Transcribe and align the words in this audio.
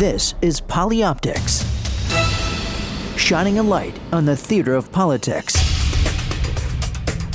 This 0.00 0.32
is 0.40 0.62
Polyoptics, 0.62 1.60
shining 3.18 3.58
a 3.58 3.62
light 3.62 4.00
on 4.14 4.24
the 4.24 4.34
theater 4.34 4.74
of 4.74 4.90
politics. 4.90 5.54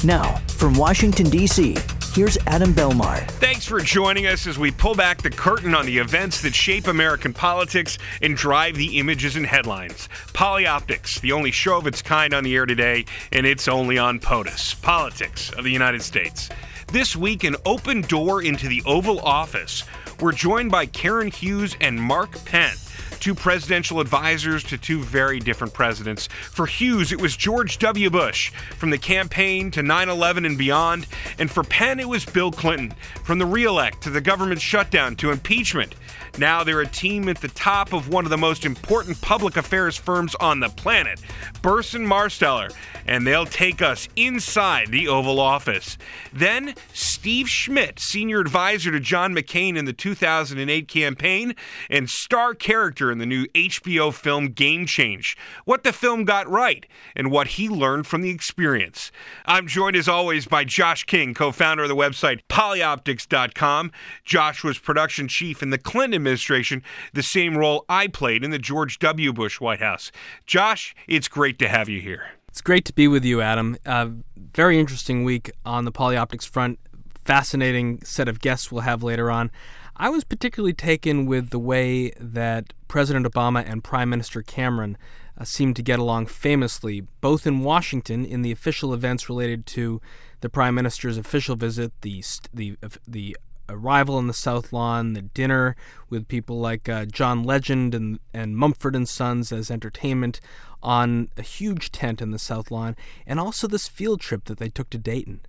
Now, 0.03 0.37
from 0.47 0.73
Washington, 0.73 1.29
D.C., 1.29 1.77
here's 2.15 2.39
Adam 2.47 2.73
Belmar. 2.73 3.29
Thanks 3.33 3.67
for 3.67 3.79
joining 3.81 4.25
us 4.25 4.47
as 4.47 4.57
we 4.57 4.71
pull 4.71 4.95
back 4.95 5.21
the 5.21 5.29
curtain 5.29 5.75
on 5.75 5.85
the 5.85 5.99
events 5.99 6.41
that 6.41 6.55
shape 6.55 6.87
American 6.87 7.33
politics 7.33 7.99
and 8.23 8.35
drive 8.35 8.75
the 8.77 8.97
images 8.97 9.35
and 9.35 9.45
headlines. 9.45 10.09
Polyoptics, 10.33 11.21
the 11.21 11.33
only 11.33 11.51
show 11.51 11.77
of 11.77 11.85
its 11.85 12.01
kind 12.01 12.33
on 12.33 12.43
the 12.43 12.55
air 12.55 12.65
today, 12.65 13.05
and 13.31 13.45
it's 13.45 13.67
only 13.67 13.99
on 13.99 14.19
POTUS, 14.19 14.81
Politics 14.81 15.51
of 15.51 15.65
the 15.65 15.71
United 15.71 16.01
States. 16.01 16.49
This 16.87 17.15
week, 17.15 17.43
an 17.43 17.57
open 17.63 18.01
door 18.01 18.41
into 18.41 18.67
the 18.67 18.81
Oval 18.87 19.19
Office 19.19 19.83
we're 20.21 20.31
joined 20.31 20.71
by 20.71 20.85
Karen 20.85 21.31
Hughes 21.31 21.75
and 21.81 22.01
Mark 22.01 22.43
Penn 22.45 22.75
two 23.19 23.35
presidential 23.35 23.99
advisors 23.99 24.63
to 24.65 24.77
two 24.77 25.01
very 25.01 25.39
different 25.39 25.73
presidents. 25.73 26.27
For 26.27 26.65
Hughes, 26.65 27.11
it 27.11 27.21
was 27.21 27.35
George 27.35 27.77
W. 27.79 28.09
Bush, 28.09 28.51
from 28.77 28.89
the 28.89 28.97
campaign 28.97 29.71
to 29.71 29.83
9 29.83 30.09
11 30.09 30.45
and 30.45 30.57
beyond. 30.57 31.07
And 31.39 31.49
for 31.49 31.63
Penn, 31.63 31.99
it 31.99 32.07
was 32.07 32.25
Bill 32.25 32.51
Clinton, 32.51 32.93
from 33.23 33.39
the 33.39 33.45
reelect 33.45 34.01
to 34.03 34.09
the 34.09 34.21
government 34.21 34.61
shutdown 34.61 35.15
to 35.17 35.31
impeachment. 35.31 35.95
Now 36.37 36.63
they're 36.63 36.81
a 36.81 36.87
team 36.87 37.29
at 37.29 37.39
the 37.39 37.47
top 37.47 37.93
of 37.93 38.09
one 38.09 38.25
of 38.25 38.29
the 38.29 38.37
most 38.37 38.65
important 38.65 39.21
public 39.21 39.55
affairs 39.55 39.95
firms 39.95 40.35
on 40.35 40.59
the 40.59 40.69
planet, 40.69 41.21
Burson 41.61 42.05
Marsteller, 42.05 42.73
and 43.07 43.25
they'll 43.25 43.45
take 43.45 43.81
us 43.81 44.09
inside 44.15 44.89
the 44.89 45.07
Oval 45.07 45.39
Office. 45.39 45.97
Then 46.33 46.75
Steve 46.93 47.49
Schmidt, 47.49 47.99
senior 47.99 48.41
advisor 48.41 48.91
to 48.91 48.99
John 48.99 49.33
McCain 49.33 49.77
in 49.77 49.85
the 49.85 49.93
2008 49.93 50.87
campaign 50.87 51.55
and 51.89 52.09
star 52.09 52.53
character 52.53 53.04
in 53.11 53.17
the 53.17 53.25
new 53.25 53.45
HBO 53.47 54.13
film 54.13 54.47
Game 54.49 54.85
Change. 54.85 55.37
What 55.65 55.83
the 55.83 55.93
film 55.93 56.25
got 56.25 56.49
right 56.49 56.85
and 57.15 57.31
what 57.31 57.47
he 57.47 57.69
learned 57.69 58.07
from 58.07 58.21
the 58.21 58.29
experience. 58.29 59.11
I'm 59.45 59.67
joined 59.67 59.95
as 59.95 60.07
always 60.07 60.47
by 60.47 60.63
Josh 60.63 61.03
King, 61.03 61.33
co-founder 61.33 61.83
of 61.83 61.89
the 61.89 61.95
website 61.95 62.41
polyoptics.com. 62.49 63.91
Josh 64.23 64.63
was 64.63 64.79
production 64.79 65.27
chief 65.27 65.61
in 65.61 65.69
the 65.69 65.77
Clinton 65.77 66.15
administration, 66.15 66.83
the 67.13 67.23
same 67.23 67.57
role 67.57 67.85
I 67.89 68.07
played 68.07 68.43
in 68.43 68.51
the 68.51 68.59
George 68.59 68.99
W. 68.99 69.33
Bush 69.33 69.59
White 69.59 69.79
House. 69.79 70.11
Josh, 70.45 70.95
it's 71.07 71.27
great 71.27 71.59
to 71.59 71.67
have 71.67 71.89
you 71.89 72.01
here. 72.01 72.29
It's 72.47 72.61
great 72.61 72.85
to 72.85 72.93
be 72.93 73.09
with 73.09 73.25
you, 73.25 73.41
Adam. 73.41 73.75
Uh, 73.85 74.09
very 74.53 74.79
interesting 74.79 75.25
week 75.25 75.51
on 75.65 75.83
the 75.83 75.91
polyoptics 75.91 76.47
front. 76.47 76.79
Fascinating 77.25 78.01
set 78.05 78.29
of 78.29 78.39
guests 78.39 78.71
we'll 78.71 78.81
have 78.81 79.03
later 79.03 79.29
on. 79.29 79.51
I 79.97 80.09
was 80.09 80.23
particularly 80.23 80.73
taken 80.73 81.25
with 81.25 81.49
the 81.49 81.59
way 81.59 82.11
that 82.19 82.73
President 82.87 83.25
Obama 83.25 83.63
and 83.67 83.83
Prime 83.83 84.09
Minister 84.09 84.41
Cameron 84.41 84.97
uh, 85.37 85.43
seemed 85.43 85.75
to 85.75 85.83
get 85.83 85.99
along 85.99 86.27
famously, 86.27 87.01
both 87.21 87.45
in 87.45 87.61
Washington 87.61 88.25
in 88.25 88.41
the 88.41 88.51
official 88.51 88.93
events 88.93 89.29
related 89.29 89.65
to 89.67 90.01
the 90.41 90.49
Prime 90.49 90.75
Minister's 90.75 91.17
official 91.17 91.55
visit, 91.55 91.91
the 92.01 92.23
the 92.53 92.77
the 93.07 93.37
arrival 93.67 94.19
in 94.19 94.27
the 94.27 94.33
South 94.33 94.71
Lawn, 94.71 95.13
the 95.13 95.21
dinner 95.21 95.75
with 96.09 96.27
people 96.27 96.59
like 96.59 96.87
uh, 96.87 97.05
John 97.05 97.43
Legend 97.43 97.95
and, 97.95 98.19
and 98.33 98.55
Mumford 98.55 98.95
and 98.95 99.09
Sons 99.09 99.51
as 99.51 99.71
entertainment 99.71 100.39
on 100.85 101.29
a 101.35 101.41
huge 101.41 101.91
tent 101.91 102.21
in 102.21 102.29
the 102.29 102.39
South 102.39 102.69
Lawn, 102.69 102.95
and 103.25 103.39
also 103.39 103.67
this 103.67 103.87
field 103.87 104.21
trip 104.21 104.45
that 104.45 104.59
they 104.59 104.69
took 104.69 104.89
to 104.91 104.97
Dayton. 104.99 105.41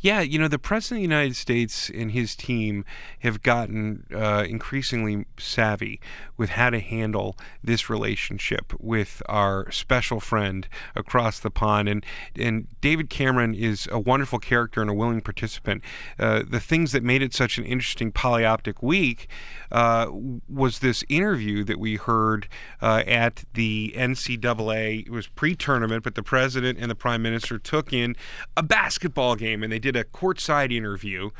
Yeah, 0.00 0.20
you 0.20 0.38
know, 0.38 0.48
the 0.48 0.58
President 0.58 0.98
of 0.98 1.08
the 1.08 1.14
United 1.14 1.36
States 1.36 1.90
and 1.90 2.12
his 2.12 2.34
team 2.34 2.84
have 3.20 3.42
gotten 3.42 4.06
uh, 4.14 4.44
increasingly 4.48 5.26
savvy 5.38 6.00
with 6.36 6.50
how 6.50 6.70
to 6.70 6.80
handle 6.80 7.36
this 7.62 7.90
relationship 7.90 8.72
with 8.78 9.22
our 9.28 9.70
special 9.70 10.20
friend 10.20 10.68
across 10.94 11.40
the 11.40 11.50
pond. 11.50 11.88
And, 11.88 12.06
and 12.36 12.68
David 12.80 13.10
Cameron 13.10 13.54
is 13.54 13.88
a 13.90 13.98
wonderful 13.98 14.38
character 14.38 14.80
and 14.80 14.90
a 14.90 14.94
willing 14.94 15.20
participant. 15.20 15.82
Uh, 16.18 16.42
the 16.48 16.60
things 16.60 16.92
that 16.92 17.02
made 17.02 17.22
it 17.22 17.34
such 17.34 17.58
an 17.58 17.64
interesting 17.64 18.12
polyoptic 18.12 18.82
week 18.82 19.28
uh, 19.70 20.06
was 20.48 20.78
this 20.78 21.04
interview 21.08 21.64
that 21.64 21.78
we 21.78 21.96
heard 21.96 22.48
uh, 22.80 23.02
at 23.06 23.44
the 23.54 23.94
NCAA. 23.96 24.77
It 24.86 25.10
was 25.10 25.26
pre 25.26 25.54
tournament, 25.54 26.04
but 26.04 26.14
the 26.14 26.22
President 26.22 26.78
and 26.78 26.90
the 26.90 26.94
Prime 26.94 27.22
Minister 27.22 27.58
took 27.58 27.92
in 27.92 28.16
a 28.56 28.62
basketball 28.62 29.36
game 29.36 29.62
and 29.62 29.72
they 29.72 29.78
did 29.78 29.96
a 29.96 30.04
courtside 30.04 30.72
interview. 30.72 31.30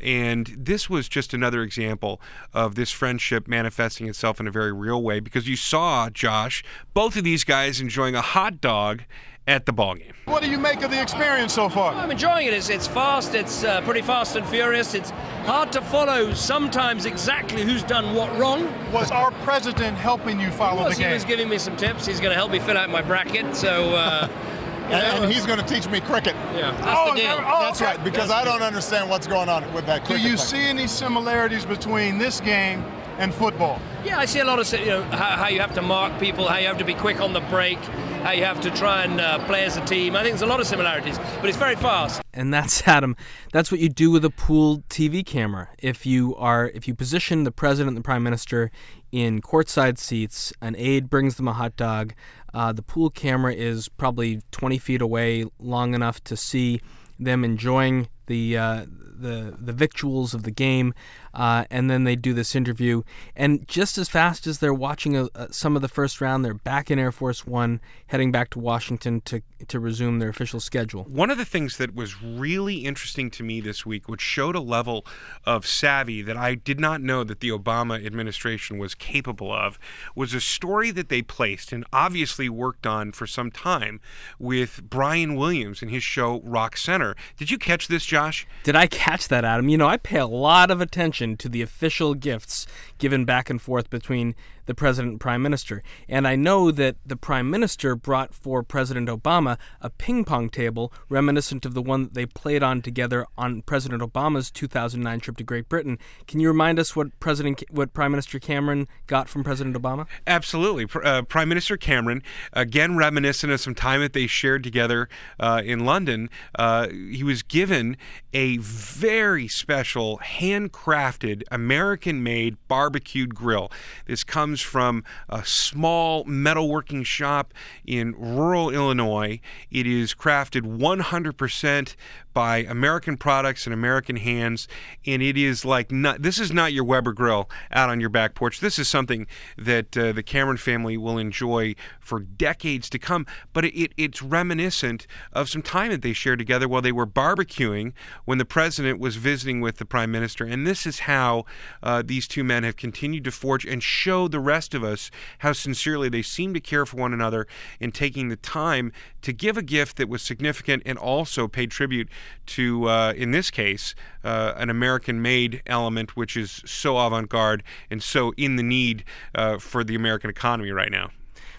And 0.00 0.54
this 0.58 0.90
was 0.90 1.08
just 1.08 1.34
another 1.34 1.62
example 1.62 2.20
of 2.52 2.74
this 2.74 2.90
friendship 2.92 3.48
manifesting 3.48 4.08
itself 4.08 4.40
in 4.40 4.46
a 4.46 4.50
very 4.50 4.72
real 4.72 5.02
way 5.02 5.20
because 5.20 5.48
you 5.48 5.56
saw, 5.56 6.10
Josh, 6.10 6.64
both 6.94 7.16
of 7.16 7.24
these 7.24 7.44
guys 7.44 7.80
enjoying 7.80 8.14
a 8.14 8.22
hot 8.22 8.60
dog 8.60 9.04
at 9.46 9.64
the 9.64 9.72
ball 9.72 9.94
game. 9.94 10.12
What 10.24 10.42
do 10.42 10.50
you 10.50 10.58
make 10.58 10.82
of 10.82 10.90
the 10.90 11.00
experience 11.00 11.54
so 11.54 11.68
far? 11.68 11.94
I'm 11.94 12.10
enjoying 12.10 12.48
it. 12.48 12.54
It's, 12.54 12.68
it's 12.68 12.86
fast. 12.86 13.34
It's 13.34 13.62
uh, 13.62 13.80
pretty 13.82 14.02
fast 14.02 14.34
and 14.36 14.46
furious. 14.46 14.94
It's 14.94 15.10
hard 15.46 15.70
to 15.72 15.80
follow 15.80 16.34
sometimes 16.34 17.06
exactly 17.06 17.62
who's 17.62 17.84
done 17.84 18.14
what 18.14 18.36
wrong. 18.36 18.72
Was 18.92 19.10
our 19.10 19.30
president 19.42 19.96
helping 19.96 20.40
you 20.40 20.50
follow 20.50 20.88
the 20.88 20.96
game? 20.96 21.08
He 21.08 21.14
was 21.14 21.24
giving 21.24 21.48
me 21.48 21.58
some 21.58 21.76
tips. 21.76 22.06
He's 22.06 22.20
going 22.20 22.30
to 22.30 22.36
help 22.36 22.50
me 22.50 22.58
fill 22.58 22.76
out 22.76 22.90
my 22.90 23.02
bracket. 23.02 23.54
So. 23.54 23.94
Uh, 23.94 24.28
and, 24.86 25.24
and, 25.24 25.32
he's 25.32 25.46
going 25.46 25.58
to 25.58 25.66
teach 25.66 25.88
me 25.88 26.00
cricket. 26.00 26.34
Yeah, 26.54 26.72
that's 26.72 26.86
oh, 26.86 27.14
the 27.14 27.20
deal. 27.20 27.32
Oh, 27.38 27.60
that's 27.62 27.80
okay. 27.80 27.92
right, 27.92 28.04
because 28.04 28.30
I 28.30 28.44
don't 28.44 28.62
understand 28.62 29.10
what's 29.10 29.26
going 29.26 29.48
on 29.48 29.72
with 29.72 29.86
that. 29.86 30.04
Cricket. 30.04 30.22
Do 30.22 30.28
you 30.28 30.36
thing. 30.36 30.46
see 30.46 30.58
any 30.58 30.86
similarities 30.86 31.64
between 31.66 32.18
this 32.18 32.40
game 32.40 32.84
and 33.18 33.34
football? 33.34 33.80
Yeah, 34.04 34.18
I 34.18 34.24
see 34.26 34.40
a 34.40 34.44
lot 34.44 34.58
of 34.58 34.72
you 34.72 34.86
know 34.86 35.02
how, 35.02 35.36
how, 35.36 35.48
you 35.48 35.60
have 35.60 35.74
to 35.74 35.82
mark 35.82 36.18
people, 36.20 36.46
how 36.46 36.58
you 36.58 36.66
have 36.66 36.78
to 36.78 36.84
be 36.84 36.94
quick 36.94 37.20
on 37.20 37.32
the 37.32 37.40
break, 37.40 37.78
how 38.22 38.30
you 38.32 38.44
have 38.44 38.60
to 38.62 38.70
try 38.70 39.04
and 39.04 39.20
uh, 39.20 39.44
play 39.46 39.64
as 39.64 39.76
a 39.76 39.84
team. 39.84 40.14
I 40.16 40.22
think 40.22 40.32
there's 40.32 40.42
a 40.42 40.46
lot 40.46 40.60
of 40.60 40.66
similarities, 40.66 41.18
but 41.40 41.46
it's 41.46 41.58
very 41.58 41.76
fast. 41.76 42.22
And 42.32 42.52
that's 42.52 42.82
Adam. 42.86 43.16
That's 43.52 43.70
what 43.70 43.80
you 43.80 43.88
do 43.88 44.10
with 44.10 44.24
a 44.24 44.30
pool 44.30 44.82
TV 44.88 45.24
camera. 45.24 45.68
If 45.78 46.06
you 46.06 46.34
are, 46.36 46.68
if 46.74 46.86
you 46.86 46.94
position 46.94 47.44
the 47.44 47.52
president 47.52 47.96
and 47.96 47.96
the 47.96 48.06
prime 48.06 48.22
minister 48.22 48.70
in 49.12 49.40
courtside 49.40 49.98
seats, 49.98 50.52
an 50.60 50.76
aide 50.76 51.08
brings 51.08 51.36
them 51.36 51.48
a 51.48 51.52
hot 51.52 51.76
dog. 51.76 52.14
Uh, 52.52 52.72
the 52.72 52.82
pool 52.82 53.10
camera 53.10 53.52
is 53.52 53.88
probably 53.88 54.40
20 54.50 54.78
feet 54.78 55.02
away, 55.02 55.44
long 55.58 55.94
enough 55.94 56.22
to 56.24 56.36
see 56.36 56.80
them 57.18 57.44
enjoying 57.44 58.08
the 58.26 58.56
uh, 58.56 58.86
the 58.88 59.56
the 59.58 59.72
victuals 59.72 60.34
of 60.34 60.42
the 60.42 60.50
game, 60.50 60.94
uh, 61.36 61.66
and 61.70 61.90
then 61.90 62.04
they 62.04 62.16
do 62.16 62.32
this 62.32 62.56
interview. 62.56 63.02
And 63.36 63.68
just 63.68 63.98
as 63.98 64.08
fast 64.08 64.46
as 64.46 64.58
they're 64.58 64.74
watching 64.74 65.16
a, 65.16 65.28
a, 65.34 65.52
some 65.52 65.76
of 65.76 65.82
the 65.82 65.88
first 65.88 66.20
round, 66.20 66.44
they're 66.44 66.54
back 66.54 66.90
in 66.90 66.98
Air 66.98 67.12
Force 67.12 67.46
One, 67.46 67.80
heading 68.06 68.32
back 68.32 68.50
to 68.50 68.58
Washington 68.58 69.20
to 69.26 69.42
to 69.68 69.80
resume 69.80 70.18
their 70.18 70.28
official 70.28 70.60
schedule. 70.60 71.04
One 71.04 71.30
of 71.30 71.38
the 71.38 71.44
things 71.44 71.78
that 71.78 71.94
was 71.94 72.22
really 72.22 72.84
interesting 72.84 73.30
to 73.32 73.42
me 73.42 73.60
this 73.60 73.86
week, 73.86 74.08
which 74.08 74.20
showed 74.20 74.54
a 74.54 74.60
level 74.60 75.06
of 75.44 75.66
savvy 75.66 76.22
that 76.22 76.36
I 76.36 76.54
did 76.54 76.78
not 76.78 77.00
know 77.00 77.24
that 77.24 77.40
the 77.40 77.50
Obama 77.50 78.04
administration 78.04 78.78
was 78.78 78.94
capable 78.94 79.52
of, 79.52 79.78
was 80.14 80.34
a 80.34 80.40
story 80.40 80.90
that 80.90 81.08
they 81.08 81.22
placed 81.22 81.72
and 81.72 81.84
obviously 81.92 82.48
worked 82.48 82.86
on 82.86 83.12
for 83.12 83.26
some 83.26 83.50
time 83.50 84.00
with 84.38 84.82
Brian 84.88 85.36
Williams 85.36 85.82
and 85.82 85.90
his 85.90 86.02
show 86.02 86.40
Rock 86.44 86.76
Center. 86.76 87.14
Did 87.36 87.50
you 87.50 87.58
catch 87.58 87.88
this, 87.88 88.04
Josh? 88.04 88.46
Did 88.62 88.76
I 88.76 88.86
catch 88.86 89.28
that, 89.28 89.44
Adam? 89.44 89.68
You 89.68 89.78
know, 89.78 89.88
I 89.88 89.96
pay 89.96 90.18
a 90.18 90.26
lot 90.26 90.70
of 90.70 90.80
attention 90.80 91.25
to 91.34 91.48
the 91.48 91.62
official 91.62 92.14
gifts 92.14 92.66
given 92.98 93.24
back 93.24 93.48
and 93.48 93.60
forth 93.62 93.88
between 93.88 94.34
the 94.66 94.74
president 94.74 95.12
and 95.12 95.20
prime 95.20 95.42
minister. 95.42 95.82
And 96.08 96.28
I 96.28 96.36
know 96.36 96.70
that 96.70 96.96
the 97.04 97.16
prime 97.16 97.50
minister 97.50 97.96
brought 97.96 98.34
for 98.34 98.62
President 98.62 99.08
Obama 99.08 99.58
a 99.80 99.90
ping 99.90 100.24
pong 100.24 100.50
table 100.50 100.92
reminiscent 101.08 101.64
of 101.64 101.74
the 101.74 101.82
one 101.82 102.04
that 102.04 102.14
they 102.14 102.26
played 102.26 102.62
on 102.62 102.82
together 102.82 103.26
on 103.36 103.62
President 103.62 104.02
Obama's 104.02 104.50
2009 104.50 105.20
trip 105.20 105.36
to 105.38 105.44
Great 105.44 105.68
Britain. 105.68 105.98
Can 106.26 106.40
you 106.40 106.48
remind 106.48 106.78
us 106.78 106.94
what 106.94 107.18
President, 107.20 107.62
what 107.70 107.92
Prime 107.92 108.10
Minister 108.10 108.38
Cameron 108.38 108.88
got 109.06 109.28
from 109.28 109.44
President 109.44 109.76
Obama? 109.76 110.06
Absolutely, 110.26 110.86
uh, 111.02 111.22
Prime 111.22 111.48
Minister 111.48 111.76
Cameron, 111.76 112.22
again 112.52 112.96
reminiscent 112.96 113.52
of 113.52 113.60
some 113.60 113.74
time 113.74 114.00
that 114.00 114.12
they 114.12 114.26
shared 114.26 114.62
together 114.62 115.08
uh, 115.40 115.62
in 115.64 115.84
London. 115.84 116.28
Uh, 116.56 116.88
he 116.88 117.22
was 117.22 117.42
given 117.42 117.96
a 118.32 118.58
very 118.58 119.48
special, 119.48 120.18
handcrafted, 120.18 121.42
American-made 121.50 122.56
barbecued 122.68 123.34
grill. 123.34 123.70
This 124.06 124.24
comes 124.24 124.55
comes 124.56 124.62
from 124.62 125.04
a 125.28 125.42
small 125.44 126.24
metalworking 126.24 127.04
shop 127.04 127.52
in 127.84 128.14
rural 128.16 128.70
Illinois. 128.70 129.38
It 129.70 129.86
is 129.86 130.14
crafted 130.14 130.62
100% 130.62 131.96
by 132.36 132.58
American 132.68 133.16
products 133.16 133.66
and 133.66 133.72
American 133.72 134.16
hands, 134.16 134.68
and 135.06 135.22
it 135.22 135.38
is 135.38 135.64
like 135.64 135.90
not. 135.90 136.20
This 136.20 136.38
is 136.38 136.52
not 136.52 136.70
your 136.70 136.84
Weber 136.84 137.14
grill 137.14 137.48
out 137.72 137.88
on 137.88 137.98
your 137.98 138.10
back 138.10 138.34
porch. 138.34 138.60
This 138.60 138.78
is 138.78 138.88
something 138.88 139.26
that 139.56 139.96
uh, 139.96 140.12
the 140.12 140.22
Cameron 140.22 140.58
family 140.58 140.98
will 140.98 141.16
enjoy 141.16 141.74
for 141.98 142.20
decades 142.20 142.90
to 142.90 142.98
come. 142.98 143.24
But 143.54 143.64
it, 143.64 143.74
it, 143.74 143.92
it's 143.96 144.20
reminiscent 144.20 145.06
of 145.32 145.48
some 145.48 145.62
time 145.62 145.92
that 145.92 146.02
they 146.02 146.12
shared 146.12 146.38
together 146.38 146.68
while 146.68 146.82
they 146.82 146.92
were 146.92 147.06
barbecuing 147.06 147.94
when 148.26 148.36
the 148.36 148.44
president 148.44 149.00
was 149.00 149.16
visiting 149.16 149.62
with 149.62 149.78
the 149.78 149.86
prime 149.86 150.10
minister. 150.10 150.44
And 150.44 150.66
this 150.66 150.84
is 150.84 150.98
how 151.00 151.46
uh, 151.82 152.02
these 152.04 152.28
two 152.28 152.44
men 152.44 152.64
have 152.64 152.76
continued 152.76 153.24
to 153.24 153.30
forge 153.30 153.64
and 153.64 153.82
show 153.82 154.28
the 154.28 154.40
rest 154.40 154.74
of 154.74 154.84
us 154.84 155.10
how 155.38 155.54
sincerely 155.54 156.10
they 156.10 156.20
seem 156.20 156.52
to 156.52 156.60
care 156.60 156.84
for 156.84 156.98
one 156.98 157.14
another 157.14 157.46
in 157.80 157.92
taking 157.92 158.28
the 158.28 158.36
time 158.36 158.92
to 159.22 159.32
give 159.32 159.56
a 159.56 159.62
gift 159.62 159.96
that 159.96 160.10
was 160.10 160.20
significant 160.20 160.82
and 160.84 160.98
also 160.98 161.48
paid 161.48 161.70
tribute 161.70 162.10
to, 162.46 162.88
uh, 162.88 163.12
in 163.16 163.30
this 163.30 163.50
case, 163.50 163.94
uh, 164.24 164.54
an 164.56 164.70
American 164.70 165.22
made 165.22 165.62
element 165.66 166.16
which 166.16 166.36
is 166.36 166.62
so 166.64 166.98
avant 166.98 167.28
garde 167.28 167.62
and 167.90 168.02
so 168.02 168.32
in 168.36 168.56
the 168.56 168.62
need 168.62 169.04
uh, 169.34 169.58
for 169.58 169.84
the 169.84 169.94
American 169.94 170.30
economy 170.30 170.70
right 170.70 170.90
now. 170.90 171.10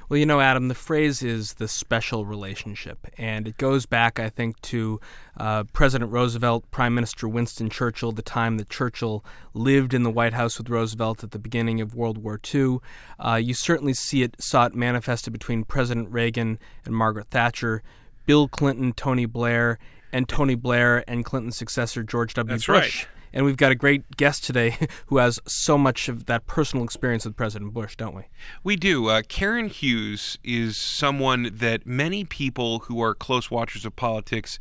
Well, 0.09 0.17
you 0.17 0.25
know, 0.25 0.39
Adam, 0.39 0.69
the 0.69 0.73
phrase 0.73 1.21
is 1.21 1.55
the 1.55 1.67
special 1.67 2.25
relationship, 2.25 3.07
and 3.17 3.45
it 3.45 3.57
goes 3.57 3.85
back, 3.85 4.21
I 4.21 4.29
think, 4.29 4.61
to 4.61 5.01
uh, 5.35 5.65
President 5.73 6.13
Roosevelt, 6.13 6.63
Prime 6.71 6.95
Minister 6.95 7.27
Winston 7.27 7.69
Churchill, 7.69 8.13
the 8.13 8.21
time 8.21 8.55
that 8.55 8.69
Churchill 8.69 9.25
lived 9.53 9.93
in 9.93 10.03
the 10.03 10.09
White 10.09 10.31
House 10.31 10.57
with 10.57 10.69
Roosevelt 10.69 11.25
at 11.25 11.31
the 11.31 11.39
beginning 11.39 11.81
of 11.81 11.93
World 11.93 12.19
War 12.19 12.39
II. 12.53 12.77
Uh, 13.19 13.35
you 13.35 13.53
certainly 13.53 13.93
see 13.93 14.23
it 14.23 14.41
saw 14.41 14.67
it 14.67 14.73
manifested 14.73 15.33
between 15.33 15.65
President 15.65 16.09
Reagan 16.09 16.57
and 16.85 16.95
Margaret 16.95 17.27
Thatcher, 17.29 17.83
Bill 18.25 18.47
Clinton, 18.47 18.93
Tony 18.93 19.25
Blair, 19.25 19.77
and 20.11 20.27
Tony 20.27 20.55
Blair 20.55 21.03
and 21.07 21.23
Clinton's 21.25 21.57
successor 21.57 22.03
George 22.03 22.33
W. 22.35 22.53
That's 22.53 22.65
Bush. 22.65 23.05
right. 23.05 23.07
And 23.33 23.45
we've 23.45 23.57
got 23.57 23.71
a 23.71 23.75
great 23.75 24.17
guest 24.17 24.43
today 24.43 24.77
who 25.07 25.17
has 25.17 25.39
so 25.45 25.77
much 25.77 26.09
of 26.09 26.25
that 26.25 26.47
personal 26.47 26.83
experience 26.83 27.25
with 27.25 27.35
President 27.35 27.73
Bush, 27.73 27.95
don't 27.95 28.15
we? 28.15 28.23
We 28.63 28.75
do. 28.77 29.07
Uh, 29.07 29.21
Karen 29.27 29.67
Hughes 29.67 30.39
is 30.43 30.77
someone 30.77 31.51
that 31.53 31.85
many 31.85 32.23
people 32.23 32.79
who 32.79 33.01
are 33.01 33.13
close 33.13 33.51
watchers 33.51 33.85
of 33.85 33.95
politics 33.95 34.57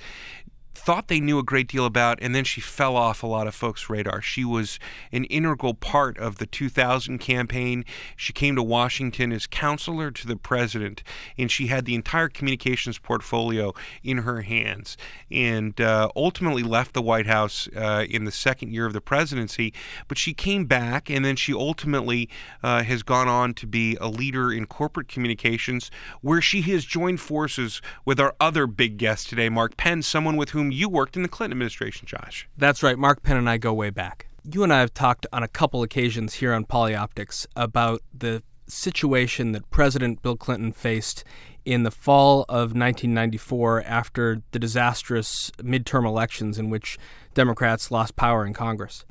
thought 0.76 1.08
they 1.08 1.20
knew 1.20 1.38
a 1.38 1.42
great 1.42 1.68
deal 1.68 1.84
about, 1.86 2.18
and 2.20 2.34
then 2.34 2.44
she 2.44 2.60
fell 2.60 2.96
off 2.96 3.22
a 3.22 3.26
lot 3.26 3.46
of 3.46 3.54
folks' 3.54 3.90
radar. 3.90 4.22
She 4.22 4.44
was 4.44 4.78
an 5.10 5.24
integral 5.24 5.74
part 5.74 6.18
of 6.18 6.38
the 6.38 6.46
2000 6.46 7.18
campaign. 7.18 7.84
She 8.14 8.32
came 8.32 8.54
to 8.56 8.62
Washington 8.62 9.32
as 9.32 9.46
counselor 9.46 10.10
to 10.10 10.26
the 10.26 10.36
president, 10.36 11.02
and 11.38 11.50
she 11.50 11.66
had 11.68 11.84
the 11.84 11.94
entire 11.94 12.28
communications 12.28 12.98
portfolio 12.98 13.72
in 14.04 14.18
her 14.18 14.42
hands, 14.42 14.96
and 15.30 15.80
uh, 15.80 16.10
ultimately 16.14 16.62
left 16.62 16.92
the 16.92 17.02
White 17.02 17.26
House 17.26 17.68
uh, 17.74 18.04
in 18.08 18.24
the 18.24 18.30
second 18.30 18.72
year 18.72 18.86
of 18.86 18.92
the 18.92 19.00
presidency. 19.00 19.72
But 20.08 20.18
she 20.18 20.34
came 20.34 20.66
back, 20.66 21.10
and 21.10 21.24
then 21.24 21.36
she 21.36 21.52
ultimately 21.52 22.28
uh, 22.62 22.82
has 22.82 23.02
gone 23.02 23.28
on 23.28 23.54
to 23.54 23.66
be 23.66 23.96
a 24.00 24.08
leader 24.08 24.52
in 24.52 24.66
corporate 24.66 25.08
communications, 25.08 25.90
where 26.20 26.40
she 26.40 26.62
has 26.62 26.84
joined 26.84 27.20
forces 27.20 27.80
with 28.04 28.20
our 28.20 28.34
other 28.38 28.66
big 28.66 28.98
guest 28.98 29.28
today, 29.28 29.48
Mark 29.48 29.76
Penn, 29.76 30.02
someone 30.02 30.36
with 30.36 30.50
whom 30.50 30.65
you 30.72 30.88
worked 30.88 31.16
in 31.16 31.22
the 31.22 31.28
Clinton 31.28 31.52
administration, 31.56 32.06
Josh. 32.06 32.48
That's 32.56 32.82
right. 32.82 32.98
Mark 32.98 33.22
Penn 33.22 33.36
and 33.36 33.48
I 33.48 33.58
go 33.58 33.72
way 33.72 33.90
back. 33.90 34.26
You 34.44 34.62
and 34.62 34.72
I 34.72 34.80
have 34.80 34.94
talked 34.94 35.26
on 35.32 35.42
a 35.42 35.48
couple 35.48 35.82
occasions 35.82 36.34
here 36.34 36.52
on 36.52 36.64
Polyoptics 36.64 37.46
about 37.56 38.02
the 38.16 38.42
situation 38.68 39.52
that 39.52 39.68
President 39.70 40.22
Bill 40.22 40.36
Clinton 40.36 40.72
faced 40.72 41.24
in 41.64 41.82
the 41.82 41.90
fall 41.90 42.42
of 42.48 42.72
1994 42.72 43.82
after 43.84 44.42
the 44.52 44.58
disastrous 44.58 45.50
midterm 45.58 46.06
elections 46.06 46.58
in 46.58 46.70
which 46.70 46.96
Democrats 47.34 47.90
lost 47.90 48.16
power 48.16 48.46
in 48.46 48.54
Congress. 48.54 49.04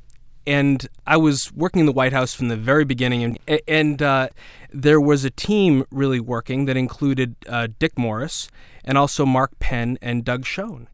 And 0.46 0.88
I 1.06 1.16
was 1.16 1.52
working 1.54 1.80
in 1.80 1.86
the 1.86 1.92
White 1.92 2.12
House 2.12 2.32
from 2.32 2.48
the 2.48 2.56
very 2.56 2.84
beginning, 2.84 3.24
and, 3.24 3.60
and 3.66 4.00
uh, 4.00 4.28
there 4.72 5.00
was 5.00 5.24
a 5.24 5.30
team 5.30 5.84
really 5.90 6.20
working 6.20 6.66
that 6.66 6.76
included 6.76 7.34
uh, 7.48 7.68
Dick 7.78 7.98
Morris 7.98 8.48
and 8.84 8.96
also 8.96 9.26
Mark 9.26 9.58
Penn 9.58 9.98
and 10.00 10.24
Doug 10.24 10.46
Schoen. 10.46 10.88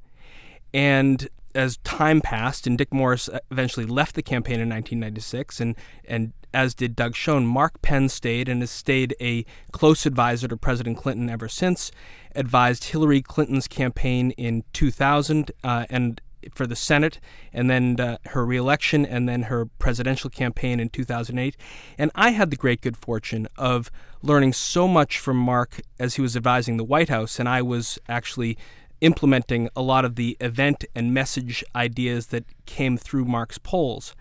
And 0.75 1.29
as 1.55 1.77
time 1.79 2.21
passed, 2.21 2.67
and 2.67 2.79
Dick 2.79 2.93
Morris 2.93 3.29
eventually 3.51 3.87
left 3.87 4.15
the 4.15 4.23
campaign 4.23 4.61
in 4.61 4.69
1996, 4.69 5.61
and 5.61 5.77
and 6.05 6.33
as 6.55 6.75
did 6.75 6.95
Doug 6.95 7.15
Schoen, 7.15 7.47
Mark 7.47 7.81
Penn 7.83 8.09
stayed 8.09 8.49
and 8.49 8.61
has 8.61 8.71
stayed 8.71 9.17
a 9.21 9.45
close 9.73 10.05
advisor 10.05 10.49
to 10.49 10.57
President 10.57 10.99
Clinton 10.99 11.31
ever 11.31 11.49
since. 11.49 11.91
Advised 12.35 12.85
Hillary 12.85 13.23
Clinton's 13.23 13.69
campaign 13.69 14.33
in 14.33 14.65
2000 14.73 15.51
uh, 15.65 15.87
and 15.89 16.21
for 16.55 16.67
the 16.67 16.77
Senate, 16.77 17.21
and 17.53 17.71
then 17.71 17.99
uh, 18.01 18.19
her 18.27 18.45
reelection, 18.45 19.07
and 19.07 19.29
then 19.29 19.45
her 19.45 19.67
presidential 19.67 20.29
campaign 20.29 20.81
in 20.81 20.89
2008. 20.89 21.57
And 21.97 22.11
I 22.15 22.31
had 22.31 22.51
the 22.51 22.57
great 22.57 22.81
good 22.81 22.97
fortune 22.97 23.47
of 23.57 23.91
learning 24.23 24.53
so 24.53 24.89
much 24.89 25.19
from 25.19 25.37
Mark 25.37 25.81
as 25.99 26.15
he 26.17 26.23
was 26.23 26.37
advising 26.37 26.77
the 26.77 26.85
White 26.85 27.09
House, 27.09 27.39
and 27.39 27.49
I 27.49 27.63
was 27.63 27.99
actually 28.09 28.59
implementing 29.02 29.69
a 29.76 29.82
lot 29.82 30.06
of 30.06 30.14
the 30.14 30.37
event 30.40 30.84
and 30.94 31.12
message 31.12 31.62
ideas 31.76 32.28
that 32.28 32.44
came 32.64 32.96
through 32.96 33.26
Mark's 33.26 33.58
polls. 33.58 34.14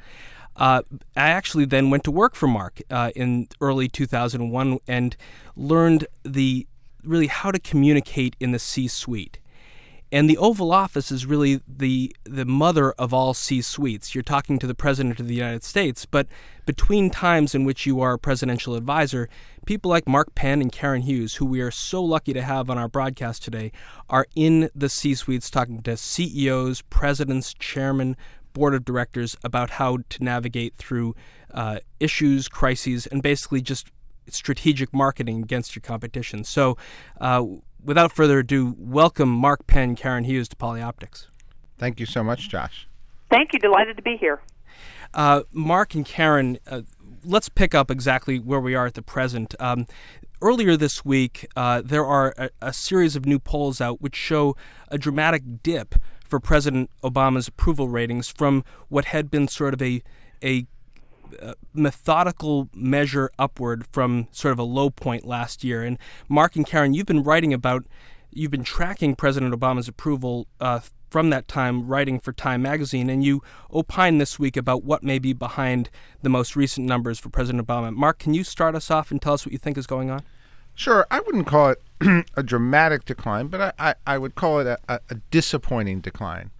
Uh, 0.57 0.81
I 1.15 1.29
actually 1.29 1.65
then 1.65 1.89
went 1.89 2.03
to 2.03 2.11
work 2.11 2.35
for 2.35 2.47
Mark 2.47 2.81
uh, 2.89 3.11
in 3.15 3.47
early 3.61 3.87
2001 3.87 4.79
and 4.87 5.15
learned 5.55 6.07
the 6.23 6.67
really 7.03 7.27
how 7.27 7.51
to 7.51 7.59
communicate 7.59 8.35
in 8.39 8.51
the 8.51 8.59
C-suite. 8.59 9.39
And 10.11 10.29
the 10.29 10.37
Oval 10.37 10.73
Office 10.73 11.09
is 11.09 11.25
really 11.25 11.61
the 11.67 12.13
the 12.25 12.45
mother 12.45 12.91
of 12.93 13.13
all 13.13 13.33
C-suites. 13.33 14.13
You're 14.13 14.23
talking 14.23 14.59
to 14.59 14.67
the 14.67 14.75
President 14.75 15.19
of 15.19 15.27
the 15.27 15.35
United 15.35 15.63
States, 15.63 16.05
but 16.05 16.27
between 16.65 17.09
times 17.09 17.55
in 17.55 17.63
which 17.63 17.85
you 17.85 18.01
are 18.01 18.13
a 18.13 18.19
presidential 18.19 18.75
advisor, 18.75 19.29
people 19.65 19.89
like 19.89 20.07
Mark 20.07 20.35
Penn 20.35 20.61
and 20.61 20.71
Karen 20.71 21.03
Hughes, 21.03 21.35
who 21.35 21.45
we 21.45 21.61
are 21.61 21.71
so 21.71 22.03
lucky 22.03 22.33
to 22.33 22.41
have 22.41 22.69
on 22.69 22.77
our 22.77 22.89
broadcast 22.89 23.43
today, 23.43 23.71
are 24.09 24.27
in 24.35 24.69
the 24.75 24.89
C-suites 24.89 25.49
talking 25.49 25.81
to 25.83 25.95
CEOs, 25.95 26.81
presidents, 26.83 27.53
chairmen, 27.53 28.17
board 28.53 28.73
of 28.73 28.83
directors 28.83 29.37
about 29.45 29.71
how 29.71 29.99
to 30.09 30.23
navigate 30.23 30.75
through 30.75 31.15
uh, 31.53 31.79
issues, 32.01 32.49
crises, 32.49 33.07
and 33.07 33.23
basically 33.23 33.61
just 33.61 33.91
strategic 34.27 34.93
marketing 34.93 35.41
against 35.41 35.75
your 35.75 35.81
competition. 35.81 36.43
So, 36.43 36.77
uh, 37.19 37.45
without 37.83 38.11
further 38.11 38.39
ado, 38.39 38.75
welcome 38.77 39.29
Mark 39.29 39.67
Penn, 39.67 39.95
Karen 39.95 40.23
Hughes 40.23 40.47
to 40.49 40.55
Polyoptics. 40.55 41.27
Thank 41.77 41.99
you 41.99 42.05
so 42.05 42.23
much, 42.23 42.49
Josh. 42.49 42.87
Thank 43.29 43.53
you. 43.53 43.59
Delighted 43.59 43.95
to 43.97 44.03
be 44.03 44.17
here. 44.17 44.41
Uh, 45.13 45.43
Mark 45.51 45.95
and 45.95 46.05
Karen, 46.05 46.57
uh, 46.69 46.81
let's 47.25 47.49
pick 47.49 47.73
up 47.73 47.89
exactly 47.91 48.39
where 48.39 48.59
we 48.59 48.75
are 48.75 48.85
at 48.85 48.93
the 48.93 49.01
present. 49.01 49.55
Um, 49.59 49.87
earlier 50.41 50.77
this 50.77 51.03
week, 51.03 51.47
uh, 51.55 51.81
there 51.83 52.05
are 52.05 52.33
a, 52.37 52.49
a, 52.61 52.73
series 52.73 53.15
of 53.15 53.25
new 53.25 53.39
polls 53.39 53.81
out 53.81 54.01
which 54.01 54.15
show 54.15 54.55
a 54.89 54.97
dramatic 54.97 55.63
dip 55.63 55.95
for 56.27 56.39
President 56.39 56.89
Obama's 57.03 57.47
approval 57.47 57.89
ratings 57.89 58.29
from 58.29 58.63
what 58.89 59.05
had 59.05 59.29
been 59.29 59.47
sort 59.47 59.73
of 59.73 59.81
a 59.81 60.01
a 60.43 60.65
methodical 61.73 62.69
measure 62.73 63.31
upward 63.39 63.85
from 63.91 64.27
sort 64.31 64.51
of 64.51 64.59
a 64.59 64.63
low 64.63 64.89
point 64.89 65.25
last 65.25 65.63
year. 65.63 65.83
And 65.83 65.97
Mark 66.29 66.55
and 66.55 66.65
Karen, 66.65 66.93
you've 66.93 67.05
been 67.05 67.23
writing 67.23 67.53
about, 67.53 67.85
you've 68.31 68.51
been 68.51 68.63
tracking 68.63 69.15
President 69.15 69.53
Obama's 69.53 69.87
approval 69.87 70.47
uh, 70.59 70.79
from 71.09 71.29
that 71.29 71.47
time, 71.47 71.87
writing 71.87 72.19
for 72.19 72.31
Time 72.31 72.61
magazine, 72.61 73.09
and 73.09 73.23
you 73.23 73.43
opine 73.73 74.17
this 74.17 74.39
week 74.39 74.55
about 74.55 74.83
what 74.83 75.03
may 75.03 75.19
be 75.19 75.33
behind 75.33 75.89
the 76.21 76.29
most 76.29 76.55
recent 76.55 76.87
numbers 76.87 77.19
for 77.19 77.29
President 77.29 77.65
Obama. 77.65 77.93
Mark, 77.93 78.17
can 78.17 78.33
you 78.33 78.43
start 78.43 78.75
us 78.75 78.89
off 78.89 79.11
and 79.11 79.21
tell 79.21 79.33
us 79.33 79.45
what 79.45 79.51
you 79.51 79.57
think 79.57 79.77
is 79.77 79.85
going 79.85 80.09
on? 80.09 80.21
Sure. 80.73 81.05
I 81.11 81.19
wouldn't 81.19 81.47
call 81.47 81.71
it 81.71 82.25
a 82.37 82.41
dramatic 82.41 83.03
decline, 83.03 83.47
but 83.47 83.61
I, 83.77 83.89
I, 83.89 83.95
I 84.07 84.17
would 84.17 84.35
call 84.35 84.59
it 84.59 84.67
a, 84.67 84.79
a 85.09 85.15
disappointing 85.29 85.99
decline 85.99 86.51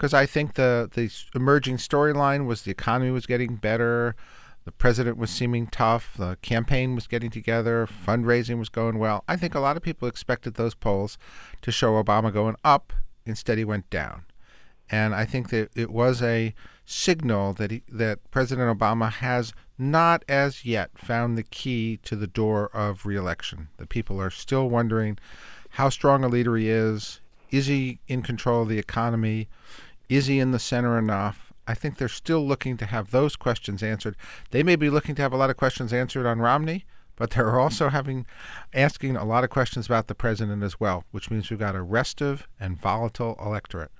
because 0.00 0.14
I 0.14 0.24
think 0.24 0.54
the 0.54 0.88
the 0.90 1.12
emerging 1.34 1.76
storyline 1.76 2.46
was 2.46 2.62
the 2.62 2.70
economy 2.70 3.10
was 3.10 3.26
getting 3.26 3.56
better, 3.56 4.16
the 4.64 4.72
president 4.72 5.18
was 5.18 5.28
seeming 5.28 5.66
tough, 5.66 6.14
the 6.16 6.38
campaign 6.40 6.94
was 6.94 7.06
getting 7.06 7.28
together, 7.28 7.86
fundraising 7.86 8.58
was 8.58 8.70
going 8.70 8.98
well. 8.98 9.24
I 9.28 9.36
think 9.36 9.54
a 9.54 9.60
lot 9.60 9.76
of 9.76 9.82
people 9.82 10.08
expected 10.08 10.54
those 10.54 10.74
polls 10.74 11.18
to 11.60 11.70
show 11.70 12.02
Obama 12.02 12.32
going 12.32 12.56
up, 12.64 12.94
instead 13.26 13.58
he 13.58 13.64
went 13.64 13.90
down. 13.90 14.22
And 14.90 15.14
I 15.14 15.26
think 15.26 15.50
that 15.50 15.68
it 15.76 15.90
was 15.90 16.22
a 16.22 16.54
signal 16.86 17.52
that 17.52 17.70
he, 17.70 17.82
that 17.92 18.18
President 18.30 18.76
Obama 18.76 19.12
has 19.12 19.52
not 19.76 20.24
as 20.30 20.64
yet 20.64 20.92
found 20.94 21.36
the 21.36 21.42
key 21.42 21.98
to 22.04 22.16
the 22.16 22.26
door 22.26 22.70
of 22.72 23.04
reelection. 23.04 23.68
The 23.76 23.86
people 23.86 24.18
are 24.18 24.30
still 24.30 24.70
wondering 24.70 25.18
how 25.72 25.90
strong 25.90 26.24
a 26.24 26.28
leader 26.28 26.56
he 26.56 26.70
is. 26.70 27.20
Is 27.50 27.66
he 27.66 27.98
in 28.06 28.22
control 28.22 28.62
of 28.62 28.68
the 28.68 28.78
economy? 28.78 29.48
Is 30.10 30.26
he 30.26 30.40
in 30.40 30.50
the 30.50 30.58
center 30.58 30.98
enough? 30.98 31.52
I 31.68 31.74
think 31.74 31.96
they're 31.96 32.08
still 32.08 32.44
looking 32.44 32.76
to 32.78 32.86
have 32.86 33.12
those 33.12 33.36
questions 33.36 33.80
answered. 33.80 34.16
They 34.50 34.64
may 34.64 34.74
be 34.74 34.90
looking 34.90 35.14
to 35.14 35.22
have 35.22 35.32
a 35.32 35.36
lot 35.36 35.50
of 35.50 35.56
questions 35.56 35.92
answered 35.92 36.26
on 36.26 36.40
Romney, 36.40 36.84
but 37.14 37.30
they're 37.30 37.60
also 37.60 37.90
having 37.90 38.26
asking 38.74 39.14
a 39.14 39.24
lot 39.24 39.44
of 39.44 39.50
questions 39.50 39.86
about 39.86 40.08
the 40.08 40.16
president 40.16 40.64
as 40.64 40.80
well, 40.80 41.04
which 41.12 41.30
means 41.30 41.48
we've 41.48 41.60
got 41.60 41.76
a 41.76 41.82
restive 41.82 42.48
and 42.58 42.76
volatile 42.76 43.38
electorate. 43.40 43.92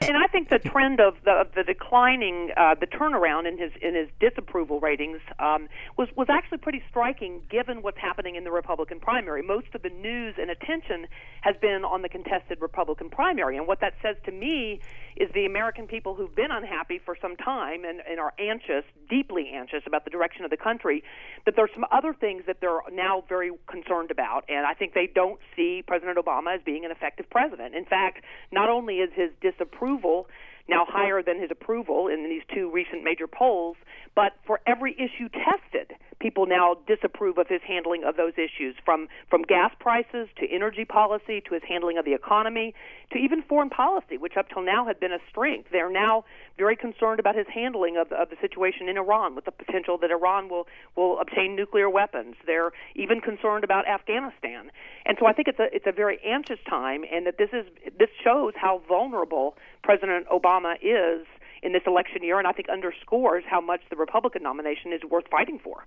And 0.00 0.16
I 0.16 0.28
think 0.28 0.48
the 0.48 0.60
trend 0.60 1.00
of 1.00 1.14
the, 1.24 1.32
of 1.32 1.48
the 1.56 1.64
declining, 1.64 2.50
uh, 2.56 2.76
the 2.78 2.86
turnaround 2.86 3.48
in 3.48 3.58
his 3.58 3.72
in 3.82 3.96
his 3.96 4.08
disapproval 4.20 4.78
ratings 4.78 5.18
um, 5.40 5.68
was 5.96 6.08
was 6.14 6.28
actually 6.30 6.58
pretty 6.58 6.82
striking, 6.88 7.42
given 7.50 7.82
what's 7.82 7.98
happening 7.98 8.36
in 8.36 8.44
the 8.44 8.52
Republican 8.52 9.00
primary. 9.00 9.42
Most 9.42 9.74
of 9.74 9.82
the 9.82 9.88
news 9.88 10.36
and 10.38 10.50
attention 10.50 11.08
has 11.40 11.56
been 11.60 11.84
on 11.84 12.02
the 12.02 12.08
contested 12.08 12.60
Republican 12.60 13.10
primary, 13.10 13.56
and 13.56 13.66
what 13.66 13.80
that 13.80 13.94
says 14.00 14.14
to 14.26 14.30
me 14.30 14.80
is 15.18 15.28
the 15.34 15.44
American 15.44 15.86
people 15.86 16.14
who've 16.14 16.34
been 16.34 16.50
unhappy 16.50 17.00
for 17.04 17.16
some 17.20 17.36
time 17.36 17.84
and, 17.84 18.00
and 18.08 18.20
are 18.20 18.32
anxious, 18.38 18.84
deeply 19.10 19.50
anxious 19.52 19.82
about 19.86 20.04
the 20.04 20.10
direction 20.10 20.44
of 20.44 20.50
the 20.50 20.56
country, 20.56 21.02
that 21.44 21.54
there's 21.56 21.70
some 21.74 21.84
other 21.90 22.14
things 22.14 22.44
that 22.46 22.58
they're 22.60 22.80
now 22.92 23.24
very 23.28 23.50
concerned 23.68 24.10
about, 24.10 24.44
and 24.48 24.64
I 24.64 24.74
think 24.74 24.94
they 24.94 25.10
don't 25.12 25.40
see 25.56 25.82
President 25.86 26.18
Obama 26.18 26.54
as 26.54 26.60
being 26.64 26.84
an 26.84 26.92
effective 26.92 27.28
president. 27.30 27.74
In 27.74 27.84
fact, 27.84 28.22
not 28.52 28.68
only 28.68 28.98
is 28.98 29.10
his 29.14 29.30
disapproval 29.40 30.28
now 30.68 30.84
higher 30.88 31.22
than 31.22 31.40
his 31.40 31.50
approval 31.50 32.08
in 32.08 32.28
these 32.28 32.42
two 32.54 32.70
recent 32.70 33.02
major 33.02 33.26
polls. 33.26 33.76
But 34.14 34.32
for 34.46 34.60
every 34.66 34.94
issue 34.94 35.28
tested, 35.28 35.96
people 36.18 36.46
now 36.46 36.76
disapprove 36.86 37.38
of 37.38 37.46
his 37.46 37.60
handling 37.62 38.02
of 38.02 38.16
those 38.16 38.32
issues, 38.34 38.74
from 38.84 39.06
from 39.30 39.42
gas 39.42 39.72
prices 39.78 40.28
to 40.40 40.50
energy 40.50 40.84
policy 40.84 41.40
to 41.42 41.54
his 41.54 41.62
handling 41.68 41.98
of 41.98 42.04
the 42.04 42.14
economy 42.14 42.74
to 43.12 43.18
even 43.18 43.42
foreign 43.42 43.70
policy, 43.70 44.18
which 44.18 44.36
up 44.36 44.48
till 44.48 44.62
now 44.62 44.84
had 44.86 44.98
been 44.98 45.12
a 45.12 45.18
strength. 45.30 45.68
They're 45.70 45.90
now 45.90 46.24
very 46.58 46.74
concerned 46.74 47.20
about 47.20 47.36
his 47.36 47.46
handling 47.52 47.96
of, 47.96 48.10
of 48.10 48.28
the 48.30 48.36
situation 48.40 48.88
in 48.88 48.98
Iran, 48.98 49.36
with 49.36 49.44
the 49.44 49.52
potential 49.52 49.96
that 49.98 50.10
Iran 50.10 50.48
will 50.48 50.66
will 50.96 51.20
obtain 51.20 51.54
nuclear 51.54 51.88
weapons. 51.88 52.34
They're 52.44 52.72
even 52.96 53.20
concerned 53.20 53.62
about 53.62 53.86
Afghanistan, 53.86 54.72
and 55.06 55.16
so 55.20 55.26
I 55.26 55.32
think 55.32 55.46
it's 55.46 55.60
a 55.60 55.68
it's 55.72 55.86
a 55.86 55.92
very 55.92 56.18
anxious 56.24 56.58
time, 56.68 57.04
and 57.10 57.24
that 57.26 57.38
this 57.38 57.50
is 57.52 57.66
this 57.96 58.10
shows 58.24 58.54
how 58.56 58.82
vulnerable 58.88 59.56
President 59.84 60.26
Obama 60.28 60.57
is 60.82 61.26
in 61.62 61.72
this 61.72 61.82
election 61.86 62.22
year, 62.22 62.38
and 62.38 62.46
I 62.46 62.52
think 62.52 62.68
underscores 62.68 63.44
how 63.48 63.60
much 63.60 63.80
the 63.90 63.96
Republican 63.96 64.42
nomination 64.42 64.92
is 64.92 65.02
worth 65.08 65.26
fighting 65.30 65.58
for. 65.58 65.84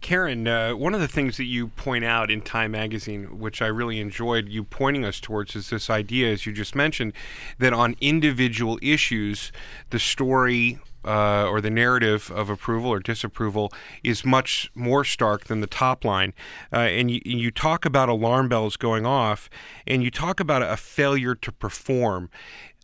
Karen, 0.00 0.46
uh, 0.46 0.72
one 0.72 0.92
of 0.92 1.00
the 1.00 1.08
things 1.08 1.38
that 1.38 1.46
you 1.46 1.68
point 1.68 2.04
out 2.04 2.30
in 2.30 2.42
Time 2.42 2.72
magazine, 2.72 3.38
which 3.38 3.62
I 3.62 3.68
really 3.68 4.00
enjoyed 4.00 4.50
you 4.50 4.62
pointing 4.62 5.02
us 5.02 5.18
towards, 5.18 5.56
is 5.56 5.70
this 5.70 5.88
idea, 5.88 6.30
as 6.30 6.44
you 6.44 6.52
just 6.52 6.74
mentioned, 6.74 7.14
that 7.58 7.72
on 7.72 7.96
individual 8.02 8.78
issues, 8.82 9.50
the 9.88 9.98
story 9.98 10.78
uh, 11.04 11.46
or 11.48 11.60
the 11.60 11.70
narrative 11.70 12.30
of 12.30 12.50
approval 12.50 12.90
or 12.90 13.00
disapproval 13.00 13.72
is 14.02 14.24
much 14.24 14.70
more 14.74 15.04
stark 15.04 15.44
than 15.44 15.60
the 15.60 15.66
top 15.66 16.04
line. 16.04 16.32
Uh, 16.72 16.78
and 16.78 17.10
you, 17.10 17.20
you, 17.24 17.50
talk 17.50 17.84
about 17.84 18.08
alarm 18.08 18.48
bells 18.48 18.76
going 18.76 19.06
off, 19.06 19.48
and 19.86 20.02
you 20.02 20.10
talk 20.10 20.40
about 20.40 20.62
a 20.62 20.76
failure 20.76 21.34
to 21.34 21.52
perform. 21.52 22.30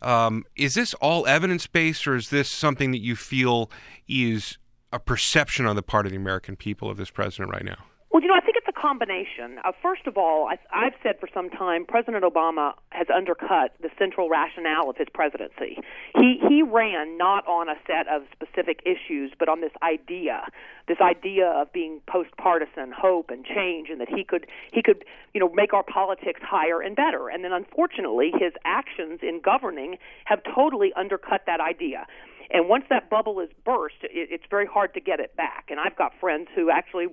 Um, 0.01 0.45
is 0.55 0.73
this 0.73 0.93
all 0.95 1.27
evidence 1.27 1.67
based, 1.67 2.07
or 2.07 2.15
is 2.15 2.29
this 2.29 2.49
something 2.49 2.91
that 2.91 3.01
you 3.01 3.15
feel 3.15 3.69
is 4.07 4.57
a 4.93 4.99
perception 4.99 5.65
on 5.65 5.75
the 5.75 5.83
part 5.83 6.05
of 6.05 6.11
the 6.11 6.17
American 6.17 6.55
people 6.55 6.89
of 6.89 6.97
this 6.97 7.09
president 7.09 7.51
right 7.51 7.65
now? 7.65 7.85
Well, 8.11 8.21
you 8.21 8.27
know, 8.27 8.35
I 8.35 8.41
think 8.41 8.57
it's 8.57 8.67
a 8.67 8.73
combination. 8.73 9.59
Uh, 9.63 9.71
first 9.81 10.05
of 10.05 10.17
all, 10.17 10.45
I, 10.45 10.57
I've 10.73 10.95
said 11.01 11.17
for 11.21 11.29
some 11.33 11.49
time 11.49 11.85
President 11.85 12.25
Obama 12.25 12.73
has 12.89 13.07
undercut 13.13 13.71
the 13.81 13.89
central 13.97 14.27
rationale 14.27 14.89
of 14.89 14.97
his 14.97 15.07
presidency. 15.13 15.79
He 16.15 16.37
he 16.45 16.61
ran 16.61 17.17
not 17.17 17.47
on 17.47 17.69
a 17.69 17.75
set 17.87 18.09
of 18.09 18.23
specific 18.33 18.81
issues, 18.85 19.31
but 19.39 19.47
on 19.47 19.61
this 19.61 19.71
idea, 19.81 20.43
this 20.89 20.97
idea 20.99 21.47
of 21.47 21.71
being 21.71 22.01
post-partisan, 22.05 22.91
hope 22.91 23.29
and 23.29 23.45
change, 23.45 23.87
and 23.89 24.01
that 24.01 24.09
he 24.09 24.25
could 24.25 24.45
he 24.73 24.81
could 24.81 25.05
you 25.33 25.39
know 25.39 25.49
make 25.53 25.71
our 25.73 25.83
politics 25.83 26.41
higher 26.43 26.81
and 26.81 26.97
better. 26.97 27.29
And 27.29 27.45
then, 27.45 27.53
unfortunately, 27.53 28.33
his 28.37 28.51
actions 28.65 29.21
in 29.23 29.39
governing 29.39 29.97
have 30.25 30.41
totally 30.53 30.91
undercut 30.97 31.43
that 31.45 31.61
idea. 31.61 32.07
And 32.53 32.67
once 32.67 32.83
that 32.89 33.09
bubble 33.09 33.39
is 33.39 33.49
burst, 33.63 34.03
it, 34.03 34.27
it's 34.29 34.43
very 34.49 34.65
hard 34.65 34.93
to 34.95 34.99
get 34.99 35.21
it 35.21 35.33
back. 35.37 35.67
And 35.69 35.79
I've 35.79 35.95
got 35.95 36.11
friends 36.19 36.49
who 36.53 36.69
actually 36.69 37.07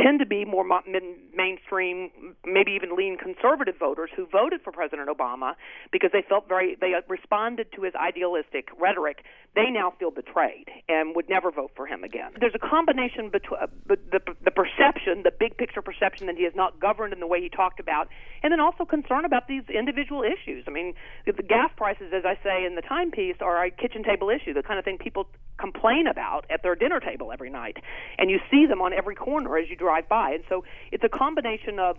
tend 0.00 0.18
to 0.20 0.26
be 0.26 0.44
more 0.44 0.64
mainstream, 1.34 2.10
maybe 2.44 2.72
even 2.72 2.96
lean 2.96 3.16
conservative 3.16 3.76
voters 3.78 4.10
who 4.14 4.26
voted 4.26 4.60
for 4.62 4.72
President 4.72 5.08
Obama 5.08 5.54
because 5.90 6.10
they 6.12 6.22
felt 6.28 6.48
very 6.48 6.76
they 6.80 6.92
responded 7.08 7.68
to 7.74 7.82
his 7.82 7.94
idealistic 7.94 8.68
rhetoric. 8.78 9.24
They 9.56 9.70
now 9.70 9.94
feel 9.98 10.10
betrayed 10.10 10.68
and 10.86 11.16
would 11.16 11.30
never 11.30 11.50
vote 11.50 11.72
for 11.74 11.86
him 11.86 12.04
again. 12.04 12.32
There's 12.38 12.54
a 12.54 12.58
combination 12.58 13.30
between 13.30 13.58
uh, 13.58 13.66
the, 13.86 14.20
the 14.44 14.50
perception, 14.50 15.22
the 15.24 15.32
big 15.32 15.56
picture 15.56 15.80
perception 15.80 16.26
that 16.26 16.36
he 16.36 16.44
has 16.44 16.52
not 16.54 16.78
governed 16.78 17.14
in 17.14 17.20
the 17.20 17.26
way 17.26 17.40
he 17.40 17.48
talked 17.48 17.80
about, 17.80 18.08
and 18.42 18.52
then 18.52 18.60
also 18.60 18.84
concern 18.84 19.24
about 19.24 19.48
these 19.48 19.62
individual 19.72 20.22
issues. 20.22 20.64
I 20.66 20.70
mean, 20.70 20.92
the 21.24 21.32
gas 21.32 21.70
prices, 21.74 22.12
as 22.14 22.26
I 22.26 22.38
say 22.44 22.66
in 22.66 22.74
the 22.74 22.82
timepiece, 22.82 23.36
are 23.40 23.64
a 23.64 23.70
kitchen 23.70 24.04
table 24.04 24.28
issue, 24.28 24.52
the 24.52 24.62
kind 24.62 24.78
of 24.78 24.84
thing 24.84 24.98
people 24.98 25.26
complain 25.58 26.06
about 26.06 26.44
at 26.50 26.62
their 26.62 26.74
dinner 26.74 27.00
table 27.00 27.32
every 27.32 27.48
night, 27.48 27.78
and 28.18 28.30
you 28.30 28.38
see 28.50 28.66
them 28.66 28.82
on 28.82 28.92
every 28.92 29.14
corner 29.14 29.56
as 29.56 29.70
you 29.70 29.76
drive 29.76 30.06
by. 30.06 30.32
And 30.32 30.44
so 30.50 30.64
it's 30.92 31.02
a 31.02 31.08
combination 31.08 31.78
of 31.78 31.96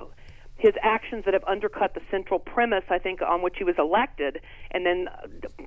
his 0.58 0.74
actions 0.82 1.26
that 1.26 1.34
have 1.34 1.44
undercut 1.46 1.94
the 1.94 2.02
central 2.10 2.40
premise, 2.40 2.84
I 2.90 2.98
think, 2.98 3.22
on 3.22 3.42
which 3.42 3.56
he 3.58 3.64
was 3.64 3.76
elected, 3.78 4.42
and 4.72 4.86
then 4.86 5.08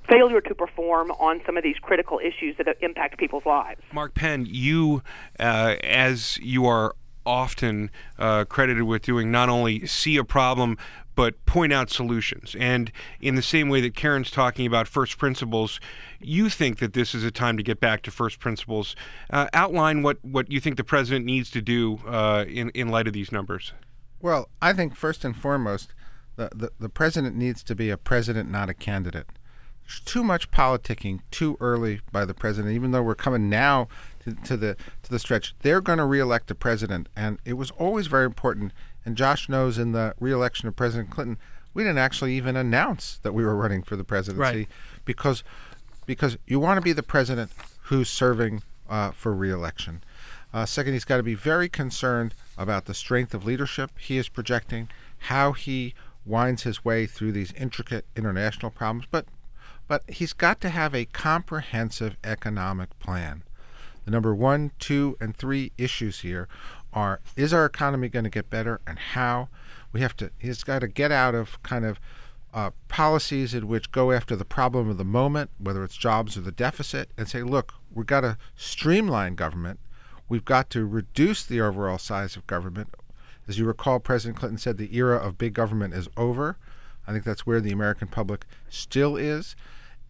failure 0.09 0.41
to 0.41 0.55
perform 0.55 1.11
on 1.11 1.41
some 1.45 1.57
of 1.57 1.63
these 1.63 1.77
critical 1.81 2.19
issues 2.19 2.57
that 2.57 2.67
impact 2.81 3.17
people's 3.17 3.45
lives. 3.45 3.81
Mark 3.93 4.13
Penn, 4.13 4.45
you, 4.47 5.01
uh, 5.39 5.75
as 5.83 6.37
you 6.39 6.65
are 6.65 6.95
often 7.25 7.91
uh, 8.17 8.45
credited 8.45 8.83
with 8.83 9.03
doing, 9.03 9.31
not 9.31 9.47
only 9.47 9.85
see 9.85 10.17
a 10.17 10.23
problem, 10.23 10.77
but 11.15 11.45
point 11.45 11.71
out 11.73 11.89
solutions. 11.89 12.55
And 12.59 12.91
in 13.19 13.35
the 13.35 13.41
same 13.41 13.69
way 13.69 13.81
that 13.81 13.95
Karen's 13.95 14.31
talking 14.31 14.65
about 14.65 14.87
first 14.87 15.17
principles, 15.17 15.79
you 16.19 16.49
think 16.49 16.79
that 16.79 16.93
this 16.93 17.13
is 17.13 17.23
a 17.23 17.31
time 17.31 17.57
to 17.57 17.63
get 17.63 17.79
back 17.79 18.01
to 18.03 18.11
first 18.11 18.39
principles. 18.39 18.95
Uh, 19.29 19.47
outline 19.53 20.03
what, 20.03 20.17
what 20.23 20.51
you 20.51 20.59
think 20.59 20.77
the 20.77 20.83
president 20.83 21.25
needs 21.25 21.51
to 21.51 21.61
do 21.61 21.99
uh, 22.07 22.45
in, 22.47 22.69
in 22.71 22.89
light 22.89 23.07
of 23.07 23.13
these 23.13 23.31
numbers. 23.31 23.73
Well, 24.21 24.49
I 24.61 24.73
think 24.73 24.95
first 24.95 25.25
and 25.25 25.35
foremost, 25.35 25.93
the, 26.35 26.49
the, 26.53 26.71
the 26.79 26.89
president 26.89 27.35
needs 27.35 27.63
to 27.63 27.75
be 27.75 27.89
a 27.89 27.97
president, 27.97 28.49
not 28.49 28.69
a 28.69 28.73
candidate. 28.73 29.27
There's 29.83 29.99
too 29.99 30.23
much 30.23 30.51
politicking 30.51 31.19
too 31.31 31.57
early 31.59 32.01
by 32.11 32.23
the 32.25 32.33
president, 32.33 32.73
even 32.73 32.91
though 32.91 33.01
we're 33.01 33.15
coming 33.15 33.49
now 33.49 33.87
to, 34.23 34.33
to 34.33 34.55
the 34.55 34.77
to 35.03 35.09
the 35.09 35.19
stretch. 35.19 35.53
They're 35.59 35.81
going 35.81 35.97
to 35.97 36.05
reelect 36.05 36.47
the 36.47 36.55
president, 36.55 37.09
and 37.15 37.39
it 37.43 37.53
was 37.53 37.71
always 37.71 38.07
very 38.07 38.25
important 38.25 38.71
and 39.05 39.17
Josh 39.17 39.49
knows 39.49 39.77
in 39.77 39.91
the 39.93 40.13
reelection 40.19 40.67
of 40.67 40.75
President 40.75 41.09
Clinton, 41.09 41.37
we 41.73 41.83
didn't 41.83 41.97
actually 41.97 42.35
even 42.35 42.55
announce 42.55 43.19
that 43.23 43.33
we 43.33 43.43
were 43.43 43.55
running 43.55 43.81
for 43.81 43.95
the 43.95 44.03
presidency 44.03 44.41
right. 44.41 44.67
because 45.05 45.43
because 46.05 46.37
you 46.45 46.59
want 46.59 46.77
to 46.77 46.81
be 46.81 46.93
the 46.93 47.03
president 47.03 47.51
who's 47.83 48.09
serving 48.09 48.61
uh, 48.89 49.11
for 49.11 49.33
reelection. 49.33 50.03
Uh, 50.53 50.65
second, 50.65 50.93
he's 50.93 51.05
got 51.05 51.17
to 51.17 51.23
be 51.23 51.35
very 51.35 51.69
concerned 51.69 52.33
about 52.57 52.85
the 52.85 52.93
strength 52.93 53.33
of 53.33 53.45
leadership 53.45 53.91
he 53.97 54.17
is 54.17 54.27
projecting, 54.27 54.89
how 55.19 55.53
he 55.53 55.93
winds 56.25 56.63
his 56.63 56.83
way 56.83 57.05
through 57.05 57.31
these 57.31 57.53
intricate 57.53 58.05
international 58.15 58.71
problems, 58.71 59.05
but 59.09 59.25
but 59.87 60.09
he's 60.09 60.31
got 60.31 60.61
to 60.61 60.69
have 60.69 60.95
a 60.95 61.05
comprehensive 61.05 62.15
economic 62.23 62.97
plan. 62.99 63.43
The 64.05 64.11
number 64.11 64.33
one, 64.33 64.71
two, 64.79 65.17
and 65.19 65.35
three 65.35 65.73
issues 65.77 66.21
here 66.21 66.47
are 66.93 67.19
is 67.35 67.53
our 67.53 67.65
economy 67.65 68.07
going 68.09 68.23
to 68.23 68.29
get 68.29 68.49
better 68.49 68.79
and 68.87 68.97
how? 68.97 69.49
We 69.91 69.99
have 70.01 70.15
to, 70.17 70.31
he's 70.39 70.63
got 70.63 70.79
to 70.79 70.87
get 70.87 71.11
out 71.11 71.35
of 71.35 71.61
kind 71.63 71.83
of 71.83 71.99
uh, 72.53 72.71
policies 72.87 73.53
in 73.53 73.67
which 73.67 73.91
go 73.91 74.11
after 74.11 74.35
the 74.35 74.45
problem 74.45 74.89
of 74.89 74.97
the 74.97 75.05
moment, 75.05 75.49
whether 75.57 75.83
it's 75.83 75.97
jobs 75.97 76.37
or 76.37 76.41
the 76.41 76.51
deficit, 76.51 77.09
and 77.17 77.27
say, 77.27 77.43
look, 77.43 77.73
we've 77.93 78.05
got 78.05 78.21
to 78.21 78.37
streamline 78.55 79.35
government. 79.35 79.79
We've 80.31 80.45
got 80.45 80.69
to 80.69 80.85
reduce 80.85 81.43
the 81.43 81.59
overall 81.59 81.97
size 81.97 82.37
of 82.37 82.47
government. 82.47 82.95
As 83.49 83.59
you 83.59 83.65
recall, 83.65 83.99
President 83.99 84.39
Clinton 84.39 84.57
said 84.57 84.77
the 84.77 84.95
era 84.95 85.17
of 85.17 85.37
big 85.37 85.53
government 85.53 85.93
is 85.93 86.07
over. 86.15 86.55
I 87.05 87.11
think 87.11 87.25
that's 87.25 87.45
where 87.45 87.59
the 87.59 87.73
American 87.73 88.07
public 88.07 88.45
still 88.69 89.17
is. 89.17 89.57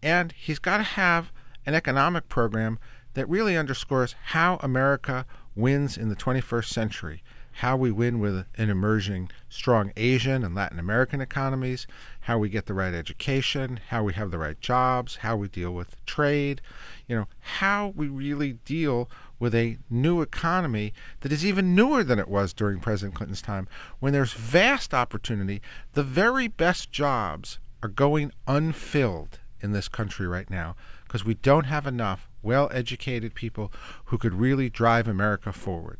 And 0.00 0.30
he's 0.30 0.60
got 0.60 0.76
to 0.76 0.84
have 0.84 1.32
an 1.66 1.74
economic 1.74 2.28
program 2.28 2.78
that 3.14 3.28
really 3.28 3.56
underscores 3.56 4.14
how 4.26 4.60
America 4.62 5.26
wins 5.56 5.96
in 5.98 6.08
the 6.08 6.14
21st 6.14 6.66
century, 6.66 7.24
how 7.56 7.76
we 7.76 7.90
win 7.90 8.18
with 8.18 8.46
an 8.56 8.70
emerging 8.70 9.30
strong 9.48 9.92
Asian 9.96 10.42
and 10.42 10.54
Latin 10.54 10.78
American 10.78 11.20
economies, 11.20 11.86
how 12.22 12.38
we 12.38 12.48
get 12.48 12.66
the 12.66 12.74
right 12.74 12.94
education, 12.94 13.80
how 13.88 14.02
we 14.02 14.14
have 14.14 14.30
the 14.30 14.38
right 14.38 14.60
jobs, 14.60 15.16
how 15.16 15.36
we 15.36 15.48
deal 15.48 15.72
with 15.72 16.04
trade, 16.06 16.60
you 17.06 17.14
know, 17.14 17.28
how 17.40 17.92
we 17.94 18.08
really 18.08 18.54
deal 18.64 19.10
with 19.38 19.54
a 19.54 19.78
new 19.90 20.22
economy 20.22 20.92
that 21.20 21.32
is 21.32 21.44
even 21.44 21.74
newer 21.74 22.02
than 22.02 22.18
it 22.18 22.28
was 22.28 22.52
during 22.52 22.80
President 22.80 23.14
Clinton's 23.14 23.42
time, 23.42 23.68
when 24.00 24.12
there's 24.12 24.32
vast 24.32 24.94
opportunity. 24.94 25.60
The 25.92 26.02
very 26.02 26.48
best 26.48 26.90
jobs 26.90 27.58
are 27.82 27.88
going 27.88 28.32
unfilled 28.46 29.40
in 29.60 29.72
this 29.72 29.88
country 29.88 30.26
right 30.26 30.50
now 30.50 30.74
because 31.12 31.26
we 31.26 31.34
don't 31.34 31.64
have 31.64 31.86
enough 31.86 32.26
well 32.40 32.70
educated 32.72 33.34
people 33.34 33.70
who 34.06 34.16
could 34.16 34.32
really 34.32 34.70
drive 34.70 35.06
America 35.06 35.52
forward. 35.52 35.98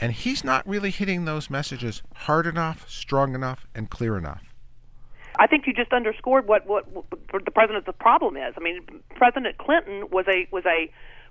And 0.00 0.12
he's 0.12 0.42
not 0.42 0.66
really 0.66 0.90
hitting 0.90 1.26
those 1.26 1.48
messages 1.48 2.02
hard 2.26 2.44
enough, 2.44 2.84
strong 2.90 3.36
enough, 3.36 3.68
and 3.72 3.88
clear 3.88 4.18
enough. 4.18 4.52
I 5.38 5.46
think 5.46 5.68
you 5.68 5.72
just 5.72 5.92
underscored 5.92 6.48
what, 6.48 6.66
what 6.66 6.92
what 6.92 7.44
the 7.44 7.52
president's 7.52 7.88
problem 8.00 8.36
is. 8.36 8.54
I 8.56 8.60
mean, 8.60 8.80
President 9.14 9.58
Clinton 9.58 10.08
was 10.10 10.26
a 10.26 10.48
was 10.50 10.64
a 10.66 10.90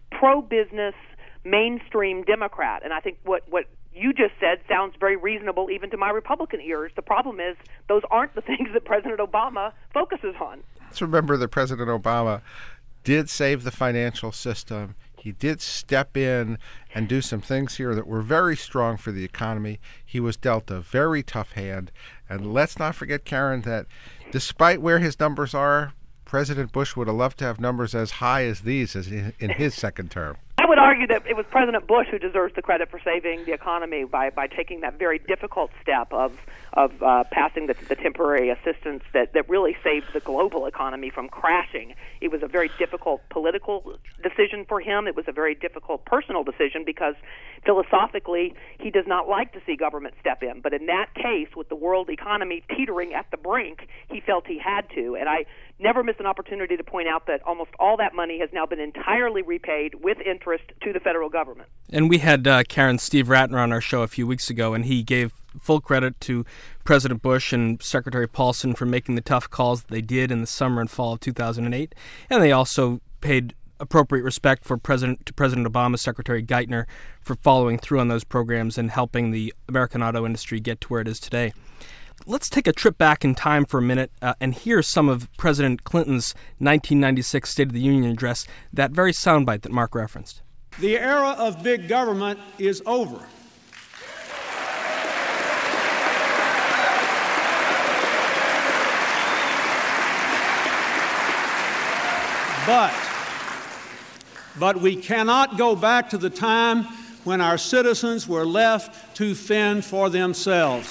pro 0.10 0.42
business 0.42 0.96
mainstream 1.44 2.24
Democrat, 2.24 2.82
and 2.86 2.94
I 2.94 3.02
think 3.02 3.18
what 3.26 3.44
what 3.50 3.66
you 3.94 4.14
just 4.14 4.36
said 4.40 4.60
sounds 4.70 4.96
very 4.98 5.18
reasonable 5.18 5.70
even 5.70 5.90
to 5.90 5.98
my 5.98 6.12
Republican 6.12 6.62
ears. 6.62 6.94
The 6.96 7.02
problem 7.02 7.42
is 7.42 7.58
those 7.90 8.04
aren't 8.10 8.36
the 8.36 8.42
things 8.52 8.70
that 8.74 8.86
President 8.86 9.20
Obama 9.20 9.74
focuses 9.94 10.36
on. 10.40 10.64
Let's 10.88 11.02
remember 11.02 11.36
that 11.36 11.50
President 11.50 11.90
Obama 11.90 12.42
did 13.08 13.30
save 13.30 13.64
the 13.64 13.72
financial 13.72 14.34
system. 14.34 14.94
He 15.18 15.32
did 15.32 15.62
step 15.62 16.18
in 16.18 16.58
and 16.94 17.08
do 17.08 17.22
some 17.22 17.40
things 17.40 17.78
here 17.78 17.96
that 17.96 18.06
were 18.06 18.22
very 18.22 18.58
strong 18.58 18.98
for 18.98 19.14
the 19.14 19.24
economy. 19.24 19.80
He 20.06 20.20
was 20.20 20.36
dealt 20.36 20.70
a 20.70 20.82
very 20.82 21.24
tough 21.24 21.54
hand. 21.54 21.90
And 22.28 22.54
let's 22.54 22.78
not 22.78 22.96
forget, 22.96 23.24
Karen, 23.24 23.62
that 23.62 23.86
despite 24.30 24.82
where 24.82 25.00
his 25.00 25.22
numbers 25.22 25.54
are, 25.54 25.94
President 26.26 26.74
Bush 26.74 26.98
would 26.98 27.08
have 27.08 27.16
loved 27.16 27.40
to 27.40 27.46
have 27.46 27.62
numbers 27.62 27.96
as 27.96 28.12
high 28.20 28.44
as 28.44 28.60
these 28.60 28.94
as 28.94 29.08
in 29.08 29.52
his 29.52 29.74
second 29.74 30.12
term. 30.12 30.36
I 30.58 30.66
would 30.68 30.78
argue 30.78 31.08
that 31.08 31.26
it 31.26 31.38
was 31.38 31.46
President 31.50 31.88
Bush 31.88 32.08
who 32.12 32.20
deserves 32.20 32.56
the 32.56 32.62
credit 32.62 32.92
for 32.92 33.00
saving 33.00 33.46
the 33.46 33.54
economy 33.54 34.04
by, 34.04 34.32
by 34.32 34.48
taking 34.48 34.82
that 34.82 35.00
very 35.00 35.20
difficult 35.20 35.72
step 35.82 36.12
of 36.12 36.34
of 36.74 36.92
uh, 37.02 37.24
passing 37.32 37.68
the, 37.68 37.76
the 37.88 37.96
temporary 37.96 38.50
assistance 38.50 39.04
that, 39.14 39.34
that 39.34 39.50
really 39.50 39.76
saved 39.84 40.06
the 40.14 40.20
global 40.20 40.66
economy 40.66 41.10
from 41.10 41.30
crashing. 41.30 41.96
It 42.22 42.32
was 42.32 42.44
a 42.44 42.48
very 42.48 42.70
difficult 42.78 43.22
political 43.30 43.98
decision 44.22 44.66
for 44.68 44.80
him. 44.80 45.08
It 45.08 45.16
was 45.16 45.26
a 45.28 45.32
very 45.32 45.56
difficult 45.56 46.06
personal 46.06 46.44
decision 46.44 46.84
because 46.86 47.16
philosophically 47.66 48.54
he 48.80 48.90
does 48.90 49.06
not 49.08 49.28
like 49.28 49.54
to 49.54 49.60
see 49.66 49.76
government 49.76 50.16
step 50.20 50.44
in. 50.44 50.62
But 50.62 50.74
in 50.74 50.86
that 50.88 51.14
case, 51.16 51.50
with 51.56 51.70
the 51.70 51.76
world 51.76 52.10
economy 52.10 52.64
teetering 52.76 53.14
at 53.14 53.26
the 53.32 53.38
brink, 53.38 53.88
he 54.10 54.22
felt 54.22 54.46
he 54.48 54.60
had 54.60 54.90
to. 54.96 55.16
And 55.16 55.28
I 55.30 55.46
never 55.80 56.04
miss 56.04 56.16
an 56.20 56.26
opportunity 56.26 56.78
to 56.78 56.84
point 56.84 57.08
out 57.08 57.28
that 57.28 57.42
almost 57.44 57.72
all 57.80 57.98
that 57.98 58.14
money 58.14 58.40
has 58.40 58.50
now 58.54 58.66
been 58.66 58.80
entirely 58.80 59.42
repaid 59.42 59.96
with 59.96 60.18
interest 60.20 60.64
to 60.84 60.94
the 60.94 61.00
federal 61.00 61.30
government. 61.30 61.70
And 61.90 62.10
we 62.10 62.18
had 62.20 62.48
uh, 62.48 62.64
Karen 62.68 62.98
Steve 62.98 63.28
Rattner 63.28 63.60
on 63.60 63.72
our 63.72 63.82
show 63.82 64.02
a 64.02 64.08
few 64.08 64.28
weeks 64.28 64.50
ago, 64.50 64.74
and 64.74 64.86
he 64.86 65.04
gave 65.04 65.34
full 65.60 65.82
credit 65.82 66.20
to 66.22 66.46
President 66.84 67.22
Bush 67.22 67.54
and 67.54 67.82
Secretary 67.82 68.28
Paulson 68.28 68.74
for 68.74 68.86
making 68.86 69.16
the 69.16 69.22
tough 69.22 69.50
calls 69.50 69.84
that 69.84 69.92
they 69.92 70.02
did 70.02 70.32
in 70.32 70.42
the 70.42 70.48
summer 70.48 70.82
and 70.82 70.90
fall 70.90 71.14
of 71.14 71.20
2008. 71.20 71.96
And 72.30 72.44
they 72.44 72.52
also 72.52 73.02
paid 73.22 73.54
appropriate 73.80 74.24
respect 74.24 74.66
for 74.66 74.78
President 74.78 75.26
to 75.26 75.34
President 75.34 75.68
Obama, 75.72 75.98
Secretary 76.00 76.44
Geithner, 76.44 76.86
for 77.22 77.36
following 77.36 77.78
through 77.78 78.00
on 78.00 78.08
those 78.08 78.24
programs 78.24 78.78
and 78.78 78.92
helping 78.92 79.32
the 79.32 79.54
American 79.70 80.02
auto 80.02 80.26
industry 80.26 80.60
get 80.60 80.82
to 80.82 80.88
where 80.88 81.02
it 81.02 81.08
is 81.08 81.20
today. 81.20 81.54
Let's 82.26 82.50
take 82.50 82.66
a 82.66 82.74
trip 82.74 82.98
back 82.98 83.24
in 83.24 83.36
time 83.36 83.66
for 83.66 83.78
a 83.78 83.82
minute 83.82 84.12
uh, 84.22 84.34
and 84.42 84.54
hear 84.54 84.82
some 84.82 85.08
of 85.08 85.32
President 85.38 85.84
Clinton's 85.84 86.34
1996 86.58 87.50
State 87.50 87.68
of 87.68 87.74
the 87.74 87.80
Union 87.80 88.12
address, 88.12 88.48
that 88.74 88.92
very 88.92 89.12
soundbite 89.12 89.62
that 89.62 89.72
Mark 89.72 89.94
referenced. 89.94 90.42
The 90.80 90.98
era 90.98 91.36
of 91.38 91.64
big 91.64 91.88
government 91.88 92.40
is 92.58 92.82
over. 92.86 93.22
But, 102.68 102.94
but 104.60 104.82
we 104.82 104.98
cannot 104.98 105.58
go 105.58 105.74
back 105.74 106.10
to 106.10 106.18
the 106.18 106.30
time 106.30 106.84
when 107.24 107.40
our 107.40 107.58
citizens 107.58 108.28
were 108.28 108.46
left 108.46 109.16
to 109.16 109.36
fend 109.36 109.86
for 109.86 110.10
themselves. 110.10 110.90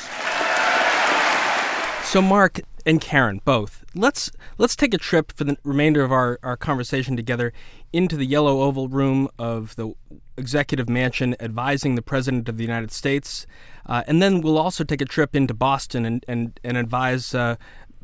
So, 2.03 2.23
Mark 2.23 2.63
and 2.87 2.99
Karen, 2.99 3.43
both, 3.45 3.85
let's 3.95 4.31
let's 4.57 4.75
take 4.75 4.95
a 4.95 4.99
trip 4.99 5.33
for 5.33 5.45
the 5.45 5.59
remainder 5.65 6.03
of 6.03 6.13
our, 6.13 6.39
our 6.43 6.57
conversation 6.57 7.15
together 7.15 7.53
into 7.93 8.17
the 8.17 8.25
yellow 8.25 8.63
oval 8.63 8.89
room 8.89 9.29
of 9.39 9.77
the 9.77 9.93
executive 10.39 10.89
mansion 10.89 11.37
advising 11.41 11.95
the 11.95 12.03
president 12.03 12.49
of 12.49 12.57
the 12.57 12.65
United 12.65 12.91
States. 12.91 13.47
Uh, 13.85 14.03
and 14.07 14.23
then 14.23 14.41
we'll 14.41 14.59
also 14.59 14.83
take 14.83 15.01
a 15.01 15.05
trip 15.05 15.37
into 15.37 15.55
Boston 15.55 16.05
and, 16.05 16.25
and, 16.27 16.59
and 16.65 16.77
advise 16.77 17.35
uh, 17.35 17.57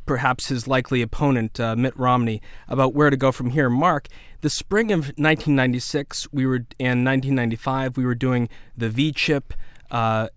perhaps 0.07 0.49
his 0.49 0.67
likely 0.67 1.03
opponent, 1.03 1.59
uh, 1.61 1.77
Mitt 1.77 1.97
Romney, 1.97 2.41
about 2.69 2.95
where 2.95 3.11
to 3.11 3.17
go 3.17 3.33
from 3.33 3.51
here. 3.51 3.71
Mark, 3.71 4.09
the 4.41 4.51
spring 4.51 4.91
of 4.91 5.07
1996, 5.17 6.29
we 6.33 6.47
were 6.47 6.67
and 6.79 7.05
1995, 7.05 7.97
we 7.97 8.05
were 8.05 8.15
doing 8.15 8.49
the 8.77 8.89
V 8.89 9.13
chip, 9.13 9.55
uh, 9.91 10.29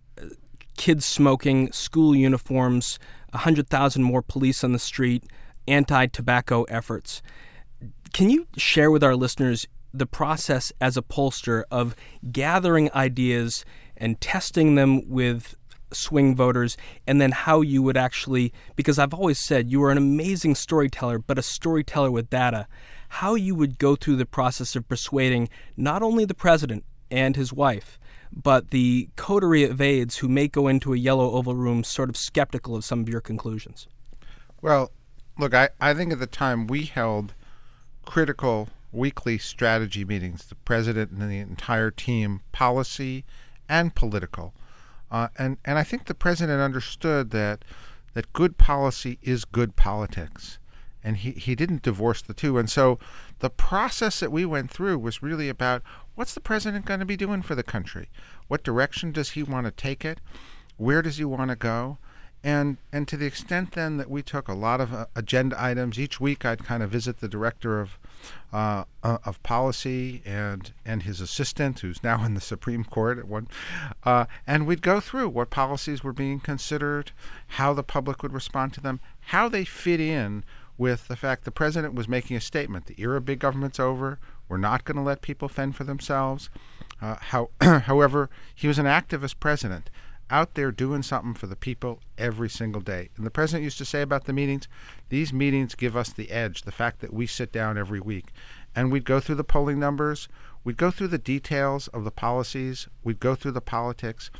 kids 0.78 1.06
smoking, 1.06 1.72
school 1.72 2.16
uniforms, 2.16 3.00
100,000 3.32 4.04
more 4.04 4.22
police 4.22 4.64
on 4.64 4.72
the 4.72 4.80
street, 4.80 5.24
anti-tobacco 5.68 6.64
efforts. 6.64 7.22
Can 8.14 8.30
you 8.30 8.48
share 8.56 8.92
with 8.92 9.04
our 9.04 9.16
listeners 9.16 9.68
the 9.94 10.06
process 10.06 10.72
as 10.80 10.98
a 10.98 11.02
pollster 11.02 11.64
of 11.72 11.96
gathering 12.32 12.92
ideas 12.94 13.66
and 13.98 14.20
testing 14.20 14.76
them 14.76 15.10
with 15.10 15.56
swing 15.92 16.36
voters, 16.36 16.78
and 17.08 17.20
then 17.20 17.32
how 17.32 17.62
you 17.62 17.82
would 17.84 17.98
actually, 17.98 18.54
because 18.76 19.00
I've 19.00 19.14
always 19.14 19.40
said 19.40 19.70
you 19.70 19.84
are 19.84 19.92
an 19.92 19.98
amazing 19.98 20.56
storyteller, 20.56 21.20
but 21.20 21.38
a 21.38 21.44
storyteller 21.44 22.12
with 22.12 22.30
data, 22.30 22.68
how 23.10 23.36
you 23.36 23.56
would 23.56 23.78
go 23.78 23.96
through 23.96 24.18
the 24.18 24.26
process 24.26 24.76
of 24.76 24.88
persuading 24.88 25.50
not 25.78 26.02
only 26.02 26.26
the 26.26 26.34
president 26.34 26.84
and 27.12 27.36
his 27.36 27.54
wife, 27.54 28.00
but 28.32 28.72
the 28.72 29.10
coterie 29.16 29.64
of 29.64 29.80
aides 29.80 30.18
who 30.18 30.28
may 30.28 30.48
go 30.48 30.68
into 30.68 30.94
a 30.94 30.98
yellow 30.98 31.32
oval 31.32 31.56
room 31.56 31.84
sort 31.84 32.10
of 32.10 32.18
skeptical 32.18 32.76
of 32.76 32.84
some 32.84 33.00
of 33.00 33.10
your 33.10 33.22
conclusions. 33.22 33.88
Well, 34.62 34.92
look, 35.38 35.54
I, 35.54 35.70
I 35.80 35.94
think 35.94 36.12
at 36.12 36.20
the 36.20 36.28
time 36.28 36.68
we 36.68 36.84
held 36.84 37.34
critical 38.06 38.70
weekly 38.92 39.38
strategy 39.38 40.06
meetings, 40.06 40.46
the 40.48 40.56
president 40.56 41.12
and 41.12 41.30
the 41.30 41.40
entire 41.40 41.92
team, 41.92 42.42
policy 42.52 43.26
and 43.68 43.94
political. 43.94 44.54
Uh, 45.16 45.30
and 45.38 45.58
and 45.64 45.80
I 45.80 45.84
think 45.84 46.06
the 46.06 46.14
president 46.14 46.60
understood 46.60 47.30
that 47.30 47.64
that 48.16 48.34
good 48.34 48.58
policy 48.58 49.18
is 49.22 49.46
good 49.46 49.78
politics, 49.78 50.60
and 51.06 51.16
he 51.16 51.32
he 51.32 51.56
didn't 51.56 51.84
divorce 51.84 52.22
the 52.22 52.34
two. 52.34 52.58
And 52.58 52.70
so 52.70 53.00
the 53.40 53.50
process 53.50 54.20
that 54.20 54.30
we 54.30 54.44
went 54.44 54.70
through 54.70 55.00
was 55.00 55.24
really 55.24 55.48
about 55.48 55.84
what's 56.16 56.34
the 56.34 56.42
president 56.42 56.84
going 56.84 57.00
to 57.00 57.06
be 57.06 57.16
doing 57.16 57.44
for 57.44 57.56
the 57.56 57.64
country, 57.64 58.10
what 58.50 58.66
direction 58.66 59.14
does 59.14 59.30
he 59.32 59.44
want 59.44 59.66
to 59.66 59.72
take 59.72 60.04
it, 60.04 60.20
where 60.76 61.02
does 61.02 61.16
he 61.16 61.24
want 61.24 61.50
to 61.50 61.56
go, 61.56 61.98
and 62.44 62.76
and 62.92 63.08
to 63.08 63.16
the 63.16 63.26
extent 63.26 63.72
then 63.72 63.96
that 63.96 64.10
we 64.10 64.22
took 64.22 64.50
a 64.50 64.54
lot 64.54 64.82
of 64.82 64.94
uh, 64.94 65.06
agenda 65.16 65.56
items 65.58 65.98
each 65.98 66.20
week, 66.20 66.44
I'd 66.44 66.66
kind 66.66 66.84
of 66.84 66.90
visit 66.90 67.22
the 67.22 67.30
director 67.30 67.80
of 67.80 67.98
uh, 68.54 68.86
uh, 69.04 69.18
of 69.26 69.42
policy 69.44 70.22
and 70.26 70.74
and 70.86 71.04
his 71.04 71.22
assistant, 71.22 71.80
who's 71.80 72.04
now 72.04 72.24
in 72.24 72.34
the 72.34 72.42
Supreme 72.42 72.84
Court 72.84 73.18
at 73.18 73.28
one, 73.28 73.48
uh, 74.04 74.26
and 74.46 74.66
we'd 74.66 74.82
go 74.82 75.00
through 75.00 75.30
what 75.30 75.50
policies 75.50 76.04
were 76.04 76.14
being 76.14 76.40
considered, 76.40 77.12
how 77.48 77.74
the 77.74 77.84
public 77.84 78.24
would 78.24 78.34
respond 78.34 78.74
to 78.74 78.82
them, 78.82 79.00
how 79.28 79.50
they 79.50 79.66
fit 79.66 80.00
in 80.00 80.44
with 80.78 81.08
the 81.08 81.16
fact 81.16 81.46
the 81.46 81.52
president 81.52 81.94
was 81.94 82.08
making 82.08 82.38
a 82.38 82.42
statement: 82.42 82.86
the 82.86 82.96
era 82.98 83.18
of 83.18 83.26
big 83.26 83.40
government's 83.40 83.80
over. 83.80 84.20
We're 84.48 84.58
not 84.58 84.86
going 84.86 84.98
to 84.98 85.04
let 85.04 85.22
people 85.22 85.50
fend 85.50 85.76
for 85.76 85.84
themselves. 85.84 86.50
Uh, 87.02 87.16
how, 87.20 87.50
however, 87.62 88.30
he 88.54 88.68
was 88.68 88.78
an 88.78 88.86
activist 88.86 89.36
president 89.40 89.90
out 90.30 90.56
there 90.56 90.72
doing 90.72 91.04
something 91.04 91.34
for 91.34 91.48
the 91.48 91.56
people 91.56 92.00
every 92.18 92.50
single 92.50 92.82
day. 92.82 93.10
And 93.16 93.26
the 93.26 93.32
president 93.32 93.64
used 93.64 93.78
to 93.78 93.86
say 93.86 94.02
about 94.02 94.26
the 94.26 94.34
meetings, 94.34 94.68
these 95.10 95.32
meetings 95.32 95.76
give 95.76 95.96
us 95.96 96.12
the 96.12 96.32
edge, 96.32 96.64
the 96.64 96.72
fact 96.72 97.00
that 97.02 97.14
we 97.14 97.28
sit 97.28 97.52
down 97.52 97.78
every 97.78 98.00
week. 98.00 98.28
And 98.76 98.92
we'd 98.92 99.06
go 99.06 99.20
through 99.20 99.36
the 99.36 99.44
polling 99.44 99.80
numbers, 99.80 100.28
we'd 100.64 100.78
go 100.78 100.92
through 100.92 101.10
the 101.10 101.18
details 101.18 101.88
of 101.90 102.04
the 102.04 102.12
policies, 102.12 102.88
we'd 103.04 103.20
go 103.20 103.36
through 103.36 103.52
the 103.52 103.62
politics, 103.62 104.32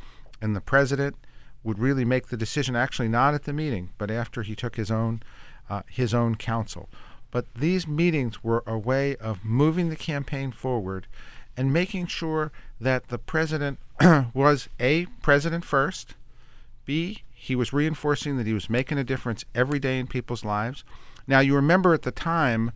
and 0.42 0.54
the 0.54 0.60
president 0.60 1.16
would 1.62 1.78
really 1.78 2.04
make 2.04 2.28
the 2.28 2.36
decision 2.36 2.76
actually 2.76 3.08
not 3.08 3.34
at 3.34 3.44
the 3.44 3.52
meeting, 3.52 3.90
but 3.98 4.10
after 4.10 4.42
he 4.42 4.54
took 4.54 4.76
his 4.76 4.90
own 4.90 5.22
uh, 5.68 5.82
his 5.88 6.14
own 6.14 6.36
counsel. 6.36 6.88
But 7.32 7.52
these 7.54 7.88
meetings 7.88 8.44
were 8.44 8.62
a 8.66 8.78
way 8.78 9.16
of 9.16 9.44
moving 9.44 9.88
the 9.88 9.96
campaign 9.96 10.52
forward 10.52 11.08
and 11.56 11.72
making 11.72 12.06
sure 12.06 12.52
that 12.80 13.08
the 13.08 13.18
president 13.18 13.78
was 14.34 14.68
A, 14.78 15.06
president 15.22 15.64
first, 15.64 16.14
B, 16.84 17.22
he 17.32 17.54
was 17.54 17.72
reinforcing 17.72 18.36
that 18.36 18.46
he 18.46 18.52
was 18.52 18.68
making 18.68 18.98
a 18.98 19.04
difference 19.04 19.44
every 19.54 19.78
day 19.78 19.98
in 19.98 20.06
people's 20.06 20.44
lives. 20.44 20.84
Now, 21.26 21.40
you 21.40 21.54
remember 21.54 21.94
at 21.94 22.02
the 22.02 22.10
time, 22.10 22.72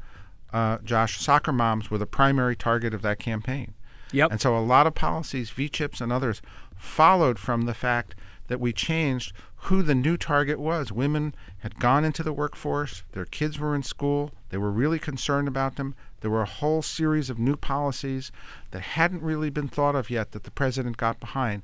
uh, 0.52 0.78
Josh, 0.78 1.20
soccer 1.20 1.52
moms 1.52 1.90
were 1.90 1.98
the 1.98 2.06
primary 2.06 2.56
target 2.56 2.94
of 2.94 3.02
that 3.02 3.18
campaign. 3.18 3.74
Yep. 4.12 4.32
And 4.32 4.40
so 4.40 4.56
a 4.56 4.60
lot 4.60 4.86
of 4.86 4.94
policies, 4.94 5.50
V 5.50 5.68
chips 5.68 6.00
and 6.00 6.12
others, 6.12 6.42
followed 6.76 7.38
from 7.38 7.62
the 7.62 7.74
fact 7.74 8.14
that 8.48 8.60
we 8.60 8.72
changed 8.72 9.32
who 9.64 9.82
the 9.82 9.94
new 9.94 10.16
target 10.16 10.58
was. 10.58 10.90
Women 10.90 11.34
had 11.58 11.78
gone 11.78 12.04
into 12.04 12.22
the 12.22 12.32
workforce, 12.32 13.04
their 13.12 13.26
kids 13.26 13.58
were 13.58 13.74
in 13.74 13.82
school, 13.82 14.32
they 14.48 14.58
were 14.58 14.70
really 14.70 14.98
concerned 14.98 15.46
about 15.46 15.76
them. 15.76 15.94
There 16.20 16.30
were 16.30 16.42
a 16.42 16.46
whole 16.46 16.82
series 16.82 17.30
of 17.30 17.38
new 17.38 17.56
policies 17.56 18.30
that 18.70 18.82
hadn't 18.82 19.22
really 19.22 19.50
been 19.50 19.68
thought 19.68 19.94
of 19.94 20.10
yet 20.10 20.32
that 20.32 20.44
the 20.44 20.50
president 20.50 20.96
got 20.96 21.20
behind. 21.20 21.62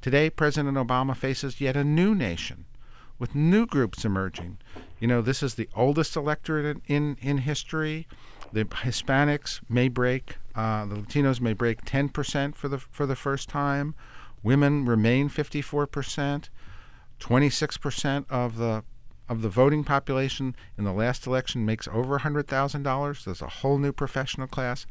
Today, 0.00 0.30
President 0.30 0.76
Obama 0.76 1.16
faces 1.16 1.60
yet 1.60 1.76
a 1.76 1.84
new 1.84 2.14
nation 2.14 2.64
with 3.18 3.34
new 3.34 3.66
groups 3.66 4.04
emerging. 4.04 4.58
You 5.00 5.08
know, 5.08 5.20
this 5.20 5.42
is 5.42 5.54
the 5.54 5.68
oldest 5.74 6.16
electorate 6.16 6.78
in, 6.86 7.16
in 7.20 7.38
history. 7.38 8.06
The 8.52 8.64
Hispanics 8.64 9.60
may 9.68 9.88
break, 9.88 10.36
uh, 10.54 10.86
the 10.86 10.96
Latinos 10.96 11.40
may 11.40 11.52
break 11.52 11.84
10% 11.84 12.54
for 12.54 12.68
the, 12.68 12.78
for 12.78 13.06
the 13.06 13.16
first 13.16 13.48
time. 13.48 13.94
Women 14.42 14.84
remain 14.84 15.28
54%. 15.28 16.48
26% 17.20 18.24
of 18.30 18.56
the 18.56 18.84
of 19.28 19.42
the 19.42 19.48
voting 19.48 19.84
population 19.84 20.56
in 20.76 20.84
the 20.84 20.92
last 20.92 21.26
election 21.26 21.64
makes 21.64 21.88
over 21.88 22.18
$100,000. 22.18 23.24
There's 23.24 23.42
a 23.42 23.46
whole 23.46 23.78
new 23.78 23.92
professional 23.92 24.46
class. 24.46 24.86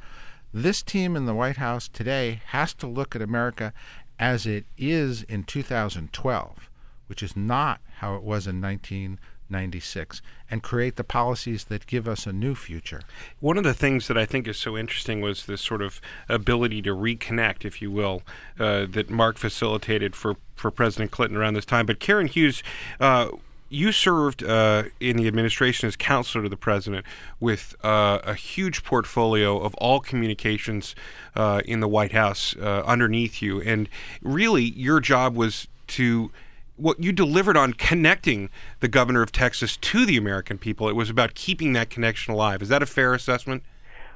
This 0.54 0.82
team 0.82 1.16
in 1.16 1.26
the 1.26 1.36
White 1.36 1.58
House 1.58 1.88
today 1.88 2.42
has 2.48 2.74
to 2.76 2.88
look 2.88 3.16
at 3.16 3.22
America 3.22 3.74
as 4.20 4.46
it 4.46 4.66
is 4.78 5.24
in 5.24 5.44
2012, 5.44 6.70
which 7.08 7.22
is 7.22 7.36
not 7.36 7.82
how 7.98 8.16
it 8.16 8.24
was 8.24 8.48
in 8.48 8.62
1996, 8.62 10.22
and 10.50 10.64
create 10.64 10.96
the 10.96 11.04
policies 11.04 11.66
that 11.66 11.86
give 11.86 12.08
us 12.08 12.26
a 12.26 12.34
new 12.34 12.56
future. 12.56 13.02
One 13.40 13.58
of 13.58 13.64
the 13.64 13.74
things 13.74 14.08
that 14.08 14.18
I 14.18 14.26
think 14.26 14.48
is 14.48 14.58
so 14.58 14.78
interesting 14.78 15.22
was 15.22 15.46
this 15.46 15.62
sort 15.62 15.82
of 15.82 16.02
ability 16.30 16.82
to 16.84 16.96
reconnect, 16.96 17.66
if 17.66 17.82
you 17.82 17.92
will, 17.92 18.24
uh, 18.60 18.86
that 18.90 19.10
Mark 19.10 19.38
facilitated 19.38 20.16
for, 20.16 20.38
for 20.56 20.72
President 20.72 21.12
Clinton 21.12 21.38
around 21.38 21.54
this 21.54 21.66
time. 21.66 21.86
But 21.86 22.00
Karen 22.00 22.28
Hughes, 22.28 22.64
uh, 23.00 23.30
you 23.70 23.92
served 23.92 24.44
uh, 24.44 24.84
in 25.00 25.18
the 25.18 25.28
administration 25.28 25.88
as 25.88 25.96
counselor 25.96 26.44
to 26.44 26.50
the 26.50 26.58
president 26.58 27.06
with 27.40 27.76
uh, 27.84 28.20
a 28.24 28.34
huge 28.34 28.84
portfolio 28.84 29.60
of 29.60 29.76
all 29.76 30.00
communications 30.00 30.96
uh, 31.36 31.62
in 31.66 31.80
the 31.80 31.88
White 31.88 32.14
House 32.14 32.56
uh, 32.58 32.84
underneath 32.86 33.42
you. 33.42 33.62
And 33.62 33.90
really, 34.22 34.64
your 34.64 35.00
job 35.00 35.36
was 35.36 35.68
to 35.88 36.32
what 36.78 37.02
you 37.02 37.12
delivered 37.12 37.58
on 37.58 37.74
connecting 37.74 38.50
the 38.80 38.88
governor 38.88 39.22
of 39.22 39.32
Texas 39.32 39.78
to 39.78 40.06
the 40.06 40.16
American 40.16 40.58
people. 40.58 40.88
It 40.88 40.96
was 40.96 41.10
about 41.10 41.34
keeping 41.34 41.74
that 41.74 41.90
connection 41.90 42.34
alive. 42.34 42.62
Is 42.62 42.70
that 42.70 42.84
a 42.84 42.86
fair 42.86 43.14
assessment? 43.14 43.64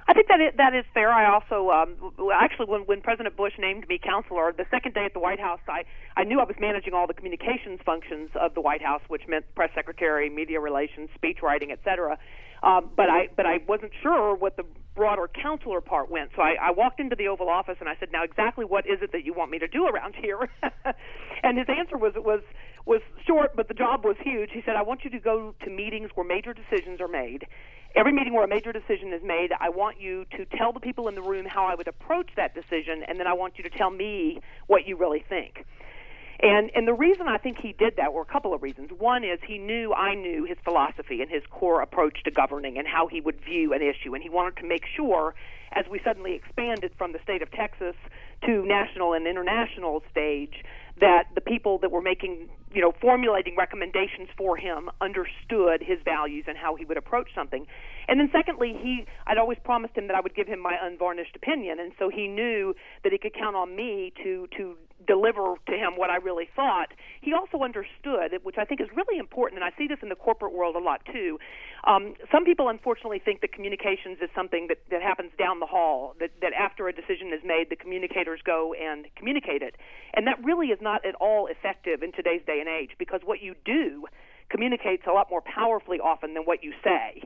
I 0.07 0.13
think 0.13 0.27
that 0.27 0.41
is, 0.41 0.53
that 0.57 0.73
is 0.73 0.85
fair. 0.93 1.11
I 1.11 1.31
also 1.31 1.69
um, 1.69 1.95
actually, 2.33 2.65
when 2.65 2.81
when 2.81 3.01
President 3.01 3.35
Bush 3.37 3.53
named 3.59 3.87
me 3.87 3.99
counselor, 4.03 4.51
the 4.51 4.65
second 4.71 4.93
day 4.93 5.05
at 5.05 5.13
the 5.13 5.19
White 5.19 5.39
House, 5.39 5.59
I 5.67 5.83
I 6.17 6.23
knew 6.23 6.39
I 6.39 6.43
was 6.43 6.55
managing 6.59 6.93
all 6.93 7.07
the 7.07 7.13
communications 7.13 7.79
functions 7.85 8.29
of 8.35 8.53
the 8.53 8.61
White 8.61 8.81
House, 8.81 9.01
which 9.07 9.23
meant 9.27 9.45
press 9.55 9.69
secretary, 9.75 10.29
media 10.29 10.59
relations, 10.59 11.09
speech 11.15 11.39
writing, 11.41 11.71
etc. 11.71 12.17
Um, 12.63 12.89
but 12.95 13.09
I 13.09 13.29
but 13.35 13.45
I 13.45 13.59
wasn't 13.67 13.91
sure 14.01 14.35
what 14.35 14.57
the 14.57 14.63
broader 15.01 15.27
counselor 15.27 15.81
part 15.81 16.11
went. 16.11 16.29
So 16.35 16.43
I, 16.43 16.53
I 16.61 16.69
walked 16.69 16.99
into 16.99 17.15
the 17.15 17.27
Oval 17.27 17.49
Office 17.49 17.77
and 17.79 17.89
I 17.89 17.95
said, 17.99 18.09
"Now, 18.13 18.23
exactly 18.23 18.65
what 18.65 18.85
is 18.85 19.01
it 19.01 19.11
that 19.13 19.25
you 19.25 19.33
want 19.33 19.49
me 19.49 19.57
to 19.57 19.67
do 19.67 19.87
around 19.87 20.13
here?" 20.13 20.47
and 21.43 21.57
his 21.57 21.65
answer 21.67 21.97
was 21.97 22.13
was 22.17 22.41
was 22.85 23.01
short, 23.25 23.55
but 23.55 23.67
the 23.67 23.73
job 23.73 24.05
was 24.05 24.15
huge. 24.23 24.51
He 24.53 24.61
said, 24.63 24.75
"I 24.75 24.83
want 24.83 25.03
you 25.03 25.09
to 25.09 25.19
go 25.19 25.55
to 25.63 25.69
meetings 25.71 26.11
where 26.13 26.25
major 26.25 26.53
decisions 26.53 27.01
are 27.01 27.07
made." 27.07 27.47
every 27.93 28.13
meeting 28.13 28.33
where 28.33 28.45
a 28.45 28.47
major 28.47 28.71
decision 28.71 29.11
is 29.11 29.21
made, 29.21 29.49
I 29.59 29.67
want 29.67 29.99
you 29.99 30.23
to 30.37 30.45
tell 30.57 30.71
the 30.71 30.79
people 30.79 31.09
in 31.09 31.15
the 31.15 31.21
room 31.21 31.45
how 31.45 31.65
I 31.65 31.75
would 31.75 31.89
approach 31.89 32.29
that 32.37 32.55
decision, 32.55 33.03
and 33.05 33.19
then 33.19 33.27
I 33.27 33.33
want 33.33 33.57
you 33.57 33.65
to 33.65 33.69
tell 33.69 33.89
me 33.89 34.39
what 34.67 34.87
you 34.87 34.95
really 34.95 35.25
think. 35.27 35.65
And 36.41 36.71
and 36.73 36.87
the 36.87 36.93
reason 36.93 37.27
I 37.27 37.37
think 37.37 37.59
he 37.59 37.73
did 37.73 37.97
that 37.97 38.13
were 38.13 38.23
a 38.23 38.25
couple 38.25 38.53
of 38.53 38.63
reasons. 38.63 38.89
One 38.97 39.23
is 39.23 39.39
he 39.45 39.59
knew 39.59 39.93
I 39.93 40.15
knew 40.15 40.43
his 40.45 40.57
philosophy 40.63 41.21
and 41.21 41.29
his 41.29 41.43
core 41.51 41.81
approach 41.81 42.23
to 42.23 42.31
governing 42.31 42.77
and 42.77 42.87
how 42.87 43.07
he 43.07 43.21
would 43.21 43.39
view 43.43 43.73
an 43.73 43.81
issue, 43.81 44.15
and 44.15 44.23
he 44.23 44.29
wanted 44.29 44.57
to 44.57 44.67
make 44.67 44.85
sure, 44.85 45.35
as 45.73 45.85
we 45.89 45.99
suddenly 46.03 46.33
expanded 46.33 46.91
from 46.97 47.11
the 47.13 47.19
state 47.23 47.43
of 47.43 47.51
Texas 47.51 47.95
to 48.45 48.65
national 48.65 49.13
and 49.13 49.27
international 49.27 50.01
stage, 50.09 50.63
that 50.99 51.27
the 51.35 51.41
people 51.41 51.77
that 51.77 51.91
were 51.91 52.01
making, 52.01 52.49
you 52.73 52.81
know, 52.81 52.91
formulating 52.99 53.55
recommendations 53.55 54.29
for 54.35 54.57
him 54.57 54.89
understood 54.99 55.83
his 55.83 55.99
values 56.03 56.45
and 56.47 56.57
how 56.57 56.75
he 56.75 56.85
would 56.85 56.97
approach 56.97 57.29
something. 57.35 57.67
And 58.11 58.19
then 58.19 58.29
secondly, 58.33 58.75
he 58.75 59.05
I'd 59.25 59.37
always 59.37 59.57
promised 59.63 59.95
him 59.95 60.07
that 60.07 60.17
I 60.17 60.19
would 60.19 60.35
give 60.35 60.45
him 60.45 60.59
my 60.59 60.75
unvarnished 60.83 61.33
opinion, 61.33 61.79
and 61.79 61.93
so 61.97 62.09
he 62.09 62.27
knew 62.27 62.75
that 63.03 63.13
he 63.13 63.17
could 63.17 63.33
count 63.33 63.55
on 63.55 63.73
me 63.73 64.11
to 64.21 64.47
to 64.57 64.75
deliver 65.07 65.55
to 65.65 65.77
him 65.77 65.95
what 65.95 66.09
I 66.09 66.17
really 66.17 66.49
thought. 66.53 66.91
He 67.21 67.31
also 67.33 67.63
understood, 67.63 68.35
which 68.43 68.57
I 68.57 68.65
think 68.65 68.81
is 68.81 68.89
really 68.93 69.17
important, 69.17 69.63
and 69.63 69.65
I 69.65 69.75
see 69.77 69.87
this 69.87 69.99
in 70.03 70.09
the 70.09 70.19
corporate 70.19 70.51
world 70.51 70.75
a 70.75 70.79
lot 70.83 71.01
too. 71.05 71.39
Um, 71.87 72.15
some 72.31 72.43
people 72.43 72.67
unfortunately 72.67 73.19
think 73.23 73.39
that 73.41 73.53
communications 73.53 74.17
is 74.21 74.29
something 74.35 74.67
that, 74.67 74.79
that 74.91 75.01
happens 75.01 75.31
down 75.39 75.61
the 75.61 75.65
hall, 75.65 76.13
that, 76.19 76.31
that 76.41 76.51
after 76.51 76.89
a 76.89 76.93
decision 76.93 77.31
is 77.33 77.39
made, 77.45 77.69
the 77.69 77.77
communicators 77.77 78.41
go 78.45 78.75
and 78.75 79.07
communicate 79.15 79.61
it. 79.61 79.75
And 80.13 80.27
that 80.27 80.37
really 80.43 80.67
is 80.67 80.79
not 80.81 81.05
at 81.05 81.15
all 81.15 81.47
effective 81.47 82.03
in 82.03 82.11
today's 82.11 82.41
day 82.45 82.59
and 82.59 82.67
age 82.67 82.91
because 82.99 83.21
what 83.23 83.41
you 83.41 83.55
do 83.65 84.05
communicates 84.51 85.03
a 85.07 85.11
lot 85.11 85.27
more 85.31 85.41
powerfully 85.41 85.99
often 85.99 86.33
than 86.33 86.43
what 86.43 86.61
you 86.61 86.73
say. 86.83 87.23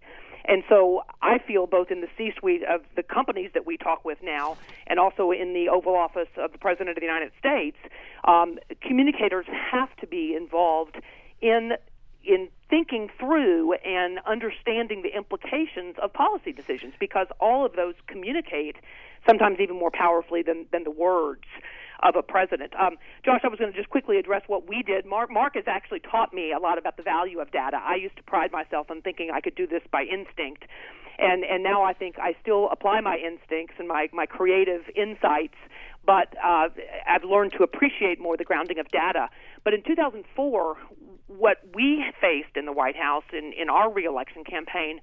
And 0.48 0.64
so 0.70 1.04
I 1.22 1.40
feel 1.40 1.66
both 1.66 1.90
in 1.92 2.02
the 2.02 2.08
C 2.18 2.32
suite 2.38 2.64
of 2.64 2.82
the 2.96 3.04
companies 3.04 3.52
that 3.54 3.66
we 3.66 3.78
talk 3.78 4.06
with 4.06 4.20
now 4.22 4.58
and 4.88 5.00
also 5.00 5.32
in 5.32 5.54
the 5.54 5.70
Oval 5.70 5.96
Office 5.96 6.30
of 6.38 6.52
the 6.52 6.58
President 6.58 6.90
of 6.90 6.96
the 6.96 7.02
United 7.02 7.32
States, 7.40 7.78
um, 8.26 8.60
communicators 8.82 9.46
have 9.72 9.96
to 9.98 10.08
be 10.08 10.36
involved 10.36 10.98
in 11.42 11.74
in 12.24 12.50
thinking 12.70 13.08
through 13.20 13.74
and 13.74 14.20
understanding 14.26 15.04
the 15.04 15.16
implications 15.16 15.96
of 16.02 16.12
policy 16.12 16.52
decisions 16.52 16.94
because 17.00 17.28
all 17.40 17.64
of 17.64 17.76
those 17.76 17.94
communicate 18.08 18.78
sometimes 19.28 19.60
even 19.60 19.78
more 19.78 19.92
powerfully 19.92 20.42
than, 20.42 20.66
than 20.72 20.84
the 20.84 20.92
words 20.92 21.44
of 22.06 22.15
a 22.15 22.22
president. 22.22 22.74
Um, 22.80 22.98
Josh, 23.26 23.41
I 23.44 23.48
was 23.48 23.60
going 23.60 23.72
to 23.72 23.78
just 23.78 23.89
quickly 23.89 24.18
address 24.18 24.44
what 24.48 24.70
we 24.70 24.84
did. 24.84 25.06
Mark, 25.06 25.32
Mark 25.32 25.56
has 25.56 25.65
actually 25.68 26.00
taught 26.00 26.34
me 26.34 26.52
a 26.52 26.60
lot 26.60 26.78
about 26.78 26.98
the 26.98 27.04
value 27.04 27.39
of 27.39 27.52
data. 27.52 27.78
I 27.84 27.96
used 27.96 28.15
to 28.18 28.24
pride 28.24 28.52
myself 28.52 28.91
on 28.91 29.02
thinking 29.02 29.32
I 29.34 29.41
could 29.41 29.56
do 29.56 29.65
this 29.65 29.82
by 29.91 30.04
instinct, 30.04 30.63
and 31.18 31.44
and 31.44 31.63
now 31.63 31.84
I 31.84 31.94
think 31.94 32.18
I 32.20 32.36
still 32.41 32.70
apply 32.72 33.02
my 33.02 33.18
instincts 33.18 33.76
and 33.80 33.88
my 33.88 34.08
my 34.13 34.26
creative 34.26 34.84
insights. 34.96 35.58
But 36.06 36.36
uh, 36.38 36.70
I've 37.08 37.24
learned 37.24 37.54
to 37.58 37.63
appreciate 37.63 38.22
more 38.22 38.38
the 38.38 38.44
grounding 38.44 38.78
of 38.78 38.88
data. 38.89 39.30
But 39.63 39.74
in 39.74 39.82
2004, 39.82 40.78
what 41.28 41.58
we 41.74 42.06
faced 42.22 42.56
in 42.56 42.65
the 42.65 42.72
White 42.72 42.96
House 42.96 43.24
in, 43.34 43.54
in 43.60 43.70
our 43.70 43.91
reelection 43.91 44.44
campaign 44.44 45.02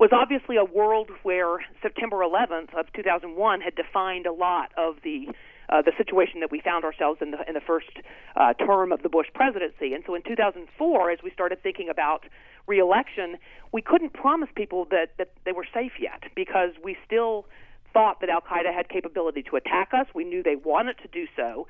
was 0.00 0.10
obviously 0.12 0.56
a 0.56 0.64
world 0.64 1.10
where 1.22 1.58
September 1.82 2.16
11th 2.16 2.74
of 2.76 2.86
2001 2.94 3.60
had 3.60 3.74
defined 3.76 4.26
a 4.26 4.32
lot 4.32 4.72
of 4.76 4.96
the 5.04 5.28
uh, 5.70 5.82
the 5.82 5.92
situation 5.96 6.40
that 6.40 6.50
we 6.50 6.60
found 6.60 6.84
ourselves 6.84 7.20
in 7.22 7.30
the 7.30 7.38
in 7.48 7.54
the 7.54 7.60
first 7.60 7.90
uh, 8.36 8.52
term 8.54 8.92
of 8.92 9.02
the 9.02 9.08
Bush 9.08 9.28
presidency. 9.34 9.94
And 9.94 10.02
so 10.06 10.14
in 10.14 10.22
2004, 10.22 11.10
as 11.10 11.18
we 11.22 11.30
started 11.30 11.62
thinking 11.62 11.88
about 11.88 12.24
reelection, 12.66 13.38
we 13.72 13.80
couldn't 13.80 14.12
promise 14.12 14.48
people 14.54 14.86
that 14.90 15.16
that 15.18 15.30
they 15.44 15.52
were 15.52 15.66
safe 15.72 15.92
yet 16.00 16.24
because 16.34 16.70
we 16.82 16.96
still 17.06 17.46
thought 17.92 18.20
that 18.20 18.30
Al 18.30 18.40
Qaeda 18.40 18.72
had 18.74 18.88
capability 18.88 19.42
to 19.44 19.56
attack 19.56 19.90
us. 19.92 20.06
We 20.14 20.24
knew 20.24 20.42
they 20.42 20.56
wanted 20.56 20.98
to 20.98 21.08
do 21.08 21.26
so. 21.36 21.66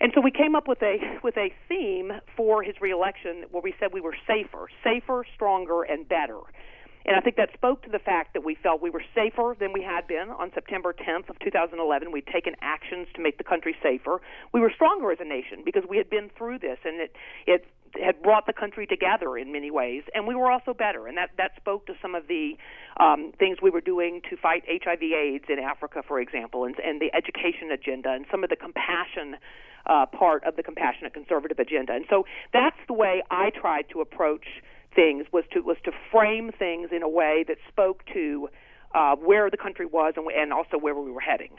And 0.00 0.12
so 0.14 0.20
we 0.20 0.30
came 0.30 0.54
up 0.54 0.66
with 0.66 0.82
a 0.82 0.96
with 1.22 1.36
a 1.36 1.52
theme 1.68 2.12
for 2.36 2.62
his 2.62 2.74
reelection 2.80 3.44
where 3.50 3.62
we 3.62 3.74
said 3.78 3.90
we 3.92 4.00
were 4.00 4.16
safer, 4.26 4.68
safer, 4.82 5.24
stronger, 5.34 5.82
and 5.82 6.08
better. 6.08 6.40
And 7.06 7.16
I 7.16 7.20
think 7.20 7.36
that 7.36 7.52
spoke 7.52 7.82
to 7.82 7.90
the 7.90 7.98
fact 7.98 8.32
that 8.32 8.44
we 8.44 8.54
felt 8.54 8.80
we 8.80 8.90
were 8.90 9.04
safer 9.14 9.54
than 9.58 9.72
we 9.72 9.82
had 9.82 10.06
been 10.06 10.30
on 10.30 10.50
September 10.54 10.94
10th 10.94 11.28
of 11.28 11.38
2011. 11.38 12.12
We'd 12.12 12.26
taken 12.26 12.54
actions 12.62 13.08
to 13.14 13.22
make 13.22 13.36
the 13.36 13.44
country 13.44 13.76
safer. 13.82 14.20
We 14.52 14.60
were 14.60 14.72
stronger 14.74 15.12
as 15.12 15.18
a 15.20 15.24
nation 15.24 15.62
because 15.64 15.84
we 15.88 15.98
had 15.98 16.08
been 16.08 16.30
through 16.36 16.60
this, 16.60 16.78
and 16.84 17.00
it 17.00 17.16
it 17.46 17.66
had 18.02 18.22
brought 18.22 18.46
the 18.46 18.52
country 18.52 18.86
together 18.86 19.36
in 19.36 19.52
many 19.52 19.70
ways, 19.70 20.02
and 20.14 20.26
we 20.26 20.34
were 20.34 20.50
also 20.50 20.72
better. 20.72 21.06
And 21.06 21.16
that 21.18 21.30
that 21.36 21.52
spoke 21.56 21.86
to 21.86 21.94
some 22.00 22.14
of 22.14 22.26
the 22.26 22.56
um, 22.98 23.32
things 23.38 23.58
we 23.62 23.70
were 23.70 23.82
doing 23.82 24.22
to 24.30 24.36
fight 24.36 24.64
HIV/AIDS 24.66 25.44
in 25.48 25.58
Africa, 25.58 26.02
for 26.06 26.20
example, 26.20 26.64
and, 26.64 26.74
and 26.78 27.00
the 27.00 27.14
education 27.14 27.70
agenda, 27.70 28.10
and 28.10 28.24
some 28.30 28.44
of 28.44 28.50
the 28.50 28.56
compassion. 28.56 29.36
Uh, 29.86 30.06
part 30.06 30.42
of 30.44 30.56
the 30.56 30.62
compassionate 30.62 31.12
conservative 31.12 31.58
agenda. 31.58 31.92
And 31.92 32.06
so 32.08 32.24
that's 32.54 32.78
the 32.88 32.94
way 32.94 33.22
I 33.30 33.50
tried 33.50 33.84
to 33.90 34.00
approach 34.00 34.46
things 34.94 35.26
was 35.32 35.44
to 35.52 35.60
was 35.60 35.76
to 35.84 35.92
frame 36.10 36.50
things 36.58 36.90
in 36.92 37.02
a 37.02 37.08
way 37.08 37.44
that 37.48 37.58
spoke 37.68 38.04
to 38.12 38.48
uh, 38.94 39.16
where 39.16 39.50
the 39.50 39.56
country 39.56 39.86
was 39.86 40.14
and, 40.16 40.26
and 40.30 40.52
also 40.52 40.78
where 40.78 40.94
we 40.94 41.10
were 41.10 41.20
heading. 41.20 41.50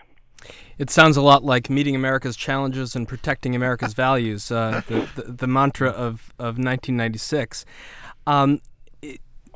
It 0.77 0.89
sounds 0.89 1.17
a 1.17 1.21
lot 1.21 1.43
like 1.43 1.69
meeting 1.69 1.95
America's 1.95 2.35
challenges 2.35 2.95
and 2.95 3.07
protecting 3.07 3.55
America's 3.55 3.93
values, 4.05 4.51
uh, 4.51 4.81
the, 4.87 5.07
the, 5.15 5.31
the, 5.31 5.47
mantra 5.47 5.89
of, 5.89 6.33
of 6.37 6.57
1996. 6.57 7.65
Um, 8.27 8.61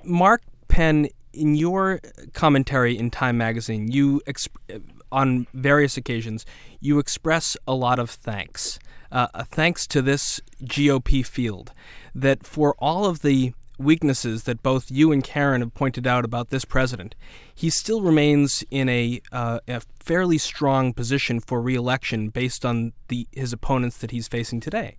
Mark 0.03 0.41
Penn, 0.67 1.09
in 1.33 1.55
your 1.55 1.99
commentary 2.33 2.97
in 2.97 3.11
Time 3.11 3.37
magazine, 3.37 3.91
you 3.91 4.21
exp- 4.25 4.81
on 5.11 5.47
various 5.53 5.97
occasions 5.97 6.45
you 6.79 6.99
express 6.99 7.57
a 7.67 7.73
lot 7.73 7.99
of 7.99 8.09
thanks. 8.09 8.79
Uh, 9.11 9.27
thanks 9.45 9.87
to 9.87 10.01
this 10.01 10.39
GOP 10.63 11.25
field, 11.25 11.73
that 12.13 12.45
for 12.45 12.75
all 12.77 13.05
of 13.05 13.21
the 13.21 13.53
weaknesses 13.79 14.43
that 14.43 14.61
both 14.61 14.91
you 14.91 15.11
and 15.11 15.23
Karen 15.23 15.61
have 15.61 15.73
pointed 15.73 16.05
out 16.05 16.25
about 16.25 16.49
this 16.49 16.65
president, 16.65 17.15
he 17.53 17.69
still 17.69 18.01
remains 18.01 18.63
in 18.69 18.89
a, 18.89 19.21
uh, 19.31 19.59
a 19.67 19.81
fairly 19.99 20.37
strong 20.37 20.93
position 20.93 21.39
for 21.39 21.61
reelection 21.61 22.29
based 22.29 22.65
on 22.65 22.93
the 23.07 23.27
his 23.31 23.53
opponents 23.53 23.97
that 23.97 24.11
he's 24.11 24.27
facing 24.27 24.59
today. 24.59 24.97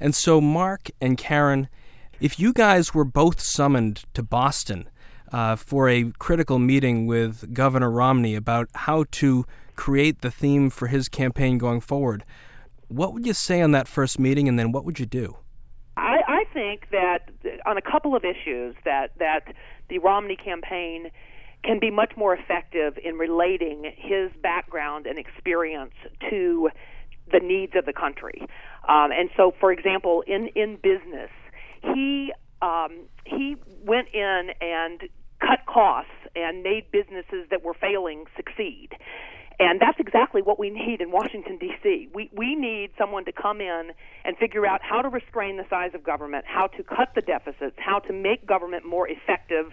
And 0.00 0.14
so, 0.14 0.40
Mark 0.40 0.90
and 1.00 1.18
Karen, 1.18 1.68
If 2.20 2.38
you 2.38 2.52
guys 2.52 2.94
were 2.94 3.04
both 3.04 3.40
summoned 3.40 4.04
to 4.14 4.22
Boston 4.22 4.88
uh, 5.32 5.56
for 5.56 5.88
a 5.88 6.12
critical 6.18 6.58
meeting 6.58 7.06
with 7.06 7.52
Governor 7.52 7.90
Romney 7.90 8.34
about 8.34 8.68
how 8.74 9.04
to 9.12 9.44
create 9.74 10.20
the 10.20 10.30
theme 10.30 10.70
for 10.70 10.86
his 10.86 11.08
campaign 11.08 11.58
going 11.58 11.80
forward, 11.80 12.24
what 12.88 13.12
would 13.12 13.26
you 13.26 13.34
say 13.34 13.60
on 13.60 13.72
that 13.72 13.88
first 13.88 14.18
meeting, 14.18 14.48
and 14.48 14.58
then 14.58 14.70
what 14.70 14.84
would 14.84 15.00
you 15.00 15.06
do? 15.06 15.36
I, 15.96 16.18
I 16.26 16.44
think 16.52 16.88
that 16.90 17.30
on 17.66 17.76
a 17.76 17.82
couple 17.82 18.14
of 18.14 18.24
issues 18.24 18.74
that 18.84 19.12
that 19.18 19.54
the 19.88 19.98
Romney 19.98 20.36
campaign 20.36 21.10
can 21.62 21.78
be 21.78 21.90
much 21.90 22.12
more 22.16 22.34
effective 22.34 22.98
in 23.02 23.16
relating 23.16 23.90
his 23.96 24.30
background 24.42 25.06
and 25.06 25.18
experience 25.18 25.94
to 26.30 26.68
the 27.32 27.40
needs 27.40 27.72
of 27.74 27.86
the 27.86 27.92
country. 27.92 28.42
Um, 28.86 29.10
and 29.12 29.30
so, 29.36 29.54
for 29.58 29.72
example, 29.72 30.22
in 30.26 30.48
in 30.48 30.76
business, 30.76 31.30
he 31.82 32.32
um, 32.62 33.06
he 33.24 33.56
went 33.82 34.08
in 34.12 34.50
and 34.60 35.02
cut 35.40 35.60
costs 35.66 36.10
and 36.36 36.62
made 36.62 36.90
businesses 36.90 37.46
that 37.50 37.62
were 37.62 37.74
failing 37.74 38.24
succeed. 38.36 38.90
And 39.58 39.80
that's 39.80 39.98
exactly 40.00 40.42
what 40.42 40.58
we 40.58 40.70
need 40.70 41.00
in 41.00 41.12
Washington 41.12 41.58
D.C. 41.58 42.08
We 42.12 42.28
we 42.32 42.56
need 42.56 42.90
someone 42.98 43.24
to 43.26 43.32
come 43.32 43.60
in 43.60 43.90
and 44.24 44.36
figure 44.36 44.66
out 44.66 44.80
how 44.82 45.00
to 45.00 45.08
restrain 45.08 45.56
the 45.56 45.64
size 45.70 45.92
of 45.94 46.02
government, 46.02 46.44
how 46.46 46.66
to 46.68 46.82
cut 46.82 47.14
the 47.14 47.20
deficits, 47.20 47.76
how 47.78 48.00
to 48.00 48.12
make 48.12 48.46
government 48.46 48.84
more 48.84 49.08
effective 49.08 49.72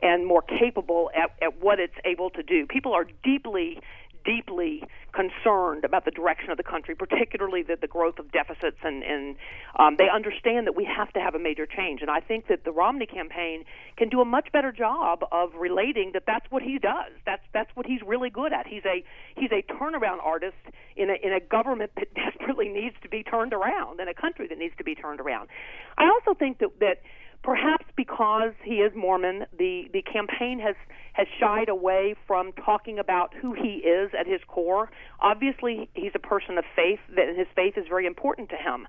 and 0.00 0.26
more 0.26 0.42
capable 0.42 1.10
at, 1.14 1.30
at 1.42 1.60
what 1.60 1.80
it's 1.80 1.94
able 2.04 2.30
to 2.30 2.42
do. 2.42 2.66
People 2.66 2.94
are 2.94 3.06
deeply 3.24 3.80
deeply 4.24 4.84
concerned 5.12 5.84
about 5.84 6.04
the 6.04 6.10
direction 6.10 6.50
of 6.50 6.56
the 6.56 6.62
country, 6.62 6.94
particularly 6.94 7.62
the, 7.62 7.76
the 7.80 7.86
growth 7.86 8.18
of 8.18 8.30
deficits, 8.30 8.76
and, 8.82 9.02
and 9.02 9.36
um, 9.78 9.96
they 9.98 10.08
understand 10.08 10.66
that 10.66 10.76
we 10.76 10.84
have 10.84 11.12
to 11.12 11.20
have 11.20 11.34
a 11.34 11.38
major 11.38 11.66
change. 11.66 12.02
And 12.02 12.10
I 12.10 12.20
think 12.20 12.48
that 12.48 12.64
the 12.64 12.72
Romney 12.72 13.06
campaign 13.06 13.64
can 13.96 14.08
do 14.08 14.20
a 14.20 14.24
much 14.24 14.48
better 14.52 14.70
job 14.70 15.24
of 15.32 15.54
relating 15.58 16.12
that 16.12 16.24
that's 16.26 16.46
what 16.50 16.62
he 16.62 16.78
does. 16.78 17.12
That's 17.26 17.42
that's 17.52 17.70
what 17.74 17.86
he's 17.86 18.00
really 18.06 18.30
good 18.30 18.52
at. 18.52 18.66
He's 18.66 18.84
a 18.84 19.02
he's 19.36 19.50
a 19.50 19.62
turnaround 19.72 20.22
artist 20.22 20.56
in 20.96 21.10
a 21.10 21.14
in 21.26 21.32
a 21.32 21.40
government 21.40 21.92
that 21.96 22.14
desperately 22.14 22.68
needs 22.68 22.96
to 23.02 23.08
be 23.08 23.22
turned 23.22 23.52
around, 23.52 24.00
in 24.00 24.08
a 24.08 24.14
country 24.14 24.46
that 24.48 24.58
needs 24.58 24.74
to 24.78 24.84
be 24.84 24.94
turned 24.94 25.20
around. 25.20 25.48
I 25.96 26.08
also 26.08 26.38
think 26.38 26.58
that 26.58 26.70
that 26.80 27.00
perhaps 27.42 27.86
because 27.96 28.52
he 28.64 28.76
is 28.76 28.92
Mormon, 28.94 29.46
the 29.56 29.88
the 29.92 30.02
campaign 30.02 30.60
has 30.60 30.74
has 31.12 31.26
shied 31.40 31.68
away 31.68 32.14
from 32.26 32.52
talking 32.52 32.98
about 32.98 33.34
who 33.34 33.52
he 33.52 33.82
is 33.84 34.10
at 34.18 34.26
his 34.26 34.40
core. 34.46 34.90
Obviously, 35.20 35.88
he's 35.94 36.12
a 36.14 36.20
person 36.20 36.58
of 36.58 36.64
faith, 36.76 37.00
that 37.16 37.36
his 37.36 37.48
faith 37.56 37.74
is 37.76 37.86
very 37.88 38.06
important 38.06 38.50
to 38.50 38.56
him. 38.56 38.86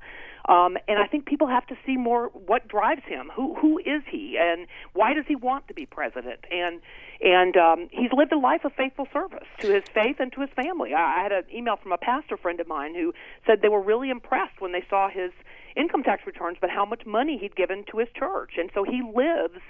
Um, 0.47 0.77
and 0.87 0.99
I 0.99 1.07
think 1.07 1.25
people 1.25 1.47
have 1.47 1.65
to 1.67 1.75
see 1.85 1.97
more 1.97 2.27
what 2.33 2.67
drives 2.67 3.03
him. 3.05 3.31
Who 3.35 3.55
who 3.55 3.77
is 3.79 4.03
he, 4.09 4.37
and 4.39 4.67
why 4.93 5.13
does 5.13 5.25
he 5.27 5.35
want 5.35 5.67
to 5.67 5.73
be 5.73 5.85
president? 5.85 6.39
And 6.51 6.81
and 7.21 7.57
um, 7.57 7.87
he's 7.91 8.11
lived 8.13 8.31
a 8.31 8.39
life 8.39 8.63
of 8.63 8.73
faithful 8.73 9.07
service 9.11 9.47
to 9.59 9.73
his 9.73 9.83
faith 9.93 10.17
and 10.19 10.31
to 10.33 10.41
his 10.41 10.49
family. 10.55 10.93
I, 10.93 11.19
I 11.19 11.23
had 11.23 11.31
an 11.31 11.43
email 11.53 11.75
from 11.75 11.91
a 11.91 11.97
pastor 11.97 12.37
friend 12.37 12.59
of 12.59 12.67
mine 12.67 12.95
who 12.95 13.13
said 13.45 13.61
they 13.61 13.69
were 13.69 13.81
really 13.81 14.09
impressed 14.09 14.59
when 14.59 14.71
they 14.71 14.83
saw 14.89 15.09
his 15.09 15.31
income 15.75 16.03
tax 16.03 16.23
returns, 16.25 16.57
but 16.59 16.69
how 16.69 16.85
much 16.85 17.05
money 17.05 17.37
he'd 17.37 17.55
given 17.55 17.83
to 17.91 17.97
his 17.97 18.09
church, 18.15 18.53
and 18.57 18.69
so 18.73 18.83
he 18.83 19.01
lives 19.01 19.61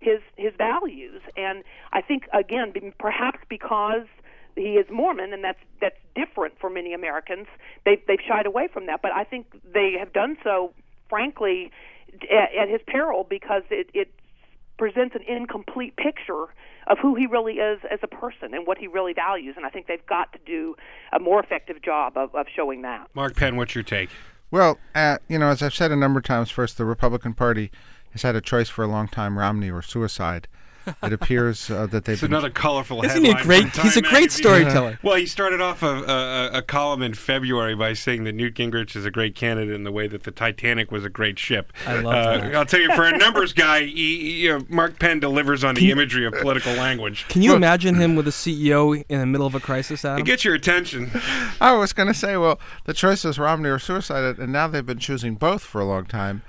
his 0.00 0.20
his 0.36 0.52
values. 0.56 1.22
And 1.36 1.64
I 1.92 2.00
think 2.00 2.24
again, 2.32 2.72
perhaps 2.98 3.40
because 3.48 4.06
he 4.54 4.74
is 4.74 4.86
Mormon, 4.90 5.32
and 5.32 5.42
that's 5.44 5.60
that's 5.80 5.98
different 6.14 6.54
for 6.60 6.70
many 6.70 6.92
Americans. 6.92 7.46
They 7.84 8.02
they've 8.06 8.20
shied 8.26 8.46
away 8.46 8.68
from 8.72 8.86
that, 8.86 9.02
but 9.02 9.12
I 9.12 9.24
think 9.24 9.46
they 9.72 9.96
have 9.98 10.12
done 10.12 10.36
so, 10.42 10.72
frankly, 11.08 11.70
at, 12.30 12.54
at 12.62 12.68
his 12.68 12.80
peril 12.86 13.26
because 13.28 13.62
it 13.70 13.90
it 13.94 14.12
presents 14.78 15.14
an 15.14 15.22
incomplete 15.22 15.96
picture 15.96 16.46
of 16.86 16.98
who 16.98 17.14
he 17.14 17.26
really 17.26 17.54
is 17.54 17.80
as 17.90 17.98
a 18.02 18.06
person 18.06 18.54
and 18.54 18.66
what 18.66 18.78
he 18.78 18.86
really 18.86 19.12
values. 19.12 19.54
And 19.56 19.66
I 19.66 19.70
think 19.70 19.88
they've 19.88 20.06
got 20.06 20.32
to 20.32 20.38
do 20.46 20.76
a 21.12 21.18
more 21.18 21.40
effective 21.42 21.82
job 21.82 22.16
of, 22.16 22.34
of 22.34 22.46
showing 22.54 22.82
that. 22.82 23.08
Mark 23.12 23.36
Penn, 23.36 23.56
what's 23.56 23.74
your 23.74 23.84
take? 23.84 24.08
Well, 24.50 24.78
uh, 24.94 25.18
you 25.28 25.38
know, 25.38 25.48
as 25.48 25.62
I've 25.62 25.74
said 25.74 25.92
a 25.92 25.96
number 25.96 26.18
of 26.18 26.24
times, 26.24 26.50
first, 26.50 26.78
the 26.78 26.84
Republican 26.86 27.34
Party 27.34 27.70
has 28.12 28.22
had 28.22 28.34
a 28.34 28.40
choice 28.40 28.68
for 28.68 28.82
a 28.82 28.88
long 28.88 29.08
time 29.08 29.38
Romney 29.38 29.70
or 29.70 29.82
suicide. 29.82 30.48
It 31.02 31.12
appears 31.12 31.70
uh, 31.70 31.86
that 31.86 32.04
they've. 32.04 32.14
It's 32.14 32.22
been 32.22 32.32
another 32.32 32.50
colorful 32.50 33.04
Isn't 33.04 33.24
he 33.24 33.30
a 33.30 33.42
great? 33.42 33.68
He's 33.76 33.96
a 33.96 34.02
great 34.02 34.12
magazine. 34.12 34.30
storyteller. 34.30 34.98
Well, 35.02 35.16
he 35.16 35.26
started 35.26 35.60
off 35.60 35.82
a, 35.82 35.86
a, 35.86 36.50
a 36.58 36.62
column 36.62 37.02
in 37.02 37.14
February 37.14 37.74
by 37.74 37.92
saying 37.92 38.24
that 38.24 38.34
Newt 38.34 38.54
Gingrich 38.54 38.96
is 38.96 39.04
a 39.04 39.10
great 39.10 39.34
candidate 39.34 39.74
in 39.74 39.84
the 39.84 39.92
way 39.92 40.06
that 40.08 40.24
the 40.24 40.30
Titanic 40.30 40.90
was 40.90 41.04
a 41.04 41.08
great 41.08 41.38
ship. 41.38 41.72
I 41.86 42.00
love 42.00 42.14
uh, 42.14 42.38
that. 42.38 42.54
I'll 42.54 42.66
tell 42.66 42.80
you, 42.80 42.94
for 42.94 43.04
a 43.04 43.16
numbers 43.16 43.52
guy, 43.52 43.84
he, 43.84 43.92
he, 43.92 44.30
you 44.44 44.58
know, 44.58 44.64
Mark 44.68 44.98
Penn 44.98 45.20
delivers 45.20 45.64
on 45.64 45.74
the 45.74 45.90
imagery 45.90 46.26
of 46.26 46.34
political 46.34 46.72
language. 46.74 47.26
Can 47.28 47.42
you 47.42 47.54
imagine 47.54 47.94
him 47.96 48.16
with 48.16 48.26
a 48.28 48.32
CEO 48.32 49.04
in 49.08 49.20
the 49.20 49.26
middle 49.26 49.46
of 49.46 49.54
a 49.54 49.60
crisis, 49.60 50.04
Adam? 50.04 50.20
It 50.20 50.26
gets 50.26 50.44
your 50.44 50.54
attention. 50.54 51.10
I 51.60 51.72
was 51.74 51.92
going 51.92 52.08
to 52.08 52.14
say, 52.14 52.36
well, 52.36 52.60
the 52.84 52.94
choice 52.94 53.24
is 53.24 53.38
Romney 53.38 53.68
or 53.68 53.78
suicide, 53.78 54.38
and 54.38 54.52
now 54.52 54.68
they've 54.68 54.84
been 54.84 54.98
choosing 54.98 55.34
both 55.34 55.62
for 55.62 55.80
a 55.80 55.84
long 55.84 56.04
time. 56.04 56.42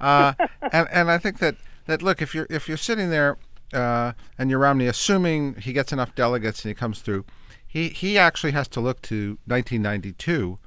Uh, 0.00 0.34
and 0.72 0.88
and 0.90 1.10
I 1.10 1.18
think 1.18 1.38
that, 1.38 1.56
that 1.86 2.02
look, 2.02 2.20
if 2.20 2.34
you're 2.34 2.46
if 2.50 2.68
you're 2.68 2.76
sitting 2.76 3.10
there 3.10 3.36
uh, 3.72 4.12
and 4.38 4.50
you're 4.50 4.58
Romney, 4.58 4.86
assuming 4.86 5.54
he 5.56 5.72
gets 5.72 5.92
enough 5.92 6.14
delegates 6.14 6.64
and 6.64 6.70
he 6.70 6.74
comes 6.74 7.00
through, 7.00 7.24
he 7.66 7.88
he 7.88 8.18
actually 8.18 8.52
has 8.52 8.68
to 8.68 8.80
look 8.80 9.00
to 9.02 9.38
1992, 9.46 10.58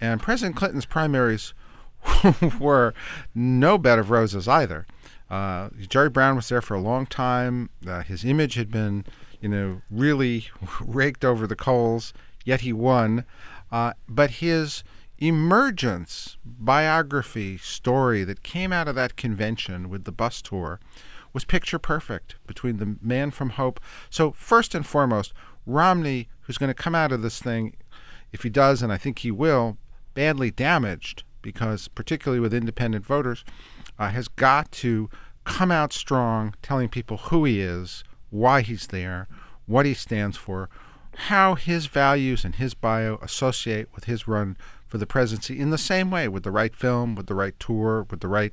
and 0.00 0.20
President 0.20 0.56
Clinton's 0.56 0.86
primaries 0.86 1.54
were 2.60 2.94
no 3.34 3.78
bed 3.78 3.98
of 3.98 4.10
roses 4.10 4.48
either. 4.48 4.86
Uh, 5.30 5.70
Jerry 5.88 6.10
Brown 6.10 6.36
was 6.36 6.48
there 6.50 6.60
for 6.60 6.74
a 6.74 6.80
long 6.80 7.06
time. 7.06 7.70
Uh, 7.86 8.02
his 8.02 8.22
image 8.24 8.54
had 8.54 8.70
been, 8.70 9.06
you 9.40 9.48
know, 9.48 9.80
really 9.90 10.48
raked 10.80 11.24
over 11.24 11.46
the 11.46 11.56
coals. 11.56 12.12
Yet 12.44 12.62
he 12.62 12.72
won. 12.72 13.24
Uh, 13.70 13.94
but 14.08 14.30
his 14.32 14.84
emergence 15.18 16.36
biography 16.44 17.56
story 17.56 18.24
that 18.24 18.42
came 18.42 18.72
out 18.72 18.88
of 18.88 18.94
that 18.96 19.16
convention 19.16 19.88
with 19.88 20.04
the 20.04 20.12
bus 20.12 20.42
tour 20.42 20.80
was 21.32 21.44
picture 21.44 21.78
perfect 21.78 22.36
between 22.46 22.76
the 22.78 22.96
man 23.00 23.30
from 23.30 23.50
hope. 23.50 23.80
So 24.10 24.32
first 24.32 24.74
and 24.74 24.86
foremost, 24.86 25.32
Romney, 25.66 26.28
who's 26.42 26.58
going 26.58 26.68
to 26.68 26.74
come 26.74 26.94
out 26.94 27.12
of 27.12 27.22
this 27.22 27.40
thing, 27.40 27.74
if 28.32 28.42
he 28.42 28.50
does, 28.50 28.82
and 28.82 28.92
I 28.92 28.98
think 28.98 29.20
he 29.20 29.30
will, 29.30 29.76
badly 30.14 30.50
damaged 30.50 31.24
because 31.42 31.88
particularly 31.88 32.40
with 32.40 32.54
independent 32.54 33.04
voters, 33.04 33.44
uh, 33.98 34.10
has 34.10 34.28
got 34.28 34.70
to 34.72 35.10
come 35.44 35.72
out 35.72 35.92
strong, 35.92 36.54
telling 36.62 36.88
people 36.88 37.16
who 37.16 37.44
he 37.44 37.60
is, 37.60 38.04
why 38.30 38.62
he's 38.62 38.86
there, 38.86 39.28
what 39.66 39.84
he 39.84 39.92
stands 39.92 40.36
for, 40.36 40.70
how 41.14 41.54
his 41.54 41.86
values 41.86 42.44
and 42.44 42.54
his 42.54 42.74
bio 42.74 43.16
associate 43.20 43.88
with 43.94 44.04
his 44.04 44.26
run 44.26 44.56
for 44.92 44.98
the 44.98 45.06
presidency 45.06 45.58
in 45.58 45.70
the 45.70 45.78
same 45.78 46.10
way 46.10 46.28
with 46.28 46.42
the 46.42 46.50
right 46.50 46.76
film, 46.76 47.14
with 47.14 47.26
the 47.26 47.34
right 47.34 47.58
tour, 47.58 48.06
with 48.10 48.20
the 48.20 48.28
right 48.28 48.52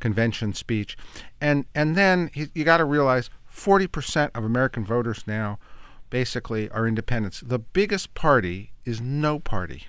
convention 0.00 0.52
speech. 0.52 0.98
And 1.40 1.64
and 1.74 1.96
then 1.96 2.28
he, 2.34 2.48
you 2.52 2.62
got 2.62 2.76
to 2.76 2.84
realize 2.84 3.30
40% 3.50 4.30
of 4.34 4.44
American 4.44 4.84
voters 4.84 5.24
now 5.26 5.58
basically 6.10 6.68
are 6.72 6.86
independents. 6.86 7.40
The 7.40 7.58
biggest 7.58 8.12
party 8.12 8.72
is 8.84 9.00
no 9.00 9.38
party. 9.38 9.86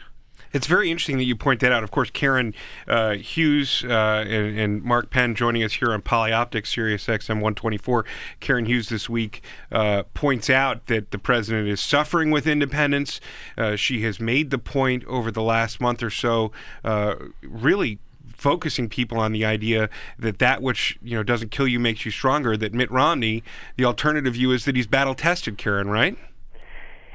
It's 0.52 0.68
very 0.68 0.90
interesting 0.90 1.18
that 1.18 1.26
you 1.26 1.36
point 1.36 1.60
that 1.60 1.72
out. 1.72 1.84
Of 1.84 1.92
course, 1.92 2.10
Karen 2.10 2.54
uh, 2.88 3.16
Hughes 3.16 3.84
uh, 3.84 4.26
and, 4.28 4.60
and, 4.60 4.84
Mark 4.84 5.10
Penn 5.10 5.36
joining 5.36 5.64
us 5.64 5.74
here 5.74 5.92
on 5.92 6.02
Polyoptics, 6.02 6.68
Sirius 6.68 7.06
XM 7.06 7.36
124. 7.36 8.06
Karen 8.40 8.66
Hughes 8.66 8.90
this 8.90 9.10
week 9.10 9.44
uh, 9.72 10.04
points 10.14 10.50
out 10.50 10.88
that 10.88 11.12
the 11.12 11.20
president 11.20 11.68
is 11.68 11.82
suffering 11.82 12.32
with 12.32 12.48
independents. 12.48 13.20
Uh, 13.58 13.76
she 13.76 14.02
has 14.04 14.20
made 14.20 14.50
the 14.50 14.58
point 14.58 15.06
over 15.06 15.32
the 15.32 15.44
last 15.44 15.80
month 15.80 16.02
or 16.02 16.10
so, 16.10 16.52
uh, 16.84 17.16
really 17.44 18.00
focusing 18.40 18.88
people 18.88 19.20
on 19.20 19.34
the 19.34 19.44
idea 19.44 19.90
that 20.18 20.40
that 20.40 20.62
which 20.62 20.98
you 21.04 21.16
know 21.16 21.24
doesn't 21.24 21.52
kill 21.52 21.68
you 21.68 21.80
makes 21.80 22.06
you 22.06 22.12
stronger. 22.12 22.56
That 22.56 22.74
Mitt 22.74 22.90
Romney, 22.90 23.44
the 23.76 23.86
alternative 23.86 24.34
view 24.34 24.52
is 24.52 24.66
that 24.66 24.76
he's 24.76 24.88
battle 24.88 25.14
tested. 25.14 25.58
Karen, 25.58 25.90
right? 25.90 26.18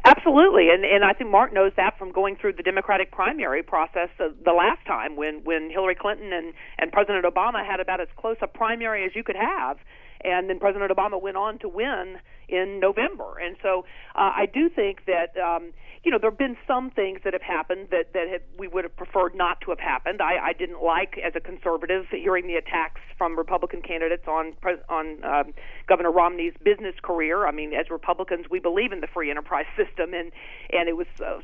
Absolutely, 0.07 0.69
and 0.69 0.85
and 0.85 1.03
I 1.03 1.15
think 1.15 1.31
Mark 1.31 1.53
knows 1.53 1.73
that 1.77 1.99
from 1.99 2.13
going 2.13 2.37
through 2.37 2.53
the 2.55 2.63
Democratic 2.63 3.11
primary 3.11 3.63
process 3.63 4.11
the 4.19 4.53
last 4.53 4.85
time 4.87 5.17
when 5.17 5.43
when 5.45 5.71
Hillary 5.71 5.95
Clinton 5.95 6.31
and 6.33 6.53
and 6.79 6.93
President 6.93 7.25
Obama 7.25 7.65
had 7.65 7.81
about 7.81 8.01
as 8.03 8.09
close 8.17 8.37
a 8.43 8.47
primary 8.47 9.07
as 9.07 9.13
you 9.17 9.25
could 9.25 9.37
have, 9.37 9.79
and 10.23 10.51
then 10.51 10.59
President 10.59 10.93
Obama 10.93 11.21
went 11.21 11.39
on 11.39 11.59
to 11.61 11.69
win 11.69 12.17
in 12.49 12.81
November. 12.81 13.39
And 13.43 13.57
so 13.63 13.87
uh, 14.15 14.31
I 14.37 14.47
do 14.53 14.69
think 14.69 15.07
that 15.07 15.39
um, 15.41 15.73
you 16.05 16.11
know 16.11 16.19
there 16.19 16.31
have 16.31 16.39
been 16.39 16.57
some 16.67 16.91
things 16.91 17.21
that 17.25 17.33
have 17.33 17.43
happened 17.43 17.89
that 17.91 18.13
that 18.13 18.29
have, 18.29 18.43
we 18.59 18.69
would 18.69 18.85
have 18.85 18.97
preferred 18.97 19.35
not 19.35 19.61
to 19.63 19.71
have 19.71 19.81
happened. 19.81 20.21
I, 20.21 20.49
I 20.49 20.53
didn't 20.53 20.83
like 20.83 21.19
as 21.25 21.33
a 21.35 21.41
conservative 21.41 22.07
hearing 22.11 22.47
the 22.47 22.57
attacks 22.57 23.01
from 23.17 23.37
Republican 23.37 23.83
candidates 23.83 24.25
on 24.29 24.55
on 24.89 25.25
um, 25.25 25.55
Governor 25.89 26.13
Romney's 26.13 26.55
business 26.63 26.95
career. 27.03 27.47
I 27.47 27.53
mean, 27.53 27.73
as 27.73 27.91
Republicans, 27.91 28.47
we 28.51 28.61
believe 28.61 28.93
in 28.93 29.01
the 29.01 29.07
free 29.07 29.31
enterprise 29.31 29.67
system, 29.77 30.15
and 30.15 30.31
and 30.71 30.89
it 30.89 30.97
was. 30.97 31.09
Uh, 31.25 31.41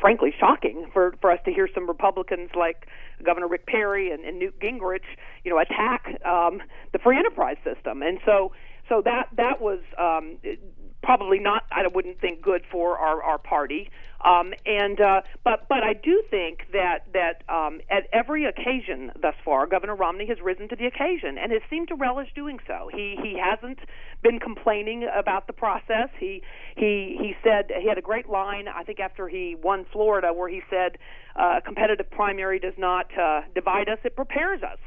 frankly 0.00 0.32
shocking 0.38 0.86
for 0.92 1.14
for 1.20 1.30
us 1.30 1.40
to 1.44 1.52
hear 1.52 1.68
some 1.74 1.88
Republicans 1.88 2.50
like 2.54 2.86
Governor 3.24 3.48
Rick 3.48 3.66
Perry 3.66 4.10
and, 4.10 4.22
and 4.24 4.38
Newt 4.38 4.58
Gingrich, 4.60 5.04
you 5.44 5.50
know, 5.50 5.58
attack 5.58 6.20
um, 6.24 6.62
the 6.92 6.98
free 6.98 7.18
enterprise 7.18 7.56
system. 7.64 8.02
And 8.02 8.18
so 8.24 8.52
so 8.88 9.02
that 9.04 9.28
that 9.36 9.60
was 9.60 9.80
um, 9.98 10.38
probably 11.06 11.38
not. 11.38 11.62
I 11.70 11.86
wouldn't 11.86 12.20
think 12.20 12.42
good 12.42 12.62
for 12.70 12.98
our 12.98 13.22
our 13.22 13.38
party. 13.38 13.90
Um, 14.24 14.52
and 14.66 15.00
uh, 15.00 15.20
but 15.44 15.68
but 15.68 15.84
I 15.84 15.92
do 15.92 16.22
think 16.28 16.66
that 16.72 17.06
that 17.14 17.44
um, 17.48 17.80
at 17.88 18.08
every 18.12 18.44
occasion 18.44 19.12
thus 19.22 19.36
far, 19.44 19.66
Governor 19.68 19.94
Romney 19.94 20.26
has 20.26 20.38
risen 20.42 20.68
to 20.68 20.76
the 20.76 20.86
occasion 20.86 21.38
and 21.38 21.52
has 21.52 21.62
seemed 21.70 21.88
to 21.88 21.94
relish 21.94 22.28
doing 22.34 22.58
so. 22.66 22.90
He 22.92 23.16
he 23.22 23.38
hasn't 23.38 23.78
been 24.22 24.40
complaining 24.40 25.08
about 25.14 25.46
the 25.46 25.52
process. 25.52 26.08
He 26.18 26.42
he 26.76 27.16
he 27.20 27.36
said 27.44 27.70
he 27.80 27.88
had 27.88 27.98
a 27.98 28.02
great 28.02 28.28
line. 28.28 28.66
I 28.66 28.82
think 28.82 28.98
after 28.98 29.28
he 29.28 29.54
won 29.62 29.86
Florida, 29.92 30.32
where 30.32 30.48
he 30.48 30.62
said, 30.68 30.98
uh, 31.36 31.60
competitive 31.64 32.10
primary 32.10 32.58
does 32.58 32.76
not 32.76 33.06
uh, 33.16 33.42
divide 33.54 33.88
us; 33.88 33.98
it 34.04 34.16
prepares 34.16 34.62
us." 34.64 34.78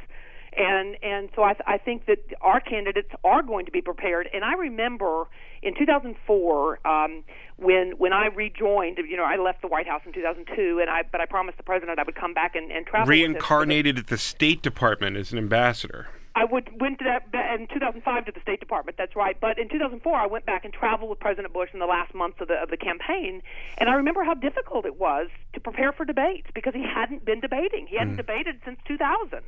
And 0.58 0.98
and 1.04 1.30
so 1.36 1.44
I, 1.44 1.54
th- 1.54 1.64
I 1.68 1.78
think 1.78 2.06
that 2.08 2.20
our 2.42 2.60
candidates 2.60 3.10
are 3.24 3.42
going 3.42 3.66
to 3.66 3.72
be 3.72 3.82
prepared. 3.82 4.30
And 4.34 4.44
I 4.44 4.54
remember 4.54 5.28
in 5.62 5.76
2004 5.76 6.88
um, 6.88 7.24
when 7.58 7.92
when 7.98 8.14
I 8.14 8.28
rejoined. 8.28 8.98
You 8.98 9.18
know, 9.18 9.26
I 9.26 9.38
left 9.38 9.62
the 9.62 9.68
White 9.68 9.88
House 9.88 10.02
in 10.06 10.14
2002, 10.14 10.80
and 10.80 10.90
I 10.90 11.04
but 11.04 11.22
I 11.22 11.26
promised 11.26 11.58
the 11.58 11.64
president 11.64 12.00
I 12.00 12.04
would 12.04 12.16
come 12.16 12.34
back 12.34 12.56
and, 12.56 12.72
and 12.72 12.86
travel. 12.86 13.08
Reincarnated 13.08 13.98
at 13.98 14.08
the 14.08 14.18
State 14.18 14.62
Department 14.62 15.18
as 15.18 15.32
an 15.32 15.38
ambassador. 15.38 16.08
I 16.36 16.46
would 16.46 16.80
went 16.80 17.00
to 17.00 17.06
that 17.06 17.60
in 17.60 17.68
2005 17.68 18.26
to 18.26 18.32
the 18.32 18.40
State 18.42 18.60
Department. 18.60 18.98
That's 18.98 19.16
right. 19.16 19.38
But 19.40 19.60
in 19.60 19.68
2004, 19.68 20.16
I 20.16 20.28
went 20.28 20.46
back 20.46 20.64
and 20.64 20.74
traveled 20.74 21.10
with 21.10 21.20
President 21.20 21.54
Bush 21.54 21.70
in 21.74 21.80
the 21.80 21.86
last 21.86 22.14
months 22.14 22.38
of 22.40 22.48
the 22.48 22.54
of 22.54 22.70
the 22.70 22.78
campaign, 22.78 23.42
and 23.78 23.90
I 23.90 23.94
remember 23.94 24.24
how 24.24 24.36
difficult 24.36 24.86
it 24.86 24.98
was 24.98 25.28
to 25.54 25.60
prepare 25.60 25.92
for 25.92 26.06
debates 26.06 26.48
because 26.54 26.74
he 26.74 26.84
hadn't 26.84 27.26
been 27.26 27.42
debating. 27.42 27.88
He 27.88 27.98
hadn't 27.98 28.14
mm. 28.14 28.18
debated 28.18 28.62
since 28.64 28.80
2000, 28.86 29.42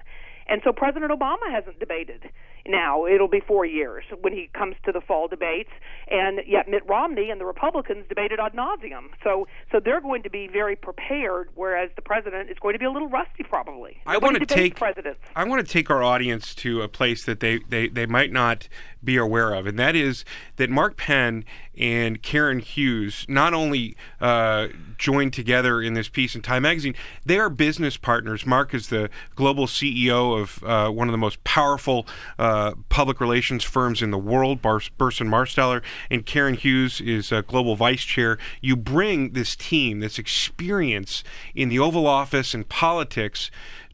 and 0.51 0.61
so 0.63 0.73
President 0.73 1.11
Obama 1.11 1.49
hasn't 1.49 1.79
debated. 1.79 2.29
Now 2.67 3.07
it'll 3.07 3.27
be 3.27 3.39
four 3.39 3.65
years 3.65 4.03
when 4.21 4.33
he 4.33 4.49
comes 4.53 4.75
to 4.85 4.91
the 4.91 5.01
fall 5.01 5.27
debates, 5.27 5.71
and 6.09 6.41
yet 6.45 6.67
Mitt 6.67 6.87
Romney 6.87 7.31
and 7.31 7.41
the 7.41 7.45
Republicans 7.45 8.05
debated 8.07 8.39
ad 8.39 8.53
nauseum. 8.53 9.05
So 9.23 9.47
so 9.71 9.79
they're 9.79 10.01
going 10.01 10.23
to 10.23 10.29
be 10.29 10.47
very 10.47 10.75
prepared, 10.75 11.49
whereas 11.55 11.89
the 11.95 12.01
president 12.01 12.51
is 12.51 12.57
going 12.59 12.73
to 12.73 12.79
be 12.79 12.85
a 12.85 12.91
little 12.91 13.07
rusty 13.07 13.43
probably. 13.43 13.97
I 14.05 14.17
want 14.17 14.37
to 14.37 14.45
take 14.45 14.75
presidents. 14.75 15.21
I 15.35 15.45
want 15.45 15.65
to 15.65 15.71
take 15.71 15.89
our 15.89 16.03
audience 16.03 16.53
to 16.55 16.81
a 16.81 16.87
place 16.87 17.25
that 17.25 17.39
they, 17.39 17.59
they, 17.69 17.87
they 17.87 18.05
might 18.05 18.31
not 18.31 18.67
be 19.03 19.17
aware 19.17 19.53
of, 19.53 19.65
and 19.65 19.77
that 19.79 19.95
is 19.95 20.23
that 20.57 20.69
Mark 20.69 20.97
Penn 20.97 21.45
and 21.77 22.21
Karen 22.21 22.59
Hughes 22.59 23.25
not 23.27 23.53
only 23.53 23.95
uh, 24.19 24.67
joined 24.97 25.33
together 25.33 25.81
in 25.81 25.93
this 25.93 26.09
piece 26.09 26.35
in 26.35 26.41
Time 26.41 26.63
Magazine, 26.63 26.95
they 27.25 27.39
are 27.39 27.49
business 27.49 27.97
partners. 27.97 28.45
Mark 28.45 28.73
is 28.73 28.89
the 28.89 29.09
global 29.35 29.65
CEO 29.65 30.39
of 30.39 30.63
uh, 30.63 30.91
one 30.91 31.07
of 31.07 31.11
the 31.11 31.17
most 31.17 31.43
powerful 31.43 32.05
uh, 32.37 32.73
public 32.89 33.19
relations 33.19 33.63
firms 33.63 34.01
in 34.01 34.11
the 34.11 34.17
world, 34.17 34.61
Bar- 34.61 34.81
Burson 34.97 35.27
Marsteller, 35.27 35.81
and 36.09 36.25
Karen 36.25 36.55
Hughes 36.55 37.01
is 37.01 37.31
a 37.31 37.41
global 37.41 37.75
vice 37.75 38.03
chair. 38.03 38.37
You 38.61 38.75
bring 38.75 39.31
this 39.33 39.55
team, 39.55 39.99
this 39.99 40.19
experience 40.19 41.23
in 41.55 41.69
the 41.69 41.79
Oval 41.79 42.05
Office 42.05 42.53
and 42.53 42.67
politics 42.67 43.49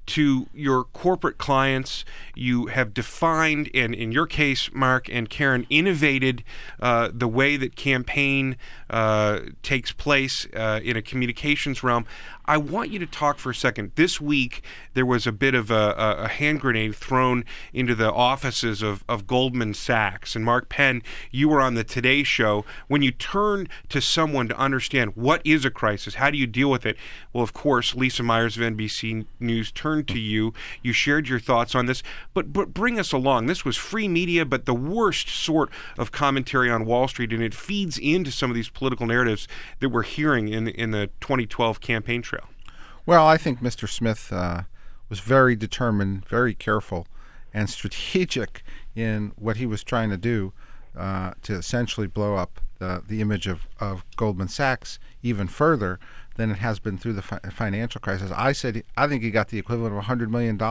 to 0.07 0.47
your 0.53 0.85
corporate 0.85 1.37
clients. 1.37 2.03
You 2.35 2.67
have 2.67 2.93
defined, 2.93 3.69
and 3.73 3.93
in 3.93 4.11
your 4.11 4.25
case, 4.25 4.71
Mark 4.73 5.09
and 5.09 5.29
Karen, 5.29 5.67
innovated 5.69 6.43
uh, 6.79 7.09
the 7.13 7.27
way 7.27 7.57
that 7.57 7.75
campaign 7.75 8.57
uh, 8.89 9.39
takes 9.63 9.91
place 9.91 10.47
uh, 10.55 10.79
in 10.83 10.97
a 10.97 11.01
communications 11.01 11.83
realm. 11.83 12.05
I 12.49 12.55
want 12.55 12.91
you 12.91 12.99
to 12.99 13.05
talk 13.05 13.39
for 13.39 13.49
a 13.49 13.55
second. 13.55 13.91
This 13.95 14.21
week, 14.21 14.63
there 14.93 15.05
was 15.05 15.27
a 15.27 15.33
bit 15.33 15.53
of 15.53 15.69
a, 15.69 15.93
a 15.97 16.27
hand 16.29 16.61
grenade 16.61 16.95
thrown 16.95 17.43
into 17.73 17.93
the 17.93 18.09
offices 18.09 18.81
of, 18.81 19.03
of 19.09 19.27
Goldman 19.27 19.73
Sachs. 19.73 20.33
And 20.33 20.45
Mark 20.45 20.69
Penn, 20.69 21.01
you 21.29 21.49
were 21.49 21.59
on 21.59 21.73
the 21.73 21.83
Today 21.83 22.23
Show. 22.23 22.63
When 22.87 23.01
you 23.01 23.11
turn 23.11 23.67
to 23.89 23.99
someone 23.99 24.47
to 24.47 24.57
understand 24.57 25.11
what 25.15 25.41
is 25.45 25.65
a 25.65 25.69
crisis, 25.69 26.15
how 26.15 26.29
do 26.29 26.37
you 26.37 26.47
deal 26.47 26.71
with 26.71 26.85
it? 26.85 26.95
Well, 27.33 27.43
of 27.43 27.51
course, 27.51 27.95
Lisa 27.95 28.23
Myers 28.23 28.55
of 28.55 28.63
NBC 28.63 29.25
News 29.41 29.69
turned 29.73 30.07
to 30.07 30.19
you. 30.19 30.53
You 30.81 30.93
shared 30.93 31.27
your 31.27 31.41
thoughts 31.41 31.75
on 31.75 31.85
this, 31.85 32.01
but, 32.33 32.53
but 32.53 32.73
bring 32.73 32.97
us 32.97 33.11
along. 33.11 33.47
This 33.47 33.65
was 33.65 33.75
free 33.75 34.07
media, 34.07 34.45
but 34.45 34.65
the 34.65 34.73
worst 34.73 35.27
sort 35.27 35.69
of 35.97 36.13
commentary 36.13 36.71
on 36.71 36.85
Wall 36.85 37.09
Street, 37.09 37.33
and 37.33 37.43
it 37.43 37.53
feeds 37.53 37.97
into 37.97 38.31
some 38.31 38.49
of 38.49 38.55
these 38.55 38.69
political 38.69 39.05
narratives 39.05 39.49
that 39.81 39.89
we're 39.89 40.03
hearing 40.03 40.47
in, 40.47 40.69
in 40.69 40.91
the 40.91 41.07
2012 41.19 41.81
campaign 41.81 42.21
trail. 42.21 42.36
Well, 43.07 43.25
I 43.25 43.37
think 43.37 43.61
Mr. 43.61 43.87
Smith 43.87 44.33
uh, 44.33 44.63
was 45.07 45.21
very 45.21 45.55
determined, 45.55 46.27
very 46.27 46.53
careful, 46.53 47.07
and 47.53 47.69
strategic 47.69 48.63
in 48.95 49.31
what 49.37 49.55
he 49.55 49.65
was 49.65 49.81
trying 49.81 50.09
to 50.09 50.17
do 50.17 50.51
uh, 50.93 51.31
to 51.43 51.53
essentially 51.53 52.07
blow 52.07 52.35
up 52.35 52.59
the, 52.79 53.01
the 53.07 53.21
image 53.21 53.47
of, 53.47 53.65
of 53.79 54.03
Goldman 54.17 54.49
Sachs 54.49 54.99
even 55.23 55.47
further 55.47 56.01
than 56.35 56.51
it 56.51 56.57
has 56.57 56.79
been 56.79 56.97
through 56.97 57.13
the 57.13 57.21
fi- 57.21 57.39
financial 57.49 58.01
crisis. 58.01 58.29
I 58.35 58.51
said 58.51 58.83
I 58.97 59.07
think 59.07 59.23
he 59.23 59.31
got 59.31 59.47
the 59.47 59.57
equivalent 59.57 59.97
of 59.97 60.03
$100 60.03 60.29
million 60.29 60.61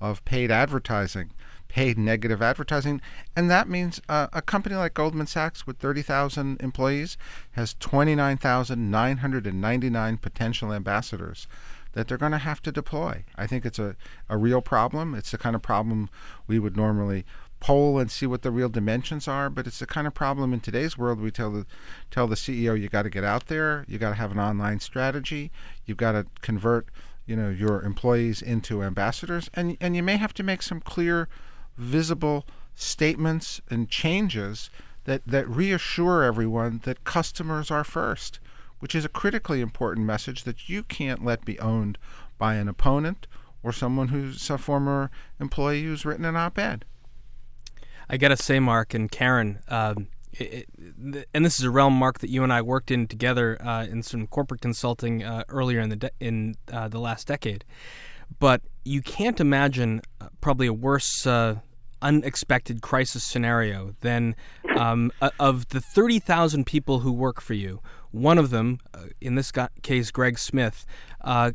of 0.00 0.24
paid 0.24 0.50
advertising 0.50 1.30
paid 1.74 1.98
negative 1.98 2.40
advertising, 2.40 3.02
and 3.34 3.50
that 3.50 3.68
means 3.68 4.00
uh, 4.08 4.28
a 4.32 4.40
company 4.40 4.76
like 4.76 4.94
Goldman 4.94 5.26
Sachs 5.26 5.66
with 5.66 5.78
30,000 5.78 6.62
employees 6.62 7.18
has 7.52 7.74
29,999 7.80 10.18
potential 10.18 10.72
ambassadors 10.72 11.48
that 11.94 12.06
they're 12.06 12.16
going 12.16 12.30
to 12.30 12.38
have 12.38 12.62
to 12.62 12.70
deploy. 12.70 13.24
I 13.34 13.48
think 13.48 13.66
it's 13.66 13.80
a, 13.80 13.96
a 14.28 14.36
real 14.36 14.62
problem. 14.62 15.16
It's 15.16 15.32
the 15.32 15.38
kind 15.38 15.56
of 15.56 15.62
problem 15.62 16.08
we 16.46 16.60
would 16.60 16.76
normally 16.76 17.24
poll 17.58 17.98
and 17.98 18.08
see 18.08 18.26
what 18.26 18.42
the 18.42 18.52
real 18.52 18.68
dimensions 18.68 19.26
are, 19.26 19.50
but 19.50 19.66
it's 19.66 19.80
the 19.80 19.86
kind 19.86 20.06
of 20.06 20.14
problem 20.14 20.52
in 20.52 20.60
today's 20.60 20.96
world 20.96 21.20
we 21.20 21.32
tell 21.32 21.50
the 21.50 21.66
tell 22.08 22.28
the 22.28 22.36
CEO 22.36 22.80
you 22.80 22.88
got 22.88 23.02
to 23.02 23.10
get 23.10 23.24
out 23.24 23.48
there, 23.48 23.84
you 23.88 23.98
got 23.98 24.10
to 24.10 24.14
have 24.14 24.30
an 24.30 24.38
online 24.38 24.78
strategy, 24.78 25.50
you've 25.86 25.96
got 25.96 26.12
to 26.12 26.24
convert, 26.40 26.86
you 27.26 27.34
know, 27.34 27.50
your 27.50 27.82
employees 27.82 28.40
into 28.40 28.80
ambassadors 28.80 29.50
and 29.54 29.76
and 29.80 29.96
you 29.96 30.04
may 30.04 30.18
have 30.18 30.32
to 30.34 30.44
make 30.44 30.62
some 30.62 30.80
clear 30.80 31.28
visible 31.76 32.44
statements 32.74 33.60
and 33.70 33.88
changes 33.88 34.70
that, 35.04 35.22
that 35.26 35.48
reassure 35.48 36.22
everyone 36.22 36.80
that 36.84 37.04
customers 37.04 37.70
are 37.70 37.84
first, 37.84 38.40
which 38.78 38.94
is 38.94 39.04
a 39.04 39.08
critically 39.08 39.60
important 39.60 40.06
message 40.06 40.44
that 40.44 40.68
you 40.68 40.82
can't 40.82 41.24
let 41.24 41.44
be 41.44 41.58
owned 41.60 41.98
by 42.38 42.54
an 42.54 42.68
opponent 42.68 43.26
or 43.62 43.72
someone 43.72 44.08
who's 44.08 44.50
a 44.50 44.58
former 44.58 45.10
employee 45.40 45.84
who's 45.84 46.04
written 46.04 46.24
an 46.24 46.36
op 46.36 46.58
ed. 46.58 46.84
I 48.08 48.16
got 48.18 48.28
to 48.28 48.36
say, 48.36 48.60
Mark 48.60 48.92
and 48.92 49.10
Karen, 49.10 49.60
um, 49.68 50.08
it, 50.32 50.68
it, 50.78 51.28
and 51.32 51.44
this 51.44 51.58
is 51.58 51.64
a 51.64 51.70
realm, 51.70 51.94
Mark, 51.94 52.18
that 52.18 52.28
you 52.28 52.42
and 52.42 52.52
I 52.52 52.60
worked 52.60 52.90
in 52.90 53.06
together 53.06 53.56
uh, 53.64 53.84
in 53.84 54.02
some 54.02 54.26
corporate 54.26 54.60
consulting 54.60 55.22
uh, 55.22 55.44
earlier 55.48 55.80
in 55.80 55.88
the 55.88 55.96
de- 55.96 56.10
in 56.20 56.56
uh, 56.72 56.88
the 56.88 56.98
last 56.98 57.26
decade. 57.26 57.64
But 58.38 58.62
you 58.84 59.02
can't 59.02 59.40
imagine 59.40 60.02
uh, 60.20 60.28
probably 60.40 60.66
a 60.66 60.72
worse 60.72 61.26
uh, 61.26 61.56
unexpected 62.02 62.82
crisis 62.82 63.24
scenario 63.24 63.94
than 64.00 64.36
um, 64.76 65.10
of 65.40 65.68
the 65.68 65.80
30,000 65.80 66.66
people 66.66 67.00
who 67.00 67.12
work 67.12 67.40
for 67.40 67.54
you. 67.54 67.80
One 68.10 68.38
of 68.38 68.50
them, 68.50 68.78
uh, 68.92 69.06
in 69.20 69.34
this 69.34 69.50
case, 69.82 70.10
Greg 70.10 70.38
Smith, 70.38 70.84
uh, 71.22 71.52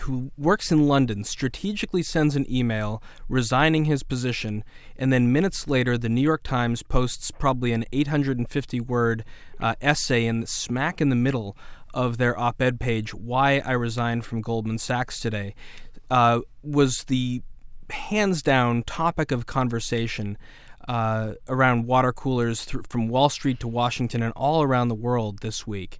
who 0.00 0.32
works 0.36 0.72
in 0.72 0.88
London, 0.88 1.22
strategically 1.24 2.02
sends 2.02 2.34
an 2.34 2.50
email 2.50 3.02
resigning 3.28 3.84
his 3.84 4.02
position, 4.02 4.64
and 4.96 5.12
then 5.12 5.32
minutes 5.32 5.68
later, 5.68 5.96
the 5.96 6.08
New 6.08 6.20
York 6.20 6.42
Times 6.42 6.82
posts 6.82 7.30
probably 7.30 7.72
an 7.72 7.84
850 7.92 8.80
word 8.80 9.24
uh, 9.60 9.74
essay 9.80 10.26
in 10.26 10.46
smack 10.46 11.00
in 11.00 11.10
the 11.10 11.16
middle 11.16 11.56
of 11.94 12.18
their 12.18 12.38
op 12.38 12.60
ed 12.60 12.78
page, 12.78 13.14
Why 13.14 13.62
I 13.64 13.72
Resigned 13.72 14.26
from 14.26 14.42
Goldman 14.42 14.78
Sachs 14.78 15.18
Today 15.20 15.54
uh, 16.10 16.40
was 16.62 17.04
the 17.04 17.40
hands 17.90 18.42
down 18.42 18.82
topic 18.82 19.30
of 19.30 19.46
conversation 19.46 20.36
uh, 20.88 21.34
around 21.48 21.86
water 21.86 22.12
coolers 22.12 22.66
th- 22.66 22.84
from 22.88 23.08
Wall 23.08 23.28
Street 23.30 23.60
to 23.60 23.68
Washington 23.68 24.22
and 24.22 24.32
all 24.36 24.62
around 24.62 24.88
the 24.88 24.94
world 24.94 25.38
this 25.38 25.66
week. 25.66 25.98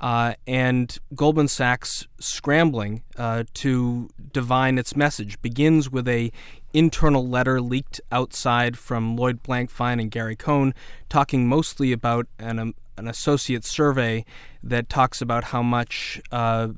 Uh, 0.00 0.34
and 0.48 0.98
Goldman 1.14 1.46
Sachs 1.46 2.08
scrambling 2.18 3.02
uh, 3.16 3.44
to 3.54 4.08
divine 4.32 4.76
its 4.78 4.96
message 4.96 5.40
begins 5.42 5.90
with 5.90 6.08
a 6.08 6.32
internal 6.72 7.28
letter 7.28 7.60
leaked 7.60 8.00
outside 8.10 8.76
from 8.76 9.16
Lloyd 9.16 9.42
Blankfein 9.42 10.00
and 10.00 10.10
Gary 10.10 10.34
Cohn, 10.34 10.74
talking 11.08 11.46
mostly 11.46 11.92
about 11.92 12.26
an 12.38 12.58
um, 12.58 12.74
an 12.96 13.08
associate 13.08 13.64
survey 13.64 14.24
that 14.62 14.88
talks 14.88 15.20
about 15.20 15.44
how 15.44 15.62
much 15.62 16.20
uh, 16.30 16.68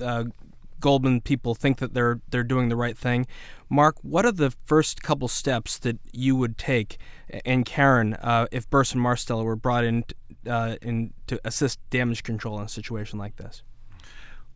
uh, 0.00 0.24
Goldman 0.80 1.20
people 1.20 1.54
think 1.54 1.78
that 1.78 1.94
they're 1.94 2.20
they're 2.30 2.44
doing 2.44 2.68
the 2.68 2.76
right 2.76 2.96
thing. 2.96 3.26
Mark, 3.68 3.96
what 4.02 4.24
are 4.24 4.32
the 4.32 4.52
first 4.64 5.02
couple 5.02 5.26
steps 5.26 5.78
that 5.78 5.98
you 6.12 6.36
would 6.36 6.58
take, 6.58 6.98
and 7.44 7.64
Karen, 7.64 8.14
uh, 8.14 8.46
if 8.52 8.68
Burson 8.70 9.00
Marsteller 9.00 9.44
were 9.44 9.56
brought 9.56 9.84
in 9.84 10.04
uh, 10.48 10.76
in 10.82 11.12
to 11.26 11.40
assist 11.44 11.80
damage 11.90 12.22
control 12.22 12.58
in 12.58 12.66
a 12.66 12.68
situation 12.68 13.18
like 13.18 13.36
this? 13.36 13.62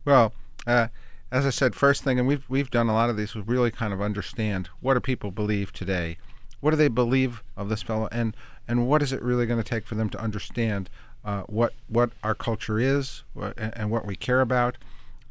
Well, 0.05 0.33
uh, 0.65 0.87
as 1.31 1.45
I 1.45 1.49
said, 1.49 1.75
first 1.75 2.03
thing, 2.03 2.19
and 2.19 2.27
we've 2.27 2.47
we've 2.49 2.69
done 2.69 2.87
a 2.87 2.93
lot 2.93 3.09
of 3.09 3.17
these, 3.17 3.35
we 3.35 3.41
really 3.41 3.71
kind 3.71 3.93
of 3.93 4.01
understand 4.01 4.69
what 4.79 4.93
do 4.93 4.99
people 4.99 5.31
believe 5.31 5.73
today, 5.73 6.17
what 6.61 6.71
do 6.71 6.77
they 6.77 6.87
believe 6.87 7.43
of 7.57 7.69
this 7.69 7.81
fellow, 7.81 8.07
and 8.11 8.35
and 8.67 8.87
what 8.87 9.01
is 9.01 9.11
it 9.11 9.21
really 9.21 9.45
going 9.45 9.61
to 9.61 9.69
take 9.69 9.85
for 9.85 9.95
them 9.95 10.09
to 10.09 10.19
understand 10.19 10.89
uh, 11.25 11.41
what 11.43 11.73
what 11.87 12.11
our 12.23 12.35
culture 12.35 12.79
is 12.79 13.23
what, 13.33 13.57
and 13.57 13.91
what 13.91 14.05
we 14.05 14.15
care 14.15 14.41
about, 14.41 14.77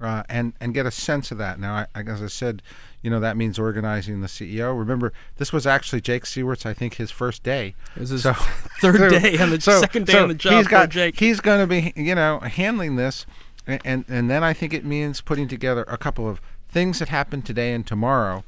uh, 0.01 0.23
and 0.29 0.53
and 0.61 0.75
get 0.75 0.87
a 0.87 0.91
sense 0.91 1.31
of 1.31 1.39
that. 1.39 1.59
Now, 1.59 1.87
I, 1.95 2.01
as 2.01 2.23
I 2.23 2.27
said, 2.27 2.63
you 3.03 3.11
know 3.11 3.21
that 3.21 3.37
means 3.37 3.59
organizing 3.59 4.21
the 4.21 4.27
CEO. 4.27 4.79
Remember, 4.79 5.13
this 5.37 5.53
was 5.53 5.67
actually 5.67 6.01
Jake 6.01 6.25
Siewert's, 6.25 6.67
I 6.67 6.75
think, 6.75 6.95
his 6.95 7.11
first 7.11 7.43
day. 7.43 7.75
It 7.97 8.01
was 8.01 8.11
his 8.11 8.23
so, 8.23 8.33
third 8.81 9.11
day 9.23 9.39
on 9.39 9.51
the 9.51 9.61
so, 9.61 9.81
second 9.81 10.07
day 10.07 10.15
so 10.15 10.23
on 10.23 10.29
the 10.29 10.35
job. 10.35 10.53
He's 10.55 10.69
got 10.69 10.91
Jake. 10.91 11.19
he's 11.19 11.41
going 11.41 11.61
to 11.61 11.67
be 11.67 11.93
you 11.97 12.15
know 12.15 12.41
handling 12.41 12.97
this, 12.97 13.27
and, 13.67 13.81
and 13.85 14.05
and 14.09 14.31
then 14.31 14.45
I 14.45 14.53
think 14.53 14.73
it 14.73 14.85
means 14.85 15.21
putting 15.21 15.49
together 15.49 15.85
a 15.89 15.97
couple 15.97 16.29
of 16.29 16.41
things 16.69 17.01
that 17.01 17.09
happen 17.09 17.43
today 17.43 17.73
and 17.73 17.87
tomorrow, 17.87 18.45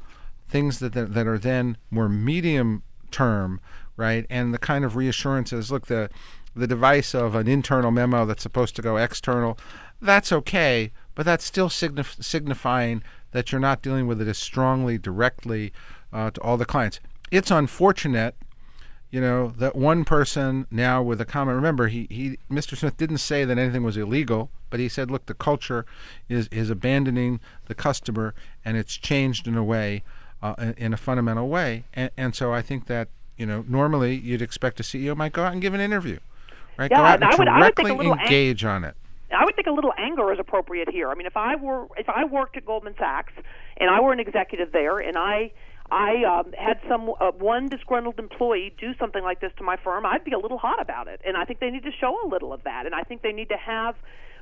things 0.52 0.78
that 0.78 0.92
that, 0.92 1.14
that 1.14 1.26
are 1.26 1.38
then 1.38 1.76
more 1.90 2.08
medium 2.08 2.84
term, 3.10 3.60
right? 3.96 4.26
And 4.30 4.54
the 4.54 4.58
kind 4.58 4.84
of 4.84 4.94
reassurances. 4.94 5.72
Look, 5.72 5.86
the 5.86 6.10
the 6.54 6.66
device 6.66 7.14
of 7.14 7.34
an 7.34 7.48
internal 7.48 7.90
memo 7.90 8.26
that's 8.26 8.42
supposed 8.42 8.76
to 8.76 8.82
go 8.82 8.98
external, 8.98 9.58
that's 10.00 10.30
okay, 10.30 10.92
but 11.14 11.24
that's 11.24 11.44
still 11.44 11.70
signif- 11.70 12.22
signifying 12.22 13.02
that 13.30 13.50
you're 13.50 13.60
not 13.60 13.80
dealing 13.80 14.06
with 14.06 14.20
it 14.20 14.28
as 14.28 14.36
strongly, 14.36 14.98
directly 14.98 15.72
uh, 16.12 16.30
to 16.30 16.40
all 16.42 16.58
the 16.58 16.66
clients. 16.66 17.00
It's 17.30 17.50
unfortunate, 17.50 18.34
you 19.10 19.20
know, 19.20 19.54
that 19.56 19.74
one 19.74 20.04
person 20.04 20.66
now 20.70 21.02
with 21.02 21.22
a 21.22 21.24
comment. 21.24 21.56
Remember, 21.56 21.88
he, 21.88 22.06
he 22.10 22.38
Mr. 22.50 22.76
Smith 22.76 22.98
didn't 22.98 23.18
say 23.18 23.46
that 23.46 23.56
anything 23.56 23.82
was 23.82 23.96
illegal, 23.96 24.50
but 24.68 24.80
he 24.80 24.88
said, 24.90 25.10
look, 25.10 25.24
the 25.26 25.34
culture 25.34 25.86
is 26.28 26.48
is 26.48 26.68
abandoning 26.68 27.40
the 27.66 27.74
customer, 27.74 28.34
and 28.64 28.76
it's 28.76 28.96
changed 28.96 29.48
in 29.48 29.56
a 29.56 29.64
way, 29.64 30.02
uh, 30.42 30.72
in, 30.76 30.92
a 30.92 30.96
fundamental 30.96 31.48
way. 31.48 31.84
And, 31.94 32.10
and 32.16 32.34
so 32.34 32.52
I 32.52 32.62
think 32.62 32.86
that 32.86 33.08
you 33.36 33.46
know, 33.46 33.64
normally 33.66 34.14
you'd 34.14 34.42
expect 34.42 34.78
a 34.80 34.82
CEO 34.82 35.16
might 35.16 35.32
go 35.32 35.44
out 35.44 35.52
and 35.52 35.62
give 35.62 35.74
an 35.74 35.80
interview 35.80 36.18
right? 36.76 36.90
Yeah, 36.90 36.98
Go 36.98 37.04
out 37.04 37.14
and 37.14 37.24
I 37.24 37.36
would, 37.36 37.44
directly 37.44 37.90
I 37.90 37.94
would 37.94 38.06
think 38.06 38.20
engage 38.20 38.64
ang- 38.64 38.70
on 38.70 38.84
it. 38.84 38.96
I 39.30 39.44
would 39.44 39.56
think 39.56 39.66
a 39.66 39.72
little 39.72 39.94
anger 39.96 40.30
is 40.32 40.38
appropriate 40.38 40.90
here. 40.90 41.08
I 41.08 41.14
mean, 41.14 41.26
if 41.26 41.36
I 41.36 41.56
were 41.56 41.86
if 41.96 42.08
I 42.08 42.24
worked 42.24 42.56
at 42.56 42.66
Goldman 42.66 42.94
Sachs 42.98 43.32
and 43.78 43.88
I 43.88 44.00
were 44.00 44.12
an 44.12 44.20
executive 44.20 44.72
there 44.72 44.98
and 44.98 45.16
I 45.16 45.52
I 45.90 46.24
um, 46.24 46.52
had 46.52 46.80
some 46.88 47.10
uh, 47.18 47.30
one 47.32 47.68
disgruntled 47.68 48.18
employee 48.18 48.74
do 48.78 48.94
something 48.98 49.22
like 49.22 49.40
this 49.40 49.52
to 49.56 49.64
my 49.64 49.76
firm, 49.76 50.04
I'd 50.04 50.24
be 50.24 50.32
a 50.32 50.38
little 50.38 50.58
hot 50.58 50.80
about 50.80 51.08
it. 51.08 51.20
And 51.24 51.36
I 51.36 51.44
think 51.44 51.60
they 51.60 51.70
need 51.70 51.84
to 51.84 51.92
show 51.92 52.18
a 52.24 52.28
little 52.28 52.52
of 52.52 52.64
that. 52.64 52.84
And 52.84 52.94
I 52.94 53.02
think 53.02 53.22
they 53.22 53.32
need 53.32 53.48
to 53.48 53.56
have 53.56 53.94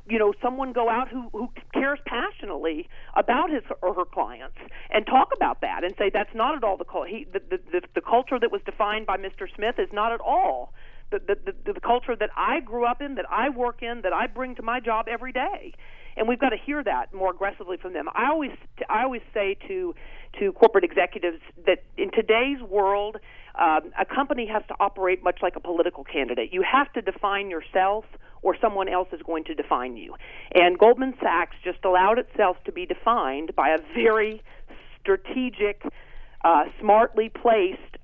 you 0.08 0.18
know 0.18 0.32
someone 0.42 0.72
go 0.72 0.88
out 0.88 1.08
who 1.08 1.28
who 1.32 1.48
cares 1.72 1.98
passionately 2.06 2.88
about 3.16 3.50
his 3.50 3.62
or 3.82 3.94
her 3.94 4.04
clients 4.04 4.56
and 4.90 5.06
talk 5.06 5.28
about 5.34 5.60
that 5.60 5.84
and 5.84 5.94
say 5.98 6.10
that's 6.12 6.34
not 6.34 6.56
at 6.56 6.64
all 6.64 6.76
the 6.76 6.84
he 7.08 7.26
the 7.32 7.40
the, 7.50 7.58
the, 7.72 7.80
the 7.94 8.00
culture 8.00 8.38
that 8.38 8.50
was 8.50 8.60
defined 8.64 9.06
by 9.06 9.16
Mr. 9.16 9.46
Smith 9.54 9.76
is 9.78 9.88
not 9.92 10.12
at 10.12 10.20
all 10.20 10.72
the, 11.10 11.18
the, 11.18 11.52
the, 11.52 11.72
the 11.72 11.80
culture 11.80 12.16
that 12.16 12.30
I 12.36 12.60
grew 12.60 12.86
up 12.86 13.02
in, 13.02 13.16
that 13.16 13.26
I 13.30 13.48
work 13.48 13.82
in, 13.82 14.02
that 14.02 14.12
I 14.12 14.26
bring 14.26 14.54
to 14.56 14.62
my 14.62 14.80
job 14.80 15.06
every 15.08 15.32
day. 15.32 15.72
And 16.16 16.28
we've 16.28 16.38
got 16.38 16.50
to 16.50 16.56
hear 16.56 16.82
that 16.84 17.12
more 17.14 17.30
aggressively 17.30 17.76
from 17.76 17.92
them. 17.92 18.08
I 18.14 18.28
always, 18.30 18.50
I 18.88 19.02
always 19.02 19.22
say 19.32 19.56
to 19.68 19.94
to 20.38 20.52
corporate 20.52 20.84
executives 20.84 21.40
that 21.66 21.82
in 21.96 22.12
today's 22.12 22.62
world, 22.62 23.16
um, 23.58 23.90
a 23.98 24.04
company 24.04 24.46
has 24.46 24.62
to 24.68 24.74
operate 24.78 25.24
much 25.24 25.40
like 25.42 25.56
a 25.56 25.60
political 25.60 26.04
candidate. 26.04 26.52
You 26.52 26.62
have 26.62 26.92
to 26.92 27.02
define 27.02 27.50
yourself, 27.50 28.04
or 28.42 28.56
someone 28.60 28.88
else 28.88 29.08
is 29.12 29.20
going 29.22 29.44
to 29.44 29.54
define 29.54 29.96
you. 29.96 30.14
And 30.52 30.78
Goldman 30.78 31.14
Sachs 31.20 31.56
just 31.62 31.84
allowed 31.84 32.18
itself 32.18 32.56
to 32.64 32.72
be 32.72 32.86
defined 32.86 33.54
by 33.54 33.70
a 33.70 33.78
very 33.94 34.42
strategic, 35.00 35.82
uh, 36.44 36.64
smartly 36.80 37.28
placed 37.28 37.96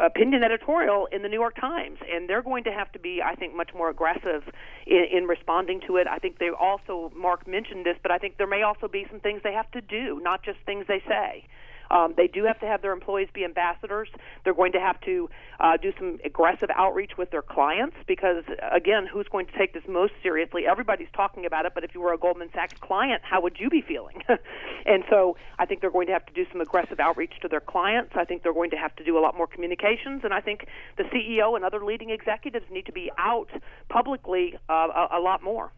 opinion 0.00 0.44
editorial 0.44 1.08
in 1.10 1.22
the 1.22 1.28
New 1.28 1.38
York 1.38 1.56
Times, 1.58 1.98
and 2.12 2.28
they're 2.28 2.42
going 2.42 2.64
to 2.64 2.72
have 2.72 2.90
to 2.92 2.98
be, 2.98 3.22
I 3.22 3.34
think, 3.34 3.54
much 3.54 3.70
more 3.74 3.88
aggressive 3.88 4.42
in, 4.86 5.06
in 5.10 5.24
responding 5.24 5.80
to 5.86 5.96
it. 5.96 6.06
I 6.06 6.18
think 6.18 6.38
they 6.38 6.50
also, 6.50 7.12
Mark 7.16 7.46
mentioned 7.48 7.86
this, 7.86 7.96
but 8.02 8.10
I 8.10 8.18
think 8.18 8.36
there 8.36 8.46
may 8.46 8.62
also 8.62 8.88
be 8.88 9.06
some 9.10 9.20
things 9.20 9.40
they 9.42 9.54
have 9.54 9.70
to 9.72 9.80
do, 9.80 10.20
not 10.22 10.42
just 10.42 10.58
things 10.66 10.84
they 10.86 11.02
say. 11.08 11.44
Um, 11.90 12.14
they 12.16 12.26
do 12.26 12.44
have 12.44 12.58
to 12.60 12.66
have 12.66 12.82
their 12.82 12.92
employees 12.92 13.28
be 13.32 13.44
ambassadors. 13.44 14.08
They're 14.44 14.54
going 14.54 14.72
to 14.72 14.80
have 14.80 15.00
to 15.02 15.28
uh, 15.60 15.76
do 15.76 15.92
some 15.98 16.18
aggressive 16.24 16.68
outreach 16.74 17.12
with 17.16 17.30
their 17.30 17.42
clients 17.42 17.96
because, 18.06 18.44
again, 18.72 19.06
who's 19.10 19.26
going 19.30 19.46
to 19.46 19.52
take 19.58 19.72
this 19.72 19.82
most 19.88 20.12
seriously? 20.22 20.66
Everybody's 20.66 21.08
talking 21.14 21.46
about 21.46 21.66
it, 21.66 21.72
but 21.74 21.84
if 21.84 21.94
you 21.94 22.00
were 22.00 22.12
a 22.12 22.18
Goldman 22.18 22.48
Sachs 22.52 22.78
client, 22.80 23.22
how 23.24 23.40
would 23.40 23.58
you 23.58 23.70
be 23.70 23.82
feeling? 23.82 24.22
and 24.86 25.04
so 25.08 25.36
I 25.58 25.66
think 25.66 25.80
they're 25.80 25.90
going 25.90 26.06
to 26.08 26.12
have 26.12 26.26
to 26.26 26.32
do 26.32 26.44
some 26.52 26.60
aggressive 26.60 27.00
outreach 27.00 27.34
to 27.42 27.48
their 27.48 27.60
clients. 27.60 28.12
I 28.14 28.24
think 28.24 28.42
they're 28.42 28.54
going 28.54 28.70
to 28.70 28.76
have 28.76 28.94
to 28.96 29.04
do 29.04 29.18
a 29.18 29.20
lot 29.20 29.36
more 29.36 29.46
communications, 29.46 30.22
and 30.24 30.32
I 30.32 30.40
think 30.40 30.66
the 30.96 31.04
CEO 31.04 31.56
and 31.56 31.64
other 31.64 31.84
leading 31.84 32.10
executives 32.10 32.66
need 32.70 32.86
to 32.86 32.92
be 32.92 33.10
out 33.18 33.48
publicly 33.88 34.54
uh, 34.68 34.72
a, 35.12 35.18
a 35.18 35.20
lot 35.20 35.42
more 35.42 35.72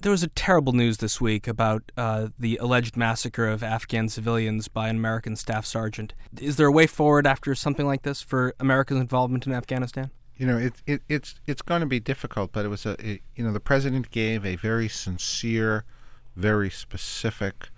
there 0.00 0.12
was 0.12 0.22
a 0.22 0.28
terrible 0.28 0.72
news 0.72 0.98
this 0.98 1.20
week 1.20 1.46
about 1.46 1.92
uh, 1.96 2.28
the 2.38 2.56
alleged 2.56 2.96
massacre 2.96 3.46
of 3.46 3.62
Afghan 3.62 4.08
civilians 4.08 4.68
by 4.68 4.88
an 4.88 4.96
American 4.96 5.36
staff 5.36 5.66
sergeant. 5.66 6.14
Is 6.40 6.56
there 6.56 6.66
a 6.66 6.72
way 6.72 6.86
forward 6.86 7.26
after 7.26 7.54
something 7.54 7.86
like 7.86 8.02
this 8.02 8.22
for 8.22 8.54
America's 8.58 8.98
involvement 8.98 9.46
in 9.46 9.52
Afghanistan? 9.52 10.10
You 10.36 10.46
know, 10.46 10.56
it, 10.56 10.72
it, 10.86 11.02
it's 11.08 11.34
it's 11.46 11.60
going 11.60 11.80
to 11.80 11.86
be 11.86 12.00
difficult, 12.00 12.52
but 12.52 12.64
it 12.64 12.68
was 12.68 12.86
a 12.86 12.92
it, 13.06 13.20
you 13.36 13.44
know 13.44 13.52
the 13.52 13.60
president 13.60 14.10
gave 14.10 14.46
a 14.46 14.56
very 14.56 14.88
sincere, 14.88 15.84
very 16.34 16.70
specific, 16.70 17.68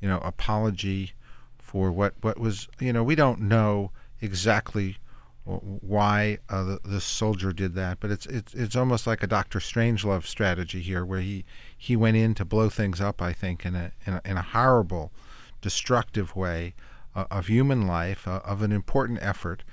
you 0.00 0.08
know, 0.08 0.18
apology 0.18 1.14
for 1.58 1.90
what 1.90 2.14
what 2.20 2.38
was 2.38 2.68
you 2.78 2.92
know 2.92 3.02
we 3.02 3.16
don't 3.16 3.40
know 3.40 3.90
exactly 4.20 4.98
why 5.44 6.38
uh, 6.48 6.62
the, 6.62 6.80
the 6.84 7.00
soldier 7.00 7.52
did 7.52 7.74
that, 7.74 7.98
but 7.98 8.10
it's 8.10 8.26
it's 8.26 8.54
it's 8.54 8.76
almost 8.76 9.06
like 9.08 9.24
a 9.24 9.26
Doctor 9.26 9.58
Strangelove 9.58 10.24
strategy 10.24 10.80
here, 10.80 11.04
where 11.04 11.20
he 11.20 11.44
he 11.76 11.96
went 11.96 12.16
in 12.16 12.34
to 12.34 12.44
blow 12.44 12.68
things 12.68 13.00
up. 13.00 13.20
I 13.20 13.32
think 13.32 13.66
in 13.66 13.74
a 13.74 13.90
in 14.06 14.14
a, 14.14 14.20
in 14.24 14.36
a 14.36 14.42
horrible, 14.42 15.10
destructive 15.60 16.36
way 16.36 16.74
uh, 17.16 17.24
of 17.30 17.48
human 17.48 17.88
life, 17.88 18.28
uh, 18.28 18.40
of 18.44 18.62
an 18.62 18.70
important 18.70 19.18
effort, 19.20 19.64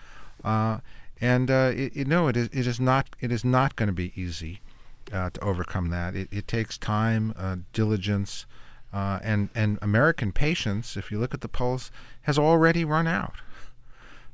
uh, 0.44 0.80
and 1.22 1.52
uh, 1.52 1.72
it, 1.76 1.96
you 1.96 2.06
know 2.06 2.28
it 2.28 2.36
is 2.36 2.50
it 2.52 2.66
is 2.66 2.80
not 2.80 3.16
it 3.20 3.32
is 3.32 3.46
not 3.46 3.76
going 3.76 3.88
to 3.88 3.94
be 3.94 4.12
easy 4.16 4.62
uh, 5.14 5.30
to 5.30 5.44
overcome 5.44 5.92
that. 5.92 6.16
It, 6.16 6.30
it 6.32 6.48
takes 6.48 6.80
time, 6.80 7.64
diligence, 7.74 8.48
and 8.92 9.50
and 9.54 9.78
American 9.84 10.32
patience. 10.32 10.98
If 10.98 11.12
you 11.12 11.20
look 11.20 11.36
at 11.36 11.42
the 11.42 11.48
polls, 11.48 11.92
has 12.24 12.40
already 12.40 12.84
run 12.84 13.06
out. 13.06 13.36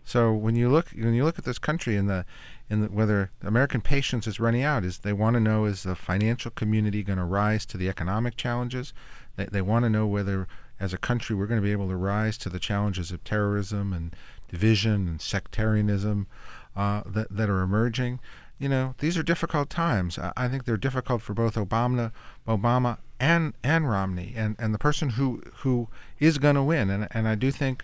So 0.05 0.31
when 0.31 0.55
you 0.55 0.69
look 0.69 0.89
when 0.91 1.15
you 1.15 1.25
look 1.25 1.39
at 1.39 1.45
this 1.45 1.57
country 1.57 1.97
and 1.97 2.07
the 2.07 2.25
in 2.69 2.81
the, 2.81 2.87
whether 2.87 3.31
American 3.41 3.81
patience 3.81 4.27
is 4.27 4.39
running 4.39 4.61
out, 4.61 4.85
is 4.85 4.99
they 4.99 5.13
want 5.13 5.33
to 5.33 5.39
know 5.39 5.65
is 5.65 5.83
the 5.83 5.95
financial 5.95 6.51
community 6.51 7.03
going 7.03 7.17
to 7.17 7.25
rise 7.25 7.65
to 7.67 7.77
the 7.77 7.89
economic 7.89 8.37
challenges? 8.37 8.93
They 9.35 9.45
they 9.45 9.61
want 9.63 9.83
to 9.83 9.89
know 9.89 10.05
whether 10.05 10.47
as 10.79 10.93
a 10.93 10.99
country 10.99 11.35
we're 11.35 11.47
going 11.47 11.59
to 11.59 11.65
be 11.65 11.71
able 11.71 11.87
to 11.89 11.95
rise 11.95 12.37
to 12.37 12.49
the 12.49 12.59
challenges 12.59 13.11
of 13.11 13.23
terrorism 13.23 13.93
and 13.93 14.15
division 14.47 15.07
and 15.07 15.21
sectarianism 15.21 16.27
uh, 16.75 17.01
that 17.07 17.35
that 17.35 17.49
are 17.49 17.61
emerging. 17.61 18.19
You 18.59 18.69
know, 18.69 18.95
these 18.99 19.17
are 19.17 19.23
difficult 19.23 19.69
times. 19.69 20.19
I, 20.19 20.31
I 20.37 20.47
think 20.47 20.65
they're 20.65 20.77
difficult 20.77 21.23
for 21.23 21.33
both 21.33 21.55
Obama, 21.55 22.11
Obama 22.47 22.99
and 23.19 23.53
and 23.63 23.89
Romney, 23.89 24.33
and, 24.35 24.55
and 24.59 24.71
the 24.71 24.77
person 24.79 25.11
who 25.11 25.41
who 25.57 25.87
is 26.19 26.37
going 26.37 26.55
to 26.55 26.63
win. 26.63 26.91
And 26.91 27.07
and 27.09 27.27
I 27.27 27.33
do 27.33 27.49
think 27.49 27.83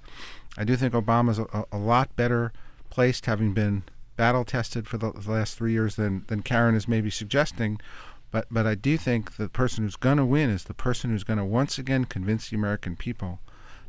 I 0.57 0.63
do 0.63 0.75
think 0.75 0.93
Obama's 0.93 1.39
a, 1.39 1.65
a 1.71 1.77
lot 1.77 2.15
better 2.15 2.51
placed, 2.89 3.25
having 3.25 3.53
been 3.53 3.83
battle 4.17 4.43
tested 4.45 4.87
for 4.87 4.97
the, 4.97 5.11
the 5.11 5.31
last 5.31 5.57
three 5.57 5.71
years, 5.71 5.95
than 5.95 6.25
than 6.27 6.41
Karen 6.41 6.75
is 6.75 6.87
maybe 6.87 7.09
suggesting. 7.09 7.79
But 8.31 8.47
but 8.51 8.65
I 8.67 8.75
do 8.75 8.97
think 8.97 9.37
the 9.37 9.49
person 9.49 9.83
who's 9.83 9.95
going 9.95 10.17
to 10.17 10.25
win 10.25 10.49
is 10.49 10.65
the 10.65 10.73
person 10.73 11.09
who's 11.09 11.23
going 11.23 11.39
to 11.39 11.45
once 11.45 11.77
again 11.77 12.05
convince 12.05 12.49
the 12.49 12.55
American 12.55 12.95
people 12.95 13.39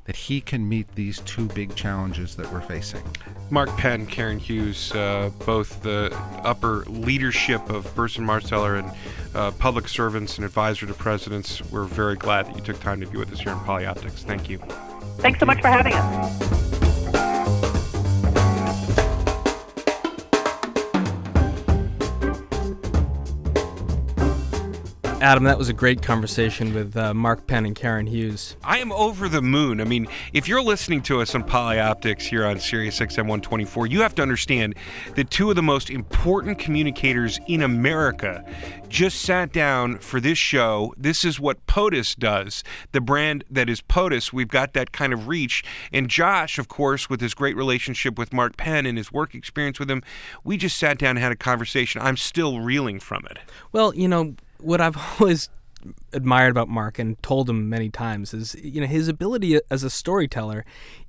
that 0.05 0.17
he 0.17 0.41
can 0.41 0.69
meet 0.69 0.95
these 0.97 1.21
two 1.21 1.47
big 1.47 1.75
challenges 1.77 2.35
that 2.35 2.53
we're 2.53 2.61
facing. 2.61 3.03
Mark 3.51 3.69
Penn, 3.77 4.07
Karen 4.07 4.39
Hughes, 4.39 4.91
uh, 4.93 5.31
both 5.47 5.81
the 5.83 6.11
upper 6.43 6.85
leadership 6.89 7.71
of 7.71 7.95
Burson 7.95 8.27
Marsteller 8.27 8.81
and 8.81 8.91
uh, 9.35 9.53
public 9.53 9.87
servants 9.87 10.39
and 10.39 10.45
advisor 10.45 10.87
to 10.87 10.95
presidents, 10.95 11.63
we're 11.71 11.85
very 11.85 12.17
glad 12.17 12.47
that 12.47 12.57
you 12.57 12.63
took 12.63 12.81
time 12.81 13.01
to 13.01 13.07
be 13.07 13.17
with 13.17 13.33
us 13.33 13.41
here 13.41 13.53
in 13.53 13.59
Polyoptics. 13.59 14.25
Thank 14.25 14.51
you. 14.51 14.61
Thanks 15.19 15.39
so 15.39 15.47
much 15.47 15.61
for 15.61 15.69
having 15.69 15.93
us. 15.95 16.92
Adam, 25.23 25.45
that 25.45 25.57
was 25.57 25.69
a 25.69 25.73
great 25.73 26.03
conversation 26.03 26.75
with 26.75 26.97
uh, 26.97 27.15
Mark 27.15 27.47
Penn 27.47 27.65
and 27.65 27.77
Karen 27.77 28.09
Hughes. 28.09 28.57
I 28.65 28.79
am 28.79 28.91
over 28.91 29.29
the 29.29 29.41
moon. 29.41 29.81
I 29.81 29.85
mean, 29.85 30.09
if 30.33 30.49
you're 30.49 30.61
listening 30.61 31.01
to 31.03 31.21
us 31.21 31.33
on 31.37 31.45
Polyoptics 31.45 32.23
here 32.23 32.45
on 32.45 32.59
Sirius 32.59 32.99
XM 32.99 33.29
124, 33.29 33.87
you 33.87 34.01
have 34.01 34.17
to 34.17 34.23
understand 34.23 34.75
that 35.15 35.31
two 35.31 35.49
of 35.49 35.55
the 35.55 35.63
most 35.63 35.91
important 35.91 36.59
communicators 36.59 37.39
in 37.47 37.63
America 37.63 38.45
just 38.89 39.23
sat 39.23 39.53
down 39.53 39.99
for 39.99 40.19
this 40.19 40.39
show. 40.39 40.93
This 40.99 41.25
is 41.25 41.39
what 41.39 41.65
POTUS 41.69 42.17
does, 42.17 42.65
the 42.91 43.01
brand 43.01 43.45
that 43.49 43.71
is 43.71 43.81
POTUS. 43.81 44.33
We've 44.33 44.49
got 44.49 44.73
that 44.73 44.91
kind 44.91 45.13
of 45.13 45.29
reach. 45.29 45.63
And 45.93 46.11
Josh, 46.11 46.59
of 46.59 46.67
course, 46.67 47.09
with 47.09 47.21
his 47.21 47.33
great 47.33 47.55
relationship 47.55 48.19
with 48.19 48.33
Mark 48.33 48.57
Penn 48.57 48.87
and 48.87 48.99
his 48.99 49.13
work 49.13 49.37
experience 49.37 49.79
with 49.79 49.89
him, 49.89 50.03
we 50.43 50.57
just 50.57 50.77
sat 50.77 50.99
down 50.99 51.11
and 51.11 51.21
had 51.21 51.31
a 51.31 51.37
conversation. 51.37 52.03
I'm 52.03 52.17
still 52.17 52.59
reeling 52.59 52.99
from 52.99 53.25
it. 53.31 53.39
Well, 53.71 53.95
you 53.95 54.09
know, 54.09 54.35
what 54.63 54.81
I've 54.81 54.97
always 55.21 55.49
admired 56.13 56.51
about 56.51 56.69
Mark 56.69 56.99
and 56.99 57.21
told 57.23 57.49
him 57.49 57.69
many 57.69 57.89
times 57.89 58.33
is 58.33 58.55
you 58.63 58.81
know 58.81 58.87
his 58.87 59.09
ability 59.09 59.59
as 59.71 59.83
a 59.83 59.91
storyteller 59.91 60.65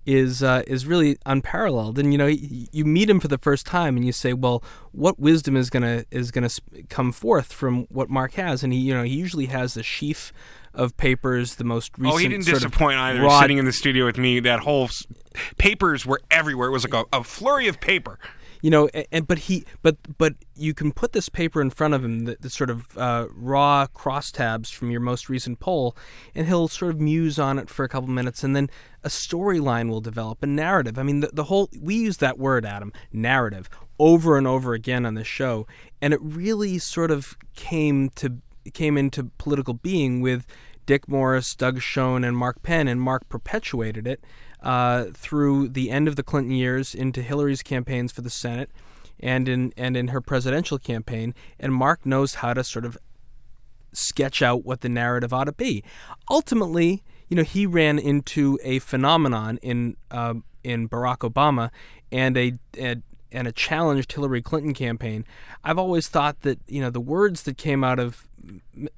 is 0.05 0.41
uh, 0.43 0.63
is 0.67 0.85
really 0.85 1.17
unparalleled. 1.25 1.99
And 1.99 2.11
you 2.11 2.17
know 2.17 2.27
you 2.27 2.85
meet 2.85 3.09
him 3.09 3.19
for 3.19 3.27
the 3.27 3.37
first 3.37 3.65
time 3.65 3.95
and 3.95 4.05
you 4.05 4.11
say 4.11 4.33
well 4.33 4.63
what 4.91 5.19
wisdom 5.19 5.55
is 5.55 5.69
gonna 5.69 6.05
is 6.11 6.31
gonna 6.31 6.49
come 6.89 7.11
forth 7.11 7.53
from 7.53 7.85
what 7.89 8.09
Mark 8.09 8.33
has? 8.33 8.63
And 8.63 8.73
he 8.73 8.79
you 8.79 8.93
know 8.93 9.03
he 9.03 9.15
usually 9.15 9.47
has 9.47 9.75
the 9.75 9.83
sheaf 9.83 10.33
of 10.73 10.97
papers 10.97 11.55
the 11.55 11.63
most 11.63 11.91
recent 11.97 12.15
oh 12.15 12.17
he 12.17 12.27
didn't 12.27 12.45
disappoint 12.45 12.97
either. 12.97 13.21
raw... 13.21 13.39
sitting 13.39 13.59
in 13.59 13.65
the 13.65 13.71
studio 13.71 14.05
with 14.05 14.17
me 14.17 14.39
that 14.39 14.61
whole 14.61 14.89
papers 15.57 16.05
were 16.05 16.21
everywhere. 16.31 16.69
It 16.69 16.71
was 16.71 16.87
like 16.89 17.05
a, 17.13 17.17
a 17.17 17.23
flurry 17.23 17.67
of 17.67 17.79
paper 17.79 18.17
you 18.63 18.69
know, 18.69 18.87
and, 19.11 19.27
but 19.27 19.39
he, 19.39 19.65
but 19.81 19.97
but 20.17 20.35
you 20.55 20.73
can 20.73 20.93
put 20.93 21.11
this 21.11 21.27
paper 21.27 21.61
in 21.61 21.69
front 21.69 21.93
of 21.93 22.03
him, 22.03 22.21
the, 22.21 22.37
the 22.39 22.49
sort 22.49 22.69
of 22.69 22.97
uh, 22.97 23.27
raw 23.35 23.87
crosstabs 23.93 24.73
from 24.73 24.89
your 24.89 25.01
most 25.01 25.27
recent 25.27 25.59
poll, 25.59 25.97
and 26.33 26.47
he'll 26.47 26.69
sort 26.69 26.95
of 26.95 27.01
muse 27.01 27.37
on 27.37 27.59
it 27.59 27.69
for 27.69 27.83
a 27.83 27.89
couple 27.89 28.07
minutes, 28.07 28.41
and 28.41 28.55
then 28.55 28.69
a 29.03 29.09
storyline 29.09 29.89
will 29.89 29.99
develop, 29.99 30.41
a 30.41 30.47
narrative. 30.47 30.97
I 30.97 31.03
mean, 31.03 31.19
the, 31.19 31.29
the 31.33 31.43
whole 31.43 31.69
we 31.77 31.95
use 31.95 32.17
that 32.17 32.39
word, 32.39 32.65
Adam, 32.65 32.93
narrative, 33.11 33.69
over 33.99 34.37
and 34.37 34.47
over 34.47 34.73
again 34.73 35.05
on 35.05 35.15
the 35.15 35.25
show, 35.25 35.67
and 36.01 36.13
it 36.13 36.21
really 36.23 36.79
sort 36.79 37.11
of 37.11 37.37
came 37.55 38.09
to 38.11 38.37
came 38.73 38.97
into 38.97 39.25
political 39.37 39.73
being 39.73 40.21
with 40.21 40.47
Dick 40.85 41.09
Morris, 41.09 41.53
Doug 41.53 41.81
Schoen, 41.81 42.23
and 42.23 42.37
Mark 42.37 42.63
Penn, 42.63 42.87
and 42.87 43.01
Mark 43.01 43.27
perpetuated 43.27 44.07
it 44.07 44.23
uh, 44.63 45.05
through 45.13 45.69
the 45.69 45.91
end 45.91 46.07
of 46.07 46.15
the 46.15 46.23
Clinton 46.23 46.53
years 46.53 46.95
into 46.95 47.21
Hillary's 47.21 47.61
campaigns 47.61 48.11
for 48.11 48.21
the 48.21 48.29
Senate 48.29 48.69
and 49.19 49.47
in 49.47 49.73
and 49.77 49.95
in 49.95 50.09
her 50.09 50.21
presidential 50.21 50.79
campaign. 50.79 51.35
And 51.59 51.73
Mark 51.73 52.05
knows 52.05 52.35
how 52.35 52.53
to 52.53 52.63
sort 52.63 52.85
of 52.85 52.97
sketch 53.91 54.41
out 54.41 54.65
what 54.65 54.81
the 54.81 54.89
narrative 54.89 55.33
ought 55.33 55.45
to 55.45 55.51
be. 55.51 55.83
Ultimately, 56.29 57.03
you 57.29 57.37
know, 57.37 57.43
he 57.43 57.65
ran 57.65 57.99
into 57.99 58.57
a 58.63 58.79
phenomenon 58.79 59.59
in 59.61 59.97
uh, 60.11 60.35
in 60.63 60.89
Barack 60.89 61.19
Obama 61.19 61.69
and 62.11 62.37
a, 62.37 62.53
a 62.77 62.97
and 63.31 63.47
a 63.47 63.51
challenged 63.51 64.11
Hillary 64.13 64.41
Clinton 64.41 64.73
campaign. 64.73 65.25
I've 65.63 65.79
always 65.79 66.07
thought 66.07 66.41
that 66.41 66.59
you 66.67 66.81
know 66.81 66.89
the 66.89 67.01
words 67.01 67.43
that 67.43 67.57
came 67.57 67.83
out 67.83 67.99
of 67.99 68.27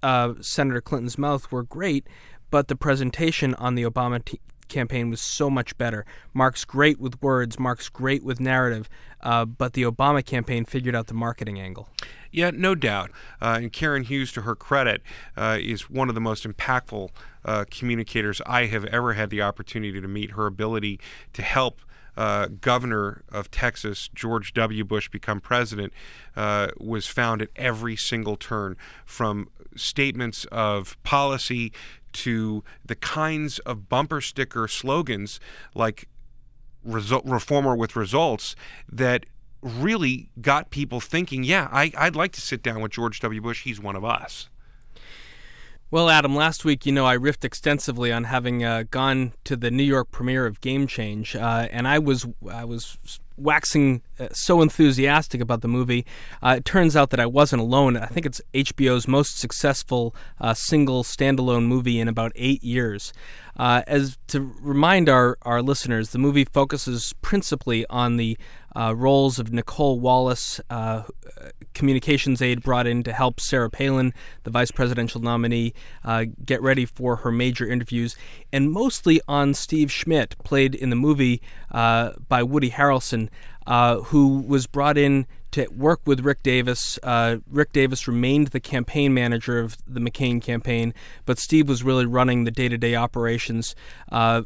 uh, 0.03 0.33
Senator 0.41 0.81
Clinton's 0.81 1.17
mouth 1.17 1.51
were 1.51 1.63
great, 1.63 2.07
but 2.51 2.67
the 2.67 2.75
presentation 2.75 3.53
on 3.55 3.75
the 3.75 3.83
Obama 3.83 4.23
t- 4.23 4.39
campaign 4.67 5.09
was 5.09 5.21
so 5.21 5.49
much 5.49 5.77
better. 5.77 6.05
Mark's 6.33 6.65
great 6.65 6.99
with 6.99 7.21
words, 7.21 7.59
Mark's 7.59 7.89
great 7.89 8.23
with 8.23 8.39
narrative, 8.39 8.89
uh, 9.21 9.45
but 9.45 9.73
the 9.73 9.83
Obama 9.83 10.25
campaign 10.25 10.65
figured 10.65 10.95
out 10.95 11.07
the 11.07 11.13
marketing 11.13 11.59
angle. 11.59 11.89
Yeah, 12.31 12.51
no 12.53 12.75
doubt. 12.75 13.11
Uh, 13.41 13.59
and 13.61 13.71
Karen 13.71 14.03
Hughes, 14.03 14.31
to 14.33 14.41
her 14.41 14.55
credit, 14.55 15.01
uh, 15.37 15.57
is 15.61 15.89
one 15.89 16.09
of 16.09 16.15
the 16.15 16.21
most 16.21 16.45
impactful 16.45 17.09
uh, 17.45 17.65
communicators 17.71 18.41
I 18.45 18.65
have 18.65 18.83
ever 18.85 19.13
had 19.13 19.29
the 19.29 19.41
opportunity 19.41 20.01
to 20.01 20.07
meet. 20.07 20.31
Her 20.31 20.45
ability 20.45 20.99
to 21.33 21.41
help. 21.41 21.81
Uh, 22.17 22.47
governor 22.61 23.23
of 23.29 23.51
Texas, 23.51 24.09
George 24.15 24.53
W. 24.53 24.85
Bush, 24.85 25.09
become 25.09 25.41
president 25.41 25.91
uh, 26.37 26.69
was 26.77 27.07
found 27.07 27.41
at 27.41 27.49
every 27.57 27.97
single 27.97 28.37
turn 28.37 28.77
from 29.03 29.49
statements 29.75 30.45
of 30.45 30.95
policy 31.03 31.73
to 32.15 32.63
the 32.83 32.95
kinds 32.95 33.59
of 33.59 33.89
bumper 33.89 34.21
sticker 34.21 34.67
slogans 34.67 35.39
like 35.73 36.07
reformer 36.83 37.75
with 37.75 37.95
results 37.95 38.55
that 38.91 39.25
really 39.61 40.29
got 40.39 40.69
people 40.69 40.99
thinking, 40.99 41.43
yeah, 41.43 41.67
I, 41.71 41.91
would 42.03 42.15
like 42.15 42.31
to 42.33 42.41
sit 42.41 42.61
down 42.61 42.81
with 42.81 42.91
George 42.91 43.19
W. 43.19 43.41
Bush. 43.41 43.63
He's 43.63 43.79
one 43.79 43.95
of 43.95 44.05
us. 44.05 44.49
Well, 45.91 46.09
Adam, 46.09 46.35
last 46.35 46.65
week, 46.65 46.85
you 46.85 46.91
know, 46.91 47.05
I 47.05 47.17
riffed 47.17 47.43
extensively 47.43 48.11
on 48.11 48.25
having 48.25 48.63
uh, 48.63 48.83
gone 48.89 49.33
to 49.43 49.55
the 49.55 49.71
New 49.71 49.83
York 49.83 50.11
premiere 50.11 50.45
of 50.45 50.59
Game 50.61 50.87
Change, 50.87 51.35
uh, 51.35 51.67
and 51.71 51.87
I 51.87 51.99
was 51.99 52.25
I 52.51 52.65
was 52.65 52.97
waxing 53.37 54.01
uh, 54.19 54.27
so 54.31 54.61
enthusiastic 54.61 55.41
about 55.41 55.61
the 55.61 55.67
movie. 55.67 56.05
Uh, 56.41 56.55
it 56.57 56.65
turns 56.65 56.95
out 56.95 57.09
that 57.09 57.19
I 57.19 57.25
wasn't 57.25 57.61
alone. 57.61 57.97
I 57.97 58.07
think 58.07 58.25
it's 58.25 58.41
HBO's 58.53 59.07
most 59.07 59.37
successful 59.37 60.15
uh, 60.39 60.53
single 60.53 61.03
standalone 61.03 61.65
movie 61.65 61.99
in 61.99 62.07
about 62.07 62.31
eight 62.35 62.63
years. 62.63 63.13
Uh, 63.57 63.83
as 63.87 64.17
to 64.27 64.53
remind 64.61 65.07
our, 65.07 65.37
our 65.43 65.61
listeners, 65.61 66.09
the 66.09 66.19
movie 66.19 66.45
focuses 66.45 67.13
principally 67.21 67.85
on 67.87 68.17
the 68.17 68.37
uh, 68.75 68.93
roles 68.95 69.39
of 69.39 69.51
Nicolle 69.51 69.99
Wallace, 69.99 70.59
uh, 70.69 71.03
communications 71.73 72.41
aide 72.41 72.61
brought 72.61 72.87
in 72.87 73.03
to 73.03 73.13
help 73.13 73.39
Sarah 73.39 73.69
Palin, 73.69 74.13
the 74.43 74.49
vice 74.49 74.71
presidential 74.71 75.21
nominee, 75.21 75.73
uh, 76.03 76.25
get 76.45 76.61
ready 76.61 76.85
for 76.85 77.17
her 77.17 77.31
major 77.31 77.67
interviews, 77.67 78.15
and 78.51 78.71
mostly 78.71 79.21
on 79.27 79.53
Steve 79.53 79.91
Schmidt, 79.91 80.37
played 80.43 80.75
in 80.75 80.89
the 80.89 80.95
movie 80.95 81.41
uh, 81.71 82.11
by 82.27 82.43
Woody 82.43 82.71
Harrelson, 82.71 83.29
uh, 83.67 84.01
who 84.01 84.39
was 84.41 84.67
brought 84.67 84.97
in 84.97 85.25
to 85.55 85.67
work 85.67 86.01
with 86.05 86.19
Rick 86.19 86.43
Davis. 86.43 86.99
Uh, 87.01 87.37
Rick 87.49 87.71
Davis 87.71 88.09
remained 88.09 88.47
the 88.47 88.59
campaign 88.59 89.13
manager 89.13 89.59
of 89.59 89.77
the 89.87 90.01
McCain 90.01 90.41
campaign, 90.41 90.93
but 91.25 91.39
Steve 91.39 91.69
was 91.69 91.81
really 91.81 92.05
running 92.05 92.43
the 92.43 92.51
day 92.51 92.67
to 92.67 92.77
day 92.77 92.93
operations. 92.93 93.73
Uh, 94.11 94.41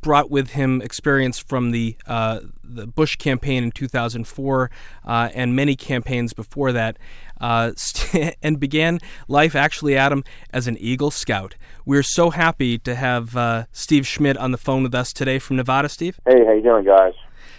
brought 0.00 0.30
with 0.30 0.50
him 0.50 0.80
experience 0.80 1.40
from 1.40 1.72
the 1.72 1.96
uh, 2.06 2.38
the 2.62 2.86
Bush 2.86 3.16
campaign 3.16 3.64
in 3.64 3.72
2004 3.72 4.70
uh, 5.04 5.28
and 5.34 5.56
many 5.56 5.74
campaigns 5.74 6.32
before 6.32 6.70
that. 6.70 6.98
Uh, 7.40 7.72
and 8.42 8.60
began 8.60 9.00
life 9.26 9.56
actually, 9.56 9.96
Adam, 9.96 10.22
as 10.52 10.68
an 10.68 10.76
Eagle 10.78 11.10
Scout. 11.10 11.56
We're 11.84 12.04
so 12.04 12.30
happy 12.30 12.78
to 12.78 12.94
have 12.94 13.66
Steve 13.72 14.06
Schmidt 14.06 14.36
on 14.36 14.52
the 14.52 14.58
phone 14.58 14.84
with 14.84 14.94
us 14.94 15.12
today 15.12 15.40
from 15.40 15.56
Nevada. 15.56 15.88
Steve, 15.88 16.20
hey, 16.28 16.44
how 16.44 16.52
you 16.52 16.62
doing, 16.62 16.84
guys? 16.84 17.14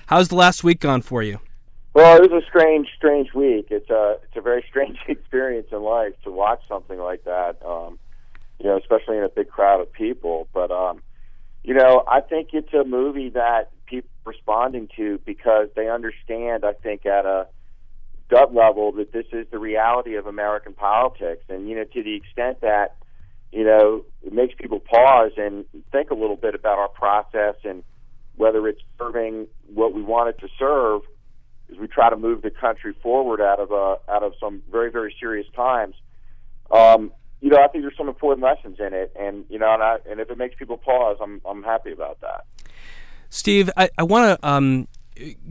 How's 0.10 0.30
the 0.30 0.36
last 0.36 0.64
week 0.64 0.80
gone 0.80 1.03
for 1.03 1.22
you? 1.22 1.39
Well, 1.93 2.18
it 2.18 2.32
was 2.32 2.43
a 2.43 2.47
strange, 2.47 2.88
strange 2.97 3.32
week. 3.36 3.68
It's 3.70 3.91
a 3.91 4.18
it's 4.24 4.36
a 4.36 4.41
very 4.41 4.66
strange 4.68 4.97
experience 5.07 5.68
in 5.72 5.84
life 5.84 6.14
to 6.24 6.32
watch 6.32 6.64
something 6.68 6.97
like 6.97 7.26
that. 7.26 7.57
Um, 7.64 7.99
you 8.60 8.66
know, 8.66 8.78
especially 8.80 9.18
in 9.18 9.24
a 9.24 9.30
big 9.30 9.49
crowd 9.49 9.82
of 9.82 9.93
people. 9.93 10.47
But 10.51 10.72
um, 10.72 11.03
you 11.64 11.76
know, 11.76 12.03
I 12.07 12.22
think 12.22 12.49
it's 12.53 12.74
a 12.74 12.84
movie 12.84 13.30
that 13.30 13.70
people 13.86 14.10
are 14.26 14.32
responding 14.32 14.89
to 14.97 15.20
because 15.26 15.68
they 15.76 15.88
understand. 15.88 16.66
I 16.66 16.74
think 16.74 17.05
at 17.05 17.28
a 17.28 17.47
gut 18.32 18.51
level 18.51 18.91
that 18.93 19.12
this 19.12 19.28
is 19.32 19.45
the 19.51 19.60
reality 19.60 20.16
of 20.16 20.26
American 20.26 20.74
politics, 20.74 21.43
and 21.49 21.70
you 21.70 21.76
know, 21.76 21.84
to 21.84 22.01
the 22.01 22.16
extent 22.16 22.62
that 22.62 22.95
you 23.51 23.64
know 23.64 24.05
it 24.24 24.34
makes 24.34 24.55
people 24.55 24.80
pause 24.80 25.34
and 25.38 25.66
think 25.91 26.10
a 26.10 26.16
little 26.16 26.36
bit 26.36 26.55
about 26.55 26.80
our 26.80 26.89
process 26.89 27.57
and 27.64 27.84
whether 28.39 28.69
it's 28.69 28.81
serving 28.97 29.47
what 29.67 29.93
we 29.93 30.01
want 30.01 30.29
it 30.29 30.39
to 30.39 30.47
serve 30.57 31.01
as 31.69 31.77
we 31.77 31.87
try 31.87 32.09
to 32.09 32.15
move 32.15 32.41
the 32.41 32.49
country 32.49 32.93
forward 33.03 33.41
out 33.41 33.59
of 33.59 33.73
uh, 33.73 33.97
out 34.09 34.23
of 34.23 34.31
some 34.39 34.63
very 34.71 34.89
very 34.89 35.13
serious 35.19 35.45
times. 35.53 35.93
Um, 36.71 37.11
you 37.41 37.49
know, 37.49 37.57
I 37.57 37.67
think 37.67 37.83
there's 37.83 37.97
some 37.97 38.07
important 38.07 38.41
lessons 38.41 38.77
in 38.79 38.93
it, 38.93 39.11
and 39.19 39.43
you 39.49 39.59
know, 39.59 39.73
and, 39.73 39.83
I, 39.83 39.97
and 40.09 40.21
if 40.21 40.29
it 40.31 40.37
makes 40.37 40.55
people 40.55 40.77
pause, 40.77 41.17
I'm 41.21 41.41
I'm 41.45 41.63
happy 41.63 41.91
about 41.91 42.21
that. 42.21 42.45
Steve, 43.29 43.69
I, 43.75 43.89
I 43.97 44.03
want 44.03 44.39
to 44.39 44.47
um, 44.47 44.87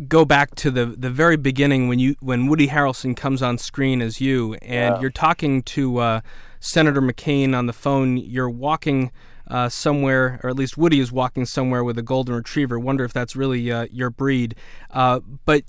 go 0.09 0.25
back 0.25 0.55
to 0.57 0.71
the 0.71 0.87
the 0.87 1.11
very 1.11 1.37
beginning 1.37 1.89
when 1.89 1.99
you 1.99 2.17
when 2.21 2.47
Woody 2.47 2.69
Harrelson 2.69 3.15
comes 3.15 3.43
on 3.43 3.59
screen 3.59 4.01
as 4.01 4.19
you, 4.19 4.55
and 4.63 4.95
yeah. 4.95 5.01
you're 5.01 5.11
talking 5.11 5.63
to 5.65 5.99
uh, 5.99 6.21
Senator 6.61 7.03
McCain 7.03 7.55
on 7.55 7.67
the 7.67 7.75
phone. 7.75 8.17
You're 8.17 8.49
walking. 8.49 9.13
Uh, 9.49 9.67
somewhere, 9.67 10.39
or 10.43 10.51
at 10.51 10.57
least 10.57 10.77
Woody 10.77 11.01
is 11.01 11.11
walking 11.11 11.47
somewhere 11.47 11.83
with 11.83 11.97
a 11.97 12.03
golden 12.03 12.35
retriever. 12.35 12.79
Wonder 12.79 13.05
if 13.05 13.15
that's 13.15 13.35
really 13.35 13.73
uh, 13.73 13.87
your 13.91 14.11
breed. 14.11 14.55
Uh, 14.91 15.21
but 15.47 15.63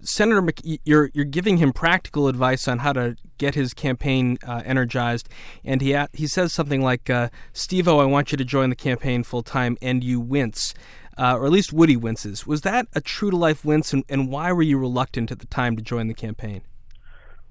Senator, 0.00 0.40
Mc, 0.40 0.80
you're 0.84 1.10
you're 1.12 1.24
giving 1.24 1.56
him 1.56 1.72
practical 1.72 2.28
advice 2.28 2.68
on 2.68 2.78
how 2.78 2.92
to 2.92 3.16
get 3.38 3.54
his 3.54 3.74
campaign 3.74 4.38
uh, 4.46 4.62
energized, 4.64 5.28
and 5.64 5.80
he 5.80 5.98
he 6.12 6.26
says 6.26 6.52
something 6.52 6.80
like, 6.80 7.10
uh, 7.10 7.28
"Steve-O, 7.52 7.98
I 7.98 8.04
want 8.04 8.30
you 8.30 8.38
to 8.38 8.44
join 8.44 8.70
the 8.70 8.76
campaign 8.76 9.24
full 9.24 9.42
time," 9.42 9.76
and 9.82 10.04
you 10.04 10.20
wince, 10.20 10.74
uh, 11.18 11.36
or 11.36 11.46
at 11.46 11.52
least 11.52 11.72
Woody 11.72 11.96
winces. 11.96 12.46
Was 12.46 12.60
that 12.60 12.86
a 12.94 13.00
true 13.00 13.30
to 13.32 13.36
life 13.36 13.64
wince, 13.64 13.92
and, 13.92 14.04
and 14.08 14.30
why 14.30 14.52
were 14.52 14.62
you 14.62 14.78
reluctant 14.78 15.32
at 15.32 15.40
the 15.40 15.46
time 15.46 15.76
to 15.76 15.82
join 15.82 16.06
the 16.06 16.14
campaign? 16.14 16.62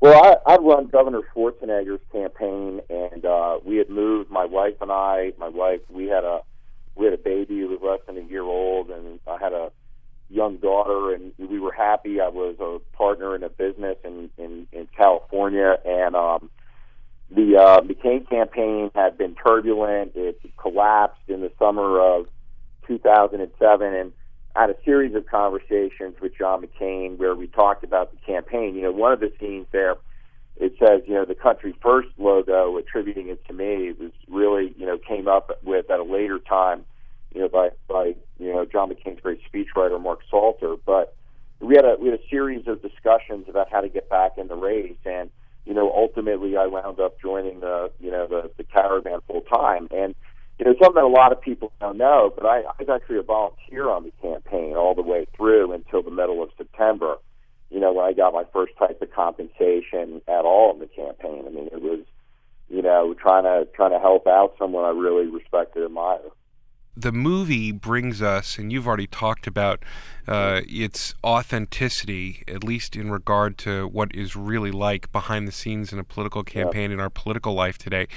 Well, 0.02 0.40
I, 0.46 0.54
I 0.54 0.56
run 0.58 0.88
Governor 0.88 1.22
Schwarzenegger's 1.34 2.02
campaign, 2.12 2.82
and 2.90 3.26
uh, 3.26 3.60
we 3.66 3.78
had 3.78 3.90
moved. 3.90 4.30
My 4.30 4.46
wife 4.46 4.76
and 4.82 4.92
I, 4.92 5.34
my 5.38 5.50
wife, 5.50 5.82
we 5.90 6.06
had 6.08 6.24
a 6.24 6.42
we 6.96 7.06
had 7.06 7.14
a 7.14 7.18
baby 7.18 7.60
who 7.60 7.70
was 7.70 7.80
less 7.82 8.00
than 8.06 8.18
a 8.24 8.28
year 8.28 8.44
old, 8.44 8.90
and 8.90 9.20
I 9.28 9.38
had 9.38 9.54
a 9.54 9.72
young 10.30 10.58
daughter, 10.58 11.14
and 11.14 11.34
we 11.38 11.60
were 11.60 11.72
happy. 11.72 12.20
I 12.20 12.30
was 12.30 12.56
a 12.60 12.80
partner 12.96 13.36
in 13.36 13.44
a 13.44 13.50
business 13.50 13.98
in 14.04 14.30
in, 14.38 14.68
in 14.72 14.88
California, 14.96 15.78
and 15.86 16.16
um, 16.16 16.50
the 17.32 17.58
uh, 17.58 17.82
McCain 17.82 18.30
campaign 18.30 18.92
had 18.96 19.18
been 19.18 19.36
turbulent. 19.36 20.12
It 20.16 20.40
collapsed 20.58 21.28
in 21.28 21.42
the 21.42 21.52
summer 21.58 22.00
of 22.00 22.28
2007, 22.88 23.94
and 23.94 24.14
had 24.56 24.70
a 24.70 24.76
series 24.86 25.14
of 25.16 25.26
conversations 25.26 26.16
with 26.22 26.38
John 26.38 26.66
McCain 26.66 27.18
where 27.18 27.36
we 27.36 27.48
talked 27.48 27.84
about 27.84 28.12
the 28.12 28.18
campaign. 28.26 28.76
You 28.76 28.84
know, 28.84 28.92
one 28.92 29.12
of 29.12 29.20
the 29.20 29.32
scenes 29.40 29.68
there, 29.72 29.96
it 30.56 30.74
says, 30.80 31.02
you 31.06 31.14
know, 31.14 31.26
the 31.26 31.36
country 31.36 31.76
first 31.82 32.08
logo, 32.18 32.78
attributing 32.78 33.28
it 33.28 33.46
to 33.48 33.54
me, 33.54 33.92
was 34.00 34.12
really, 34.30 34.74
you 34.78 34.86
know, 34.86 34.98
came 34.98 35.28
up 35.28 35.60
with 35.64 35.92
at 35.92 36.00
a 36.00 36.04
later 36.04 36.40
time, 36.40 36.86
you 37.34 37.42
know, 37.42 37.50
by 37.50 37.70
by 37.90 38.16
you 38.40 38.54
know 38.54 38.66
John 38.66 38.90
McCain's 38.90 39.20
great 39.22 39.42
speechwriter 39.52 40.02
Mark 40.02 40.22
Salter. 40.30 40.76
But 40.86 41.16
we 41.60 41.76
had 41.76 41.84
a 41.84 41.98
we 42.00 42.10
had 42.10 42.20
a 42.20 42.30
series 42.30 42.66
of 42.68 42.82
discussions 42.82 43.48
about 43.50 43.70
how 43.70 43.82
to 43.82 43.90
get 43.90 44.10
back 44.10 44.38
in 44.38 44.48
the 44.48 44.56
race, 44.56 44.98
and 45.06 45.30
you 45.66 45.74
know, 45.74 45.92
ultimately 45.94 46.56
I 46.56 46.68
wound 46.68 47.02
up 47.02 47.20
joining 47.20 47.60
the 47.60 47.92
you 48.00 48.10
know 48.10 48.26
the 48.26 48.52
the 48.56 48.64
caravan 48.64 49.20
full 49.28 49.42
time 49.42 49.90
and 49.92 50.16
you 50.60 50.66
know, 50.66 50.74
something 50.82 51.02
that 51.02 51.04
a 51.04 51.08
lot 51.08 51.32
of 51.32 51.42
people 51.42 51.72
don't 51.80 51.98
know, 51.98 52.32
but 52.36 52.46
I, 52.46 52.60
I 52.62 52.72
was 52.80 52.90
actually 52.90 53.18
a 53.18 53.24
volunteer 53.24 53.90
on 53.90 54.04
the 54.04 54.12
campaign 54.22 54.76
all 54.76 54.96
the 54.96 55.02
way 55.02 55.26
through 55.36 55.74
until 55.74 56.02
the 56.02 56.12
middle 56.12 56.42
of 56.42 56.50
September. 56.58 57.18
You 57.70 57.80
know, 57.80 57.92
when 57.92 58.06
I 58.06 58.14
got 58.14 58.34
my 58.34 58.46
first 58.54 58.74
type 58.78 59.02
of 59.02 59.12
compensation 59.12 60.22
at 60.28 60.46
all 60.46 60.74
in 60.74 60.80
the 60.80 60.88
campaign. 60.88 61.44
I 61.46 61.50
mean, 61.50 61.68
it 61.72 61.82
was, 61.82 62.06
you 62.70 62.82
know, 62.82 63.14
trying 63.20 63.44
to 63.44 63.68
trying 63.74 63.92
to 63.92 64.00
help 64.00 64.28
out 64.28 64.56
someone 64.58 64.86
I 64.86 64.90
really 64.90 65.28
respected 65.28 65.84
and 65.84 65.88
admire 65.88 66.20
the 66.96 67.12
movie 67.12 67.72
brings 67.72 68.22
us, 68.22 68.58
and 68.58 68.72
you've 68.72 68.88
already 68.88 69.08
talked 69.08 69.48
about 69.48 69.84
uh, 70.28 70.62
its 70.68 71.14
authenticity, 71.24 72.44
at 72.48 72.64
least 72.64 72.96
in 72.96 73.12
regard 73.12 73.58
to 73.60 73.88
what 73.88 74.14
is 74.16 74.36
really 74.36 74.72
like 74.72 75.12
behind 75.12 75.48
the 75.48 75.52
scenes 75.52 75.94
in 75.94 76.00
a 76.00 76.04
political 76.04 76.44
campaign 76.44 76.90
yeah. 76.90 76.96
in 76.96 77.00
our 77.00 77.10
political 77.10 77.54
life 77.54 77.78
today. 77.78 78.08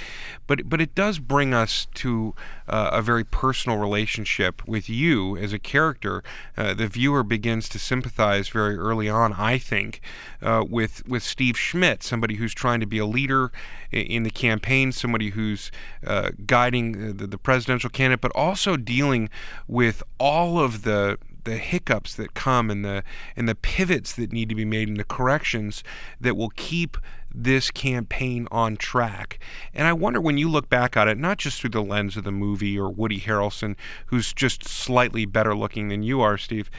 But 0.47 0.67
but 0.67 0.81
it 0.81 0.95
does 0.95 1.19
bring 1.19 1.53
us 1.53 1.87
to 1.95 2.33
uh, 2.67 2.89
a 2.93 3.01
very 3.01 3.23
personal 3.23 3.77
relationship 3.77 4.67
with 4.67 4.89
you 4.89 5.37
as 5.37 5.53
a 5.53 5.59
character. 5.59 6.23
Uh, 6.57 6.73
the 6.73 6.87
viewer 6.87 7.23
begins 7.23 7.69
to 7.69 7.79
sympathize 7.79 8.49
very 8.49 8.75
early 8.75 9.07
on, 9.07 9.33
I 9.33 9.57
think, 9.59 10.01
uh, 10.41 10.65
with 10.67 11.07
with 11.07 11.21
Steve 11.21 11.59
Schmidt, 11.59 12.01
somebody 12.01 12.35
who's 12.35 12.53
trying 12.55 12.79
to 12.79 12.87
be 12.87 12.97
a 12.97 13.05
leader 13.05 13.51
in 13.91 14.23
the 14.23 14.29
campaign, 14.29 14.91
somebody 14.91 15.29
who's 15.29 15.71
uh, 16.05 16.31
guiding 16.45 17.17
the, 17.17 17.27
the 17.27 17.37
presidential 17.37 17.89
candidate, 17.89 18.21
but 18.21 18.31
also 18.35 18.68
dealing 18.77 19.29
with 19.67 20.03
all 20.19 20.59
of 20.59 20.83
the 20.83 21.17
the 21.45 21.57
hiccups 21.57 22.15
that 22.15 22.33
come 22.33 22.69
and 22.69 22.83
the 22.83 23.03
and 23.35 23.47
the 23.47 23.55
pivots 23.55 24.13
that 24.13 24.31
need 24.31 24.49
to 24.49 24.55
be 24.55 24.65
made 24.65 24.87
and 24.87 24.97
the 24.97 25.03
corrections 25.03 25.83
that 26.19 26.35
will 26.35 26.51
keep 26.55 26.97
this 27.33 27.71
campaign 27.71 28.47
on 28.51 28.75
track. 28.75 29.39
And 29.73 29.87
I 29.87 29.93
wonder 29.93 30.19
when 30.19 30.37
you 30.37 30.49
look 30.49 30.69
back 30.69 30.97
at 30.97 31.07
it, 31.07 31.17
not 31.17 31.37
just 31.37 31.61
through 31.61 31.69
the 31.71 31.83
lens 31.83 32.17
of 32.17 32.23
the 32.23 32.31
movie 32.31 32.77
or 32.77 32.89
Woody 32.89 33.19
Harrelson, 33.19 33.75
who's 34.07 34.33
just 34.33 34.67
slightly 34.67 35.25
better 35.25 35.55
looking 35.55 35.89
than 35.89 36.03
you 36.03 36.21
are, 36.21 36.37
Steve. 36.37 36.69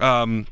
Um, 0.00 0.46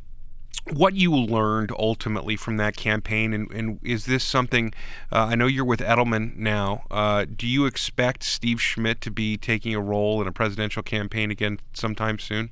what 0.73 0.95
you 0.95 1.15
learned 1.15 1.73
ultimately 1.79 2.37
from 2.37 2.57
that 2.57 2.77
campaign, 2.77 3.33
and, 3.33 3.51
and 3.53 3.81
is 3.83 4.07
this 4.07 4.25
something? 4.25 4.73
Uh, 5.13 5.27
I 5.31 5.35
know 5.35 5.47
you're 5.47 5.65
with 5.65 5.81
Edelman 5.81 6.37
now. 6.37 6.85
Uh, 6.91 7.25
do 7.25 7.47
you 7.47 7.67
expect 7.67 8.25
Steve 8.25 8.61
Schmidt 8.61 9.01
to 9.03 9.11
be 9.11 9.37
taking 9.37 9.75
a 9.75 9.81
role 9.81 10.21
in 10.21 10.29
a 10.29 10.33
presidential 10.33 10.83
campaign 10.83 11.31
again 11.31 11.61
sometime 11.73 12.19
soon? 12.19 12.51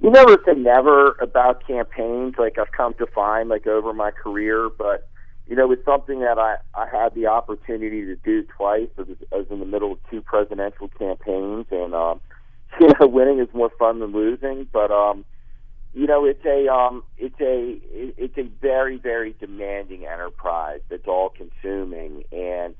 You 0.00 0.10
never 0.10 0.36
say 0.44 0.54
never 0.54 1.16
about 1.20 1.64
campaigns, 1.64 2.34
like 2.36 2.58
I've 2.58 2.72
come 2.72 2.94
to 2.94 3.06
find, 3.06 3.48
like 3.48 3.68
over 3.68 3.92
my 3.92 4.10
career. 4.10 4.68
But 4.68 5.08
you 5.46 5.54
know, 5.54 5.70
it's 5.70 5.84
something 5.84 6.20
that 6.20 6.38
I 6.38 6.56
I 6.74 6.88
had 6.88 7.14
the 7.14 7.28
opportunity 7.28 8.04
to 8.06 8.16
do 8.16 8.42
twice. 8.42 8.88
I 8.98 9.02
was, 9.36 9.46
in 9.48 9.60
the 9.60 9.66
middle 9.66 9.92
of 9.92 9.98
two 10.10 10.20
presidential 10.20 10.88
campaigns, 10.88 11.66
and 11.70 11.94
um, 11.94 12.20
you 12.80 12.88
know, 12.98 13.06
winning 13.06 13.38
is 13.38 13.48
more 13.54 13.70
fun 13.78 14.00
than 14.00 14.10
losing. 14.10 14.66
But 14.72 14.90
um, 14.90 15.24
you 15.94 16.06
know, 16.06 16.24
it's 16.24 16.44
a 16.44 16.72
um, 16.72 17.04
it's 17.18 17.40
a 17.40 17.80
it's 18.16 18.38
a 18.38 18.44
very 18.60 18.96
very 18.96 19.34
demanding 19.38 20.06
enterprise 20.06 20.80
that's 20.88 21.06
all 21.06 21.28
consuming, 21.28 22.24
and 22.32 22.74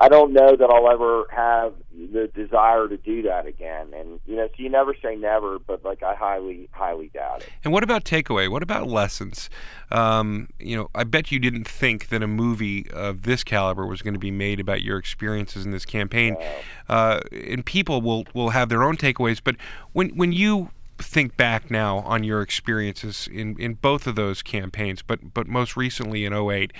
I 0.00 0.08
don't 0.08 0.32
know 0.32 0.54
that 0.54 0.70
I'll 0.70 0.90
ever 0.90 1.24
have 1.30 1.72
the 1.90 2.28
desire 2.28 2.86
to 2.86 2.96
do 2.96 3.22
that 3.22 3.46
again. 3.46 3.88
And 3.94 4.20
you 4.26 4.36
know, 4.36 4.46
so 4.46 4.54
you 4.62 4.68
never 4.68 4.94
say 5.02 5.16
never, 5.16 5.58
but 5.58 5.84
like 5.84 6.02
I 6.02 6.14
highly, 6.14 6.68
highly 6.72 7.08
doubt 7.08 7.42
it. 7.42 7.48
And 7.64 7.72
what 7.72 7.82
about 7.82 8.04
takeaway? 8.04 8.48
What 8.48 8.62
about 8.62 8.86
lessons? 8.86 9.50
Um, 9.90 10.50
you 10.60 10.76
know, 10.76 10.90
I 10.94 11.04
bet 11.04 11.32
you 11.32 11.40
didn't 11.40 11.66
think 11.66 12.08
that 12.08 12.22
a 12.22 12.28
movie 12.28 12.88
of 12.90 13.22
this 13.22 13.42
caliber 13.42 13.86
was 13.86 14.02
going 14.02 14.14
to 14.14 14.20
be 14.20 14.30
made 14.30 14.60
about 14.60 14.82
your 14.82 14.98
experiences 14.98 15.64
in 15.64 15.72
this 15.72 15.84
campaign. 15.84 16.36
Uh, 16.88 17.20
and 17.32 17.64
people 17.66 18.00
will 18.00 18.24
will 18.34 18.50
have 18.50 18.68
their 18.68 18.84
own 18.84 18.96
takeaways. 18.96 19.40
But 19.42 19.56
when 19.92 20.10
when 20.10 20.32
you 20.32 20.70
think 20.98 21.36
back 21.36 21.70
now 21.70 21.98
on 21.98 22.24
your 22.24 22.42
experiences 22.42 23.28
in, 23.32 23.58
in 23.58 23.74
both 23.74 24.06
of 24.06 24.16
those 24.16 24.42
campaigns, 24.42 25.02
but 25.02 25.32
but 25.32 25.46
most 25.46 25.76
recently 25.76 26.24
in 26.24 26.32
08, 26.32 26.72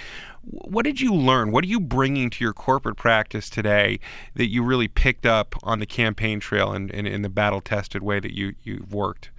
what 0.43 0.85
did 0.85 1.01
you 1.01 1.14
learn? 1.14 1.51
What 1.51 1.64
are 1.64 1.69
you 1.69 1.81
bringing 1.81 2.31
to 2.31 2.45
your 2.45 2.53
corporate 2.53 2.97
practice 2.97 3.49
today 3.51 4.01
that 4.35 4.49
you 4.49 4.62
really 4.62 4.89
picked 4.89 5.27
up 5.27 5.55
on 5.62 5.79
the 5.79 5.87
campaign 5.87 6.41
trail 6.41 6.73
and 6.73 6.91
in 6.91 7.23
the 7.23 7.29
battle 7.29 7.61
tested 7.61 8.03
way 8.03 8.21
that 8.21 8.35
you, 8.35 8.55
you've 8.62 8.93
worked? 8.93 9.31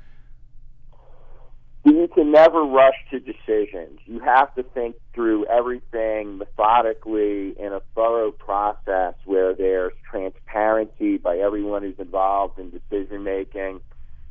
You 1.86 2.10
can 2.14 2.32
never 2.32 2.62
rush 2.64 2.96
to 3.10 3.20
decisions. 3.20 4.00
You 4.06 4.20
have 4.20 4.54
to 4.56 4.64
think 4.64 4.98
through 5.14 5.46
everything 5.46 6.38
methodically 6.38 7.56
in 7.58 7.72
a 7.72 7.82
thorough 7.96 8.32
process 8.32 9.14
where 9.26 9.54
there's 9.56 9.94
transparency 10.10 11.18
by 11.18 11.38
everyone 11.38 11.84
who's 11.84 11.98
involved 11.98 12.60
in 12.60 12.70
decision 12.70 13.24
making 13.24 13.80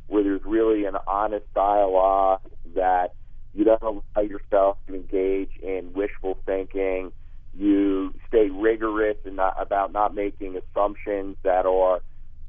where 0.09 0.25
there's 0.25 0.45
really 0.45 0.85
an 0.85 0.97
honest 1.07 1.47
dialogue 1.55 2.41
that 2.75 3.15
you 3.55 3.65
don't 3.65 3.83
allow 3.83 4.23
yourself 4.23 4.79
to 4.87 4.95
engage 4.95 5.51
in 5.63 5.93
wishful 5.93 6.39
thinking. 6.45 7.13
You 7.55 8.15
stay 8.29 8.51
rigorous 8.51 9.17
and 9.25 9.37
not, 9.37 9.61
about 9.61 9.93
not 9.93 10.15
making 10.15 10.57
assumptions 10.57 11.37
that 11.43 11.67
are 11.67 12.01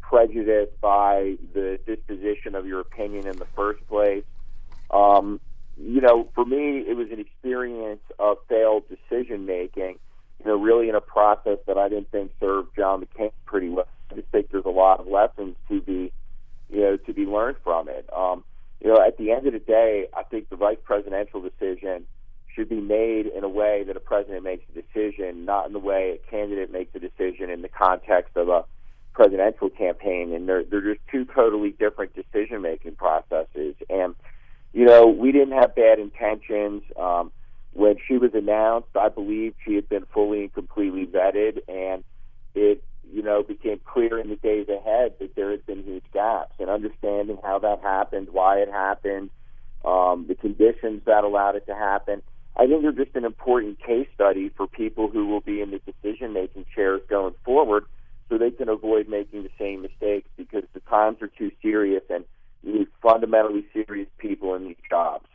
prejudiced 0.01 0.80
by 0.82 1.38
the 1.53 1.80
disposition 1.86 2.55
of 2.55 2.66
your 2.66 2.80
opinion 2.80 3.28
in 3.28 3.38
the 3.38 3.45
first 3.55 3.86
place. 3.88 4.24
Um, 4.91 5.39
you 5.78 6.01
know, 6.01 6.30
for 6.36 6.45
me, 6.45 6.80
it 6.80 6.95
was 6.95 7.10
an 7.12 7.20
experience 7.20 8.01
of 8.18 8.38
failed 8.47 8.84
decision 8.89 9.45
making. 9.45 9.99
You 10.39 10.45
know, 10.45 10.55
really 10.55 10.89
in 10.89 10.95
a 10.95 11.01
process 11.01 11.57
that 11.68 11.78
I 11.78 11.89
didn't 11.89 12.12
think 12.12 12.32
served 12.39 12.76
John 12.76 13.05
McCain 13.05 13.32
pretty 13.45 13.70
well. 13.70 13.88
I 14.12 14.16
just 14.16 14.28
think 14.30 14.51
there's 14.51 14.66
a 14.66 14.70
lot 14.70 14.99
of 14.99 15.07
lessons 15.07 15.55
to 15.68 15.82
be 15.82 16.12
you 16.70 16.82
know, 16.82 16.97
to 16.97 17.13
be 17.13 17.26
learned 17.26 17.57
from 17.63 17.89
it. 17.89 18.07
Um, 18.15 18.43
you 18.82 18.89
know, 18.89 19.01
at 19.05 19.17
the 19.17 19.32
end 19.32 19.47
of 19.47 19.53
the 19.53 19.59
day, 19.59 20.07
I 20.15 20.24
think 20.24 20.49
the 20.49 20.55
vice 20.55 20.78
presidential 20.84 21.41
decision 21.41 22.05
should 22.55 22.70
be 22.70 22.80
made 22.80 23.28
in 23.28 23.43
a 23.43 23.49
way 23.49 23.84
that 23.84 23.95
a 23.95 23.99
president 23.99 24.43
makes 24.43 24.63
a 24.70 24.82
decision, 24.82 25.45
not 25.45 25.67
in 25.67 25.74
the 25.74 25.80
way 25.80 26.17
a 26.17 26.32
candidate 26.32 26.72
makes 26.72 26.95
a 26.95 26.99
decision 26.99 27.49
in 27.49 27.61
the 27.61 27.70
context 27.70 28.36
of 28.36 28.49
a 28.49 28.65
presidential 29.13 29.70
campaign. 29.70 30.34
And 30.34 30.47
they're, 30.47 30.63
they're 30.63 30.93
just 30.93 31.01
two 31.11 31.26
totally 31.26 31.72
different 31.72 32.13
decision 32.15 32.61
making 32.61 32.95
processes. 32.95 33.76
And, 33.89 34.15
you 34.74 34.86
know, 34.86 35.07
we 35.07 35.32
didn't 35.32 35.57
have 35.57 35.76
bad 35.76 35.99
intentions. 35.99 36.84
Um, 36.97 37.32
when 37.74 37.97
she 38.07 38.17
was 38.17 38.32
announced, 38.34 38.89
I 38.95 39.09
believe 39.09 39.53
she 39.65 39.76
had 39.76 39.88
been 39.89 40.05
fully 40.13 40.41
and 40.41 40.53
completely 40.53 41.05
vetted, 41.05 41.59
and 41.67 42.03
it 42.55 42.84
you 43.14 43.22
know, 43.22 43.43
became 43.43 43.80
clear 43.86 44.20
in 44.20 44.30
the 44.30 44.36
days 44.36 44.68
ahead 44.70 45.14
that 45.20 45.36
there 45.36 45.51
had 45.51 45.66
been 45.66 45.84
huge 45.84 46.03
gaps 46.14 46.53
and 46.60 46.70
understanding 46.70 47.38
how 47.43 47.60
that 47.60 47.82
happened, 47.82 48.30
why 48.32 48.57
it 48.60 48.70
happened, 48.70 49.30
um, 49.86 50.26
the 50.28 50.36
conditions 50.36 51.01
that 51.05 51.24
allowed 51.24 51.55
it 51.55 51.66
to 51.68 51.76
happen. 51.76 52.22
I 52.55 52.68
think 52.68 52.82
they're 52.82 52.91
just 52.91 53.16
an 53.16 53.26
important 53.26 53.80
case 53.80 54.07
study 54.14 54.49
for 54.49 54.68
people 54.68 55.10
who 55.10 55.28
will 55.28 55.41
be 55.41 55.62
in 55.62 55.72
the 55.72 55.80
decision 55.80 56.34
making 56.34 56.66
chairs 56.76 57.01
going 57.10 57.34
forward 57.45 57.86
so 58.28 58.38
they 58.38 58.51
can 58.51 58.70
avoid 58.70 59.07
making 59.07 59.43
the 59.43 59.51
same 59.57 59.82
mistakes 59.82 60.30
because 60.38 60.64
the 60.74 60.82
times 60.82 61.22
are 61.22 61.28
too 61.28 61.51
serious 61.62 62.03
and 62.10 62.26
you 62.64 62.80
need 62.80 62.88
fundamentally 63.01 63.66
serious 63.74 64.10
people 64.18 64.55
in 64.55 64.66
these 64.66 64.76
jobs. 64.89 65.26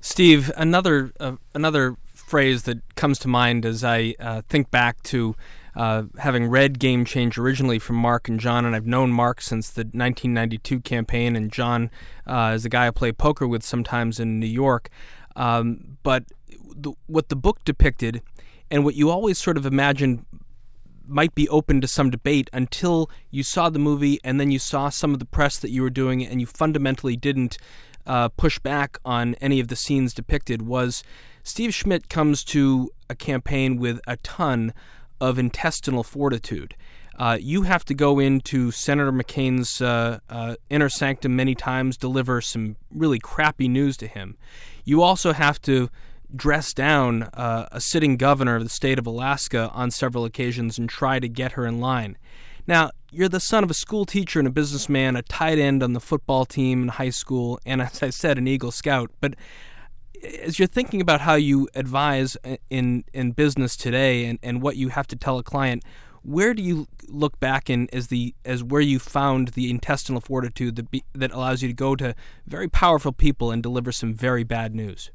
Steve, 0.00 0.50
another 0.56 1.12
uh, 1.20 1.36
another 1.54 1.96
phrase 2.12 2.64
that 2.64 2.94
comes 2.96 3.18
to 3.20 3.28
mind 3.28 3.64
as 3.64 3.84
I 3.84 4.16
uh, 4.18 4.42
think 4.48 4.70
back 4.70 5.02
to 5.04 5.36
uh, 5.74 6.04
having 6.18 6.46
read 6.46 6.78
Game 6.78 7.04
Change 7.04 7.38
originally 7.38 7.78
from 7.78 7.96
Mark 7.96 8.28
and 8.28 8.38
John, 8.38 8.64
and 8.64 8.76
I've 8.76 8.86
known 8.86 9.10
Mark 9.10 9.40
since 9.40 9.70
the 9.70 9.82
1992 9.82 10.80
campaign, 10.80 11.36
and 11.36 11.50
John 11.50 11.90
uh, 12.26 12.52
is 12.54 12.64
a 12.64 12.68
guy 12.68 12.86
I 12.86 12.90
play 12.90 13.12
poker 13.12 13.46
with 13.46 13.62
sometimes 13.62 14.20
in 14.20 14.38
New 14.38 14.46
York. 14.46 14.90
Um, 15.34 15.98
but 16.02 16.24
the, 16.76 16.92
what 17.06 17.28
the 17.28 17.36
book 17.36 17.64
depicted 17.64 18.22
and 18.70 18.84
what 18.84 18.94
you 18.94 19.10
always 19.10 19.38
sort 19.38 19.56
of 19.56 19.66
imagined 19.66 20.24
might 21.06 21.34
be 21.34 21.48
open 21.48 21.80
to 21.80 21.88
some 21.88 22.10
debate 22.10 22.48
until 22.52 23.10
you 23.30 23.42
saw 23.42 23.68
the 23.68 23.78
movie 23.78 24.18
and 24.22 24.40
then 24.40 24.50
you 24.50 24.58
saw 24.58 24.88
some 24.88 25.12
of 25.12 25.18
the 25.18 25.24
press 25.24 25.58
that 25.58 25.70
you 25.70 25.82
were 25.82 25.90
doing 25.90 26.24
and 26.24 26.40
you 26.40 26.46
fundamentally 26.46 27.16
didn't 27.16 27.58
uh, 28.06 28.28
push 28.30 28.58
back 28.58 28.98
on 29.04 29.34
any 29.36 29.60
of 29.60 29.68
the 29.68 29.76
scenes 29.76 30.14
depicted 30.14 30.62
was 30.62 31.02
Steve 31.42 31.74
Schmidt 31.74 32.08
comes 32.08 32.44
to 32.44 32.90
a 33.10 33.14
campaign 33.14 33.76
with 33.76 34.00
a 34.06 34.16
ton 34.18 34.72
of 35.22 35.38
intestinal 35.38 36.02
fortitude. 36.02 36.74
Uh, 37.16 37.38
you 37.40 37.62
have 37.62 37.84
to 37.84 37.94
go 37.94 38.18
into 38.18 38.72
Senator 38.72 39.12
McCain's 39.12 39.80
uh, 39.80 40.18
uh, 40.28 40.56
inner 40.68 40.88
sanctum 40.88 41.36
many 41.36 41.54
times, 41.54 41.96
deliver 41.96 42.40
some 42.40 42.76
really 42.90 43.20
crappy 43.20 43.68
news 43.68 43.96
to 43.98 44.08
him. 44.08 44.36
You 44.84 45.02
also 45.02 45.32
have 45.32 45.60
to 45.62 45.90
dress 46.34 46.72
down 46.72 47.24
uh, 47.34 47.68
a 47.70 47.80
sitting 47.80 48.16
governor 48.16 48.56
of 48.56 48.64
the 48.64 48.70
state 48.70 48.98
of 48.98 49.06
Alaska 49.06 49.70
on 49.72 49.90
several 49.90 50.24
occasions 50.24 50.78
and 50.78 50.88
try 50.88 51.20
to 51.20 51.28
get 51.28 51.52
her 51.52 51.66
in 51.66 51.78
line. 51.78 52.18
Now, 52.66 52.90
you're 53.10 53.28
the 53.28 53.40
son 53.40 53.62
of 53.62 53.70
a 53.70 53.74
school 53.74 54.04
teacher 54.04 54.38
and 54.38 54.48
a 54.48 54.50
businessman, 54.50 55.14
a 55.14 55.22
tight 55.22 55.58
end 55.58 55.82
on 55.82 55.92
the 55.92 56.00
football 56.00 56.44
team 56.44 56.82
in 56.82 56.88
high 56.88 57.10
school, 57.10 57.60
and 57.64 57.82
as 57.82 58.02
I 58.02 58.10
said, 58.10 58.38
an 58.38 58.48
Eagle 58.48 58.72
Scout. 58.72 59.10
But 59.20 59.34
as 60.22 60.58
you're 60.58 60.68
thinking 60.68 61.00
about 61.00 61.20
how 61.20 61.34
you 61.34 61.68
advise 61.74 62.36
in 62.70 63.04
in 63.12 63.32
business 63.32 63.76
today 63.76 64.24
and, 64.24 64.38
and 64.42 64.62
what 64.62 64.76
you 64.76 64.88
have 64.88 65.06
to 65.08 65.16
tell 65.16 65.38
a 65.38 65.42
client, 65.42 65.84
where 66.22 66.54
do 66.54 66.62
you 66.62 66.86
look 67.08 67.38
back 67.40 67.68
in 67.68 67.88
as 67.92 68.08
the 68.08 68.34
as 68.44 68.62
where 68.62 68.80
you 68.80 68.98
found 68.98 69.48
the 69.48 69.70
intestinal 69.70 70.20
fortitude 70.20 70.76
that 70.76 70.90
be, 70.90 71.04
that 71.12 71.32
allows 71.32 71.62
you 71.62 71.68
to 71.68 71.74
go 71.74 71.96
to 71.96 72.14
very 72.46 72.68
powerful 72.68 73.12
people 73.12 73.50
and 73.50 73.62
deliver 73.62 73.92
some 73.92 74.14
very 74.14 74.44
bad 74.44 74.74
news? 74.74 75.10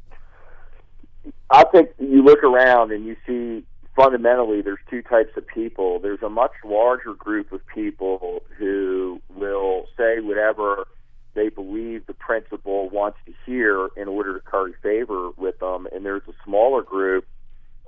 I 1.49 1.63
think 1.65 1.89
you 1.99 2.23
look 2.23 2.43
around 2.43 2.91
and 2.91 3.05
you 3.05 3.15
see 3.25 3.65
fundamentally 3.95 4.61
there's 4.61 4.79
two 4.89 5.01
types 5.01 5.35
of 5.37 5.47
people. 5.47 5.99
There's 5.99 6.21
a 6.21 6.29
much 6.29 6.51
larger 6.63 7.13
group 7.13 7.51
of 7.51 7.65
people 7.67 8.43
who 8.57 9.21
will 9.35 9.85
say 9.97 10.19
whatever 10.19 10.87
they 11.37 11.49
believe 11.49 12.05
the 12.05 12.13
principal 12.13 12.89
wants 12.89 13.17
to 13.25 13.33
hear 13.45 13.89
in 13.95 14.07
order 14.07 14.33
to 14.33 14.39
curry 14.39 14.73
favor 14.81 15.29
with 15.37 15.59
them, 15.59 15.87
and 15.93 16.05
there's 16.05 16.27
a 16.27 16.33
smaller 16.43 16.81
group 16.81 17.25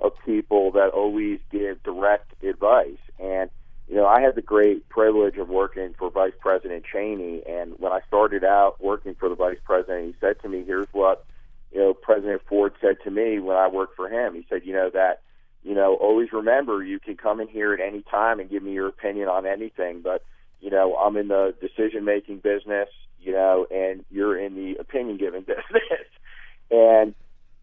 of 0.00 0.12
people 0.24 0.72
that 0.72 0.88
always 0.90 1.40
give 1.50 1.82
direct 1.82 2.32
advice. 2.42 3.02
And 3.18 3.50
you 3.88 3.96
know, 3.96 4.06
I 4.06 4.20
had 4.20 4.36
the 4.36 4.42
great 4.42 4.88
privilege 4.88 5.36
of 5.36 5.48
working 5.48 5.94
for 5.98 6.10
Vice 6.10 6.32
President 6.40 6.84
Cheney, 6.90 7.42
and 7.46 7.74
when 7.78 7.92
I 7.92 8.00
started 8.06 8.44
out 8.44 8.76
working 8.80 9.14
for 9.16 9.28
the 9.28 9.34
Vice 9.34 9.58
President, 9.64 10.06
he 10.06 10.14
said 10.20 10.40
to 10.42 10.48
me, 10.48 10.64
"Here's 10.64 10.88
what." 10.92 11.26
you 11.72 11.80
know, 11.80 11.94
President 11.94 12.42
Ford 12.48 12.72
said 12.80 12.96
to 13.04 13.10
me 13.10 13.38
when 13.38 13.56
I 13.56 13.68
worked 13.68 13.96
for 13.96 14.08
him. 14.08 14.34
He 14.34 14.44
said, 14.48 14.62
you 14.64 14.72
know, 14.72 14.90
that, 14.90 15.22
you 15.62 15.74
know, 15.74 15.94
always 15.94 16.32
remember 16.32 16.82
you 16.82 16.98
can 16.98 17.16
come 17.16 17.40
in 17.40 17.48
here 17.48 17.72
at 17.72 17.80
any 17.80 18.02
time 18.02 18.40
and 18.40 18.50
give 18.50 18.62
me 18.62 18.72
your 18.72 18.88
opinion 18.88 19.28
on 19.28 19.46
anything, 19.46 20.00
but, 20.02 20.24
you 20.60 20.70
know, 20.70 20.96
I'm 20.96 21.16
in 21.16 21.28
the 21.28 21.54
decision 21.60 22.04
making 22.04 22.38
business, 22.38 22.88
you 23.20 23.32
know, 23.32 23.66
and 23.70 24.04
you're 24.10 24.38
in 24.38 24.54
the 24.54 24.76
opinion 24.80 25.16
giving 25.16 25.40
business. 25.46 26.06
and 26.70 27.14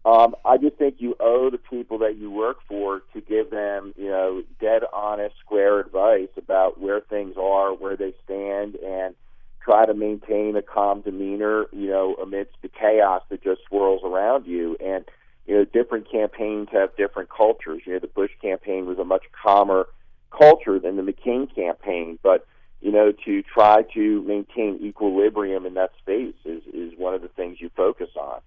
um, 0.04 0.36
I 0.44 0.56
just 0.56 0.76
think 0.76 0.96
you 0.98 1.16
owe 1.20 1.50
the 1.50 1.58
people 1.58 1.98
that 1.98 2.16
you 2.16 2.30
work 2.30 2.58
for 2.66 3.02
to 3.12 3.20
give 3.20 3.50
them, 3.50 3.92
you 3.96 4.08
know, 4.08 4.42
dead 4.60 4.82
honest, 4.92 5.34
square 5.40 5.80
advice 5.80 6.30
about 6.36 6.80
where 6.80 7.00
things 7.00 7.34
are, 7.36 7.74
where 7.74 7.96
they 7.96 8.14
stand, 8.24 8.76
and 8.76 9.14
try 9.60 9.84
to 9.84 9.92
maintain 9.92 10.56
a 10.56 10.62
calm 10.62 11.02
demeanor, 11.02 11.66
you 11.72 11.88
know, 11.88 12.14
amidst 12.22 12.54
the 12.62 12.68
chaos 12.68 13.22
that 13.28 13.42
just 13.42 13.60
swirls 13.68 14.00
around 14.04 14.46
you. 14.46 14.76
And, 14.80 15.04
you 15.46 15.56
know, 15.56 15.64
different 15.64 16.10
campaigns 16.10 16.68
have 16.72 16.96
different 16.96 17.28
cultures. 17.28 17.82
You 17.84 17.94
know, 17.94 17.98
the 17.98 18.06
Bush 18.06 18.30
campaign 18.40 18.86
was 18.86 18.98
a 18.98 19.04
much 19.04 19.24
calmer 19.42 19.88
culture 20.30 20.78
than 20.78 20.96
the 20.96 21.02
McCain 21.02 21.54
campaign, 21.54 22.18
but 22.22 22.46
you 22.80 22.92
know, 22.92 23.12
to 23.24 23.42
try 23.42 23.82
to 23.94 24.22
maintain 24.22 24.78
equilibrium 24.82 25.66
in 25.66 25.74
that 25.74 25.90
space 25.98 26.34
is, 26.44 26.62
is 26.72 26.92
one 26.96 27.14
of 27.14 27.22
the 27.22 27.28
things 27.28 27.60
you 27.60 27.70
focus 27.76 28.10
on. 28.16 28.40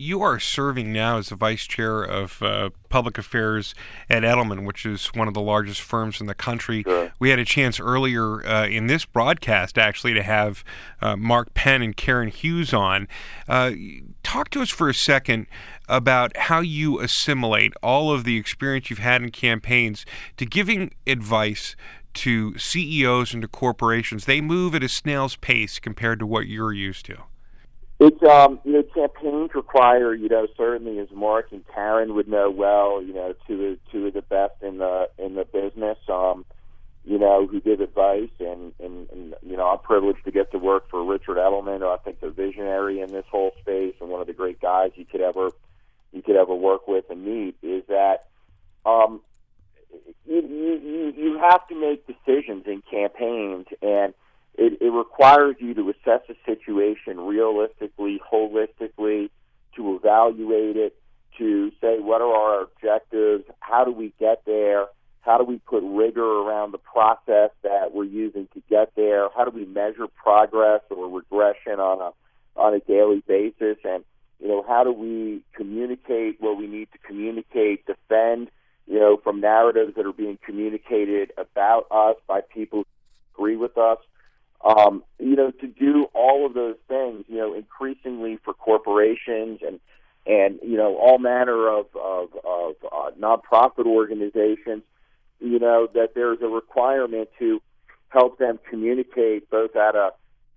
You 0.00 0.22
are 0.22 0.38
serving 0.38 0.92
now 0.92 1.18
as 1.18 1.30
the 1.30 1.34
vice 1.34 1.66
chair 1.66 2.04
of 2.04 2.40
uh, 2.40 2.70
public 2.88 3.18
affairs 3.18 3.74
at 4.08 4.22
Edelman, 4.22 4.64
which 4.64 4.86
is 4.86 5.06
one 5.06 5.26
of 5.26 5.34
the 5.34 5.40
largest 5.40 5.80
firms 5.80 6.20
in 6.20 6.28
the 6.28 6.36
country. 6.36 6.84
Sure. 6.84 7.12
We 7.18 7.30
had 7.30 7.40
a 7.40 7.44
chance 7.44 7.80
earlier 7.80 8.46
uh, 8.46 8.68
in 8.68 8.86
this 8.86 9.04
broadcast 9.04 9.76
actually 9.76 10.14
to 10.14 10.22
have 10.22 10.62
uh, 11.02 11.16
Mark 11.16 11.52
Penn 11.54 11.82
and 11.82 11.96
Karen 11.96 12.28
Hughes 12.28 12.72
on. 12.72 13.08
Uh, 13.48 13.72
talk 14.22 14.50
to 14.50 14.62
us 14.62 14.70
for 14.70 14.88
a 14.88 14.94
second 14.94 15.48
about 15.88 16.36
how 16.36 16.60
you 16.60 17.00
assimilate 17.00 17.72
all 17.82 18.12
of 18.12 18.22
the 18.22 18.36
experience 18.36 18.90
you've 18.90 19.00
had 19.00 19.20
in 19.20 19.30
campaigns 19.30 20.06
to 20.36 20.46
giving 20.46 20.92
advice 21.08 21.74
to 22.14 22.56
CEOs 22.58 23.32
and 23.32 23.42
to 23.42 23.48
corporations. 23.48 24.24
They 24.24 24.40
move 24.40 24.74
at 24.74 24.82
a 24.82 24.88
snail's 24.88 25.36
pace 25.36 25.78
compared 25.78 26.18
to 26.18 26.26
what 26.26 26.46
you're 26.46 26.72
used 26.72 27.06
to. 27.06 27.18
It's 28.00 28.22
um, 28.22 28.60
you 28.64 28.74
know, 28.74 28.82
campaigns 28.94 29.50
require, 29.54 30.14
you 30.14 30.28
know, 30.28 30.46
certainly 30.56 31.00
as 31.00 31.08
Mark 31.10 31.48
and 31.50 31.64
Karen 31.74 32.14
would 32.14 32.28
know 32.28 32.48
well, 32.48 33.02
you 33.02 33.12
know, 33.12 33.34
two 33.46 33.64
of 33.64 33.78
two 33.90 34.06
of 34.06 34.14
the 34.14 34.22
best 34.22 34.54
in 34.62 34.78
the 34.78 35.10
in 35.18 35.34
the 35.34 35.44
business, 35.44 35.98
um, 36.08 36.44
you 37.04 37.18
know, 37.18 37.48
who 37.48 37.60
give 37.60 37.80
advice 37.80 38.30
and, 38.38 38.72
and, 38.78 39.10
and 39.10 39.34
you 39.42 39.56
know, 39.56 39.66
I'm 39.66 39.80
privileged 39.80 40.24
to 40.26 40.30
get 40.30 40.52
to 40.52 40.58
work 40.58 40.88
for 40.90 41.04
Richard 41.04 41.38
Edelman, 41.38 41.80
who 41.80 41.88
I 41.88 41.96
think 41.96 42.20
the 42.20 42.30
visionary 42.30 43.00
in 43.00 43.10
this 43.10 43.24
whole 43.30 43.50
space 43.60 43.94
and 44.00 44.10
one 44.10 44.20
of 44.20 44.28
the 44.28 44.32
great 44.32 44.60
guys 44.60 44.92
you 44.94 45.04
could 45.04 45.20
ever 45.20 45.50
you 46.12 46.22
could 46.22 46.36
ever 46.36 46.54
work 46.54 46.86
with 46.86 47.06
and 47.10 47.24
meet, 47.24 47.56
is 47.62 47.82
that 47.88 48.28
um 48.86 49.22
you 50.26 50.42
you 50.42 51.12
you 51.16 51.38
have 51.38 51.66
to 51.68 51.74
make 51.74 52.06
decisions 52.06 52.64
in 52.66 52.82
campaigns 52.90 53.66
and 53.82 54.14
it, 54.58 54.78
it 54.80 54.90
requires 54.90 55.56
you 55.60 55.72
to 55.74 55.90
assess 55.90 56.22
a 56.28 56.34
situation 56.44 57.20
realistically, 57.20 58.20
holistically, 58.30 59.30
to 59.76 59.94
evaluate 59.94 60.76
it, 60.76 60.96
to 61.38 61.70
say 61.80 62.00
what 62.00 62.20
are 62.20 62.34
our 62.34 62.62
objectives, 62.62 63.44
how 63.60 63.84
do 63.84 63.92
we 63.92 64.12
get 64.18 64.42
there, 64.46 64.86
how 65.20 65.38
do 65.38 65.44
we 65.44 65.58
put 65.58 65.84
rigor 65.84 66.24
around 66.24 66.72
the 66.72 66.78
process 66.78 67.50
that 67.62 67.94
we're 67.94 68.04
using 68.04 68.48
to 68.54 68.62
get 68.68 68.92
there, 68.96 69.28
how 69.36 69.44
do 69.44 69.50
we 69.50 69.64
measure 69.64 70.08
progress 70.08 70.80
or 70.90 71.08
regression 71.08 71.78
on 71.78 72.00
a 72.00 72.10
on 72.58 72.74
a 72.74 72.80
daily 72.80 73.22
basis, 73.28 73.76
and 73.84 74.02
you 74.40 74.48
know 74.48 74.64
how 74.66 74.82
do 74.82 74.90
we 74.90 75.40
communicate 75.54 76.40
what 76.40 76.58
we 76.58 76.66
need 76.66 76.88
to 76.90 76.98
communicate, 76.98 77.86
defend 77.86 78.50
you 78.88 78.98
know 78.98 79.16
from 79.22 79.40
narratives 79.40 79.94
that 79.96 80.06
are 80.06 80.12
being 80.12 80.38
communicated 80.44 81.32
about 81.36 81.86
us 81.90 82.16
by 82.26 82.40
people 82.40 82.84
who 83.32 83.42
agree 83.42 83.56
with 83.56 83.76
us. 83.78 83.98
Um, 84.64 85.04
you 85.20 85.36
know, 85.36 85.52
to 85.52 85.66
do 85.68 86.08
all 86.14 86.44
of 86.44 86.54
those 86.54 86.76
things, 86.88 87.24
you 87.28 87.36
know, 87.36 87.54
increasingly 87.54 88.38
for 88.44 88.54
corporations 88.54 89.60
and 89.64 89.78
and 90.26 90.58
you 90.62 90.76
know 90.76 90.96
all 90.96 91.18
manner 91.18 91.68
of 91.68 91.86
of, 91.94 92.28
of 92.44 92.74
uh, 92.84 93.10
nonprofit 93.18 93.86
organizations, 93.86 94.82
you 95.40 95.58
know, 95.58 95.88
that 95.94 96.14
there's 96.14 96.38
a 96.42 96.48
requirement 96.48 97.28
to 97.38 97.62
help 98.08 98.38
them 98.38 98.58
communicate 98.68 99.48
both 99.50 99.76
at 99.76 99.94
a 99.94 100.10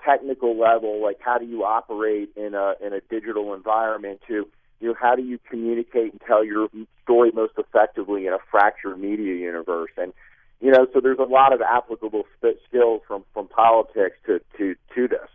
technical 0.04 0.58
level, 0.58 1.02
like 1.02 1.18
how 1.20 1.38
do 1.38 1.46
you 1.46 1.64
operate 1.64 2.30
in 2.36 2.54
a 2.54 2.74
in 2.86 2.94
a 2.94 3.02
digital 3.10 3.54
environment, 3.54 4.22
to 4.28 4.48
you 4.82 4.90
know 4.90 4.96
how 5.00 5.16
do 5.16 5.22
you 5.22 5.40
communicate 5.50 6.12
and 6.12 6.22
tell 6.28 6.44
your 6.44 6.68
story 7.04 7.32
most 7.34 7.54
effectively 7.58 8.28
in 8.28 8.34
a 8.34 8.40
fractured 8.50 9.00
media 9.00 9.36
universe, 9.36 9.92
and 9.98 10.14
you 10.62 10.72
know, 10.72 10.86
so 10.94 11.02
there's 11.02 11.20
a 11.20 11.24
lot 11.24 11.54
of 11.54 11.62
applicable 11.62 12.24
skills 12.68 13.02
from, 13.08 13.26
from 13.34 13.48
politics 13.48 14.16
to, 14.28 14.40
to, 14.58 14.76
to 14.96 15.08
this. 15.08 15.28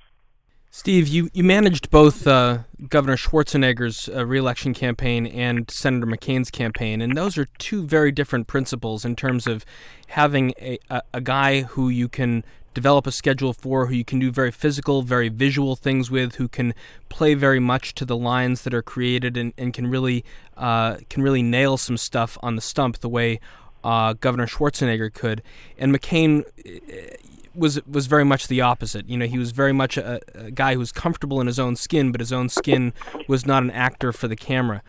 Steve, 0.71 1.09
you, 1.09 1.29
you 1.33 1.43
managed 1.43 1.91
both 1.91 2.27
uh, 2.27 2.59
Governor 2.89 3.17
Schwarzenegger's 3.17 4.09
uh, 4.09 4.25
reelection 4.25 4.75
campaign 4.75 5.27
and 5.27 5.71
Senator 5.71 6.07
McCain's 6.07 6.51
campaign, 6.51 7.01
and 7.01 7.17
those 7.17 7.39
are 7.39 7.47
two 7.59 7.87
very 7.87 8.13
different 8.13 8.47
principles 8.47 9.05
in 9.05 9.17
terms 9.17 9.47
of 9.47 9.65
having 10.09 10.53
a, 10.61 10.79
a, 10.91 11.03
a 11.15 11.21
guy 11.21 11.63
who 11.63 11.89
you 11.89 12.09
can 12.09 12.45
develop 12.77 13.07
a 13.07 13.13
schedule 13.13 13.55
for, 13.55 13.87
who 13.87 13.95
you 13.95 14.05
can 14.05 14.19
do 14.19 14.31
very 14.31 14.51
physical, 14.51 15.01
very 15.01 15.31
visual 15.31 15.77
things 15.77 16.11
with, 16.11 16.35
who 16.35 16.47
can 16.47 16.75
play 17.09 17.33
very 17.33 17.59
much 17.59 17.95
to 17.95 18.05
the 18.05 18.17
lines 18.17 18.63
that 18.63 18.75
are 18.75 18.83
created 18.83 19.35
and, 19.39 19.55
and 19.57 19.73
can 19.73 19.87
really 19.87 20.23
uh, 20.59 20.97
can 21.09 21.23
really 21.23 21.43
nail 21.43 21.79
some 21.79 21.97
stuff 21.97 22.37
on 22.43 22.55
the 22.55 22.61
stump 22.61 22.99
the 22.99 23.09
way 23.09 23.41
uh, 23.83 24.13
Governor 24.13 24.47
Schwarzenegger 24.47 25.13
could, 25.13 25.43
and 25.79 25.95
McCain 25.95 26.45
uh, 26.45 27.17
was 27.55 27.81
was 27.87 28.07
very 28.07 28.25
much 28.25 28.47
the 28.49 28.61
opposite. 28.61 29.09
You 29.09 29.17
know, 29.17 29.27
he 29.27 29.39
was 29.39 29.53
very 29.53 29.73
much 29.73 29.97
a, 29.97 30.21
a, 30.35 30.51
guy 30.51 30.75
who 30.75 30.79
was 30.79 30.93
comfortable 30.93 31.41
in 31.41 31.47
his 31.47 31.59
own 31.59 31.77
skin, 31.77 32.13
but 32.13 32.21
his 32.21 32.33
own 32.33 32.51
skin 32.51 32.93
was 33.27 33.47
not 33.47 33.63
an 33.63 33.71
actor 33.71 34.13
for 34.13 34.29
the 34.29 34.37
camera. 34.37 34.83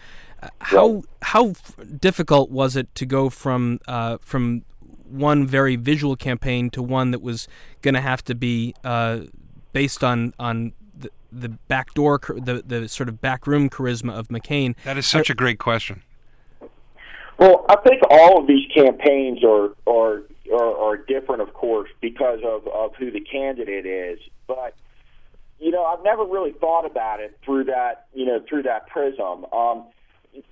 Uh, 0.44 0.50
how 0.60 1.04
how 1.22 1.54
difficult 2.00 2.52
was 2.52 2.76
it 2.76 2.94
to 2.96 3.06
go 3.06 3.30
from 3.30 3.80
uh, 3.88 4.18
from 4.20 4.64
one 5.10 5.48
very 5.48 5.76
visual 5.76 6.16
campaign 6.16 6.70
to 6.72 6.82
one 6.82 7.12
that 7.12 7.22
was 7.22 7.48
going 7.82 7.94
to 7.94 8.02
have 8.02 8.24
to 8.26 8.36
be 8.36 8.74
uh, 8.84 9.22
based 9.74 10.04
on 10.04 10.34
on 10.40 10.74
the, 10.98 11.10
the 11.32 11.50
backdoor, 11.50 12.20
the 12.36 12.64
the 12.66 12.88
sort 12.88 13.10
of 13.10 13.22
backroom 13.22 13.70
charisma 13.70 14.18
of 14.18 14.28
McCain. 14.30 14.76
That 14.84 14.98
is 14.98 15.10
such 15.10 15.30
a 15.30 15.36
great 15.36 15.60
question. 15.60 16.04
Well, 17.38 17.66
I 17.70 17.76
think 17.88 18.02
all 18.10 18.42
of 18.42 18.48
these 18.48 18.68
campaigns 18.74 19.44
are 19.44 19.70
are 19.86 20.24
are, 20.52 20.78
are 20.78 20.98
different, 20.98 21.42
of 21.42 21.54
course, 21.54 21.90
because 22.02 22.40
of 22.44 22.68
of 22.68 22.96
who 22.96 23.12
the 23.12 23.22
candidate 23.22 23.86
is. 23.86 24.20
But 24.48 24.74
you 25.60 25.72
know, 25.72 25.84
I've 25.84 26.04
never 26.04 26.24
really 26.24 26.54
thought 26.54 26.86
about 26.86 27.20
it 27.20 27.38
through 27.46 27.66
that 27.66 28.08
you 28.14 28.26
know 28.26 28.44
through 28.48 28.64
that 28.64 28.88
prism. 28.88 29.46
Um, 29.54 29.86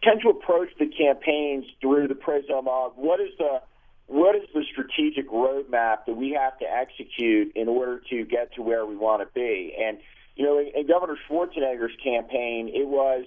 tend 0.03 0.21
to 0.21 0.29
approach 0.29 0.69
the 0.79 0.87
campaigns 0.87 1.65
through 1.81 2.07
the 2.07 2.15
prism 2.15 2.67
of 2.67 2.93
what 2.95 3.19
is 3.19 3.29
the 3.37 3.61
what 4.07 4.35
is 4.35 4.43
the 4.53 4.63
strategic 4.71 5.29
roadmap 5.29 6.05
that 6.05 6.15
we 6.15 6.31
have 6.39 6.57
to 6.59 6.65
execute 6.65 7.51
in 7.55 7.67
order 7.67 8.01
to 8.09 8.23
get 8.25 8.53
to 8.55 8.61
where 8.61 8.85
we 8.85 8.95
want 8.95 9.21
to 9.21 9.33
be? 9.33 9.75
And 9.79 9.97
you 10.35 10.45
know, 10.45 10.59
in, 10.59 10.67
in 10.75 10.87
Governor 10.87 11.17
Schwarzenegger's 11.27 11.95
campaign, 12.03 12.69
it 12.73 12.87
was 12.87 13.25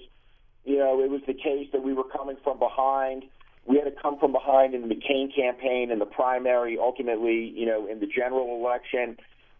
you 0.65 0.77
know 0.77 1.01
it 1.01 1.09
was 1.09 1.21
the 1.27 1.33
case 1.33 1.67
that 1.73 1.83
we 1.83 1.93
were 1.93 2.03
coming 2.03 2.37
from 2.43 2.59
behind 2.59 3.23
we 3.69 3.77
had 3.77 3.85
to 3.85 4.01
come 4.01 4.17
from 4.17 4.31
behind 4.31 4.73
in 4.73 4.81
the 4.87 4.93
McCain 4.93 5.33
campaign 5.33 5.91
and 5.91 6.01
the 6.01 6.05
primary, 6.05 6.79
ultimately, 6.79 7.53
you 7.55 7.67
know, 7.67 7.85
in 7.85 7.99
the 7.99 8.07
general 8.07 8.59
election. 8.59 9.15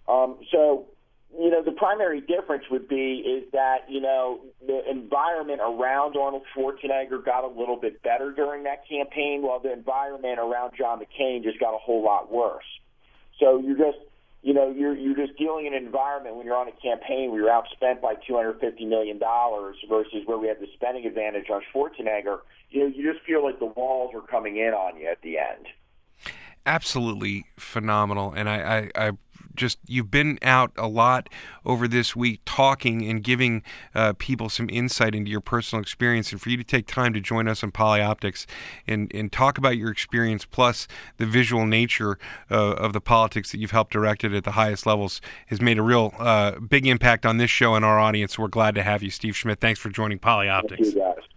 Um, 0.07 0.37
so, 0.51 0.87
you 1.37 1.49
know, 1.49 1.63
the 1.63 1.71
primary 1.71 2.21
difference 2.21 2.63
would 2.71 2.87
be 2.87 3.23
is 3.25 3.51
that, 3.51 3.85
you 3.87 4.01
know, 4.01 4.39
the 4.65 4.81
environment 4.89 5.61
around 5.61 6.15
Arnold 6.17 6.43
Schwarzenegger 6.55 7.23
got 7.23 7.43
a 7.43 7.47
little 7.47 7.77
bit 7.77 8.01
better 8.01 8.31
during 8.31 8.63
that 8.63 8.87
campaign, 8.87 9.41
while 9.41 9.59
the 9.59 9.71
environment 9.71 10.39
around 10.39 10.73
John 10.77 10.99
McCain 10.99 11.43
just 11.43 11.59
got 11.59 11.73
a 11.73 11.77
whole 11.77 12.03
lot 12.03 12.31
worse. 12.31 12.65
So 13.39 13.59
you're 13.59 13.77
just, 13.77 13.99
you 14.41 14.53
know, 14.53 14.71
you're 14.71 14.95
you're 14.95 15.15
just 15.15 15.37
dealing 15.37 15.65
in 15.65 15.73
an 15.73 15.85
environment 15.85 16.35
when 16.35 16.45
you're 16.45 16.57
on 16.57 16.67
a 16.67 16.81
campaign 16.81 17.31
where 17.31 17.41
you're 17.41 17.49
outspent 17.49 18.01
by 18.01 18.15
250 18.27 18.85
million 18.85 19.19
dollars 19.19 19.75
versus 19.87 20.23
where 20.25 20.37
we 20.37 20.47
had 20.47 20.59
the 20.59 20.67
spending 20.75 21.05
advantage 21.05 21.49
on 21.49 21.61
Schwarzenegger 21.73 22.39
you 22.71 22.81
know, 22.81 22.95
you 22.95 23.11
just 23.11 23.25
feel 23.25 23.43
like 23.43 23.59
the 23.59 23.65
walls 23.65 24.13
are 24.13 24.21
coming 24.21 24.57
in 24.57 24.73
on 24.73 24.99
you 24.99 25.07
at 25.07 25.21
the 25.21 25.37
end. 25.37 25.65
Absolutely 26.65 27.45
phenomenal, 27.57 28.31
and 28.33 28.49
I, 28.49 28.89
I, 28.95 29.07
I 29.07 29.11
just 29.59 29.77
you've 29.85 30.09
been 30.09 30.39
out 30.41 30.71
a 30.77 30.87
lot 30.87 31.29
over 31.65 31.87
this 31.87 32.15
week 32.15 32.41
talking 32.45 33.07
and 33.07 33.23
giving 33.23 33.61
uh, 33.93 34.13
people 34.17 34.49
some 34.49 34.69
insight 34.69 35.13
into 35.13 35.29
your 35.29 35.41
personal 35.41 35.81
experience 35.81 36.31
and 36.31 36.41
for 36.41 36.49
you 36.49 36.57
to 36.57 36.63
take 36.63 36.87
time 36.87 37.13
to 37.13 37.19
join 37.19 37.47
us 37.47 37.63
on 37.63 37.71
polyoptics 37.71 38.45
and, 38.87 39.13
and 39.13 39.31
talk 39.31 39.57
about 39.57 39.77
your 39.77 39.91
experience 39.91 40.45
plus 40.45 40.87
the 41.17 41.25
visual 41.25 41.65
nature 41.65 42.17
uh, 42.49 42.73
of 42.73 42.93
the 42.93 43.01
politics 43.01 43.51
that 43.51 43.59
you've 43.59 43.71
helped 43.71 43.91
direct 43.91 44.23
it 44.23 44.33
at 44.33 44.45
the 44.45 44.51
highest 44.51 44.85
levels 44.85 45.21
has 45.47 45.61
made 45.61 45.77
a 45.77 45.83
real 45.83 46.13
uh, 46.17 46.57
big 46.59 46.87
impact 46.87 47.25
on 47.25 47.37
this 47.37 47.51
show 47.51 47.75
and 47.75 47.83
our 47.83 47.99
audience. 47.99 48.39
We're 48.39 48.47
glad 48.47 48.75
to 48.75 48.83
have 48.83 49.03
you 49.03 49.11
steve 49.11 49.35
schmidt. 49.35 49.59
Thanks 49.59 49.79
for 49.79 49.89
joining 49.89 50.19
polyoptics. 50.19 50.69
Thank 50.69 50.95
you 50.95 51.01
guys. 51.01 51.28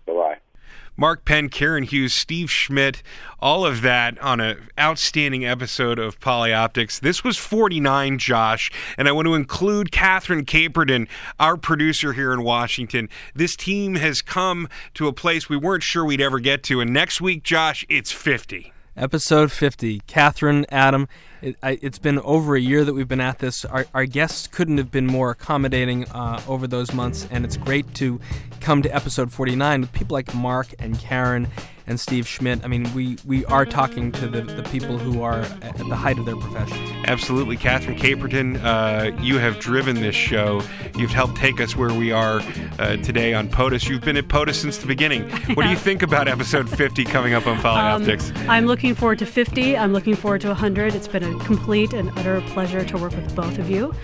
Mark 0.97 1.25
Penn, 1.25 1.49
Karen 1.49 1.85
Hughes, 1.85 2.15
Steve 2.15 2.51
Schmidt, 2.51 3.03
all 3.41 3.65
of 3.65 3.81
that 3.81 4.19
on 4.21 4.41
an 4.41 4.69
outstanding 4.79 5.45
episode 5.45 5.99
of 5.99 6.21
Polyoptics. 6.21 7.01
This 7.01 7.25
was 7.25 7.39
49, 7.39 8.19
Josh, 8.19 8.71
and 8.99 9.09
I 9.09 9.13
want 9.13 9.27
to 9.27 9.35
include 9.35 9.91
Catherine 9.91 10.45
Caperton, 10.45 11.09
our 11.41 11.57
producer 11.57 12.13
here 12.13 12.33
in 12.33 12.43
Washington. 12.43 13.09
This 13.35 13.57
team 13.57 13.95
has 13.95 14.21
come 14.21 14.69
to 14.95 15.09
a 15.09 15.13
place 15.13 15.49
we 15.49 15.57
weren't 15.57 15.83
sure 15.83 16.05
we'd 16.05 16.21
ever 16.21 16.41
get 16.41 16.63
to, 16.65 16.81
and 16.81 16.93
next 16.93 17.21
week, 17.21 17.43
Josh, 17.43 17.87
it's 17.89 18.13
50. 18.13 18.73
Episode 18.95 19.51
50. 19.51 20.03
Catherine, 20.07 20.67
Adam, 20.69 21.09
it, 21.43 21.83
has 21.83 21.99
been 21.99 22.19
over 22.21 22.57
a 22.57 22.61
year 22.61 22.85
that 22.85 22.95
we've 22.95 23.09
been 23.09 23.21
at 23.21 23.39
this. 23.41 23.65
Our, 23.65 23.87
our 23.95 24.07
guests 24.07 24.47
couldn't 24.47 24.79
have 24.79 24.91
been 24.91 25.07
more 25.07 25.31
accommodating 25.31 26.09
uh, 26.11 26.41
over 26.47 26.67
those 26.67 26.93
months, 26.93 27.27
and 27.31 27.45
it's 27.45 27.57
great 27.57 27.93
to 27.95 28.21
come 28.61 28.83
to 28.83 28.95
episode 28.95 29.33
49 29.33 29.83
with 29.83 29.93
people 29.93 30.15
like 30.15 30.35
Mark 30.35 30.75
and 30.79 30.99
Karen 30.99 31.49
and 31.93 32.01
Steve 32.01 32.27
Schmidt. 32.27 32.65
I 32.65 32.69
mean, 32.69 32.91
we, 32.95 33.19
we 33.27 33.45
are 33.45 33.67
talking 33.67 34.13
to 34.13 34.27
the, 34.27 34.41
the 34.41 34.63
people 34.63 34.97
who 34.97 35.23
are 35.23 35.43
at 35.61 35.77
the 35.77 35.95
height 35.95 36.19
of 36.19 36.25
their 36.25 36.37
professions. 36.37 36.91
Absolutely. 37.07 37.59
Catherine 37.59 37.99
Caperton, 37.99 38.57
uh, 38.65 39.15
you 39.21 39.39
have 39.39 39.59
driven 39.59 39.97
this 39.97 40.17
show. 40.17 40.63
You've 40.97 41.11
helped 41.11 41.37
take 41.37 41.61
us 41.61 41.77
where 41.77 41.93
we 41.93 42.11
are 42.11 42.41
uh, 42.79 42.97
today 42.97 43.35
on 43.35 43.49
POTUS. 43.49 43.91
You've 43.91 44.01
been 44.01 44.17
at 44.17 44.29
POTUS 44.29 44.55
since 44.55 44.79
the 44.79 44.87
beginning. 44.87 45.31
What 45.53 45.65
do 45.65 45.71
you 45.71 45.77
think 45.77 46.03
about 46.03 46.29
episode 46.29 46.67
50 46.71 47.05
coming 47.05 47.35
up 47.35 47.47
on 47.47 47.59
Polyoptics? 47.59 48.35
Um, 48.35 48.49
I'm 48.49 48.67
looking 48.67 48.95
forward 48.95 49.19
to 49.19 49.27
50. 49.27 49.77
I'm 49.77 49.93
looking 49.93 50.15
forward 50.17 50.41
to 50.43 50.49
100. 50.49 50.95
It's 50.95 51.07
been 51.07 51.23
a 51.23 51.45
complete 51.45 51.93
and 51.93 52.11
utter 52.19 52.41
pleasure 52.49 52.83
to 52.83 52.97
work 52.97 53.15
with 53.15 53.37
both 53.37 53.59
of 53.59 53.69
you. 53.69 53.95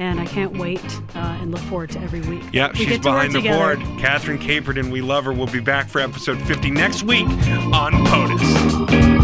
And 0.00 0.18
I 0.18 0.26
can't 0.26 0.58
wait 0.58 0.84
uh, 1.14 1.38
and 1.40 1.52
look 1.52 1.60
forward 1.60 1.90
to 1.90 2.00
every 2.00 2.22
week. 2.22 2.42
Yeah, 2.52 2.72
we 2.72 2.86
she's 2.86 2.98
behind 2.98 3.34
the 3.34 3.38
together. 3.38 3.76
board. 3.76 4.00
Catherine 4.00 4.38
Caperton, 4.38 4.90
we 4.90 5.00
love 5.00 5.26
her. 5.26 5.32
We'll 5.32 5.46
be 5.46 5.60
back 5.60 5.88
for 5.88 6.00
episode 6.00 6.40
50 6.42 6.70
next 6.70 7.04
week 7.04 7.28
on 7.72 7.92
POTUS. 8.04 9.15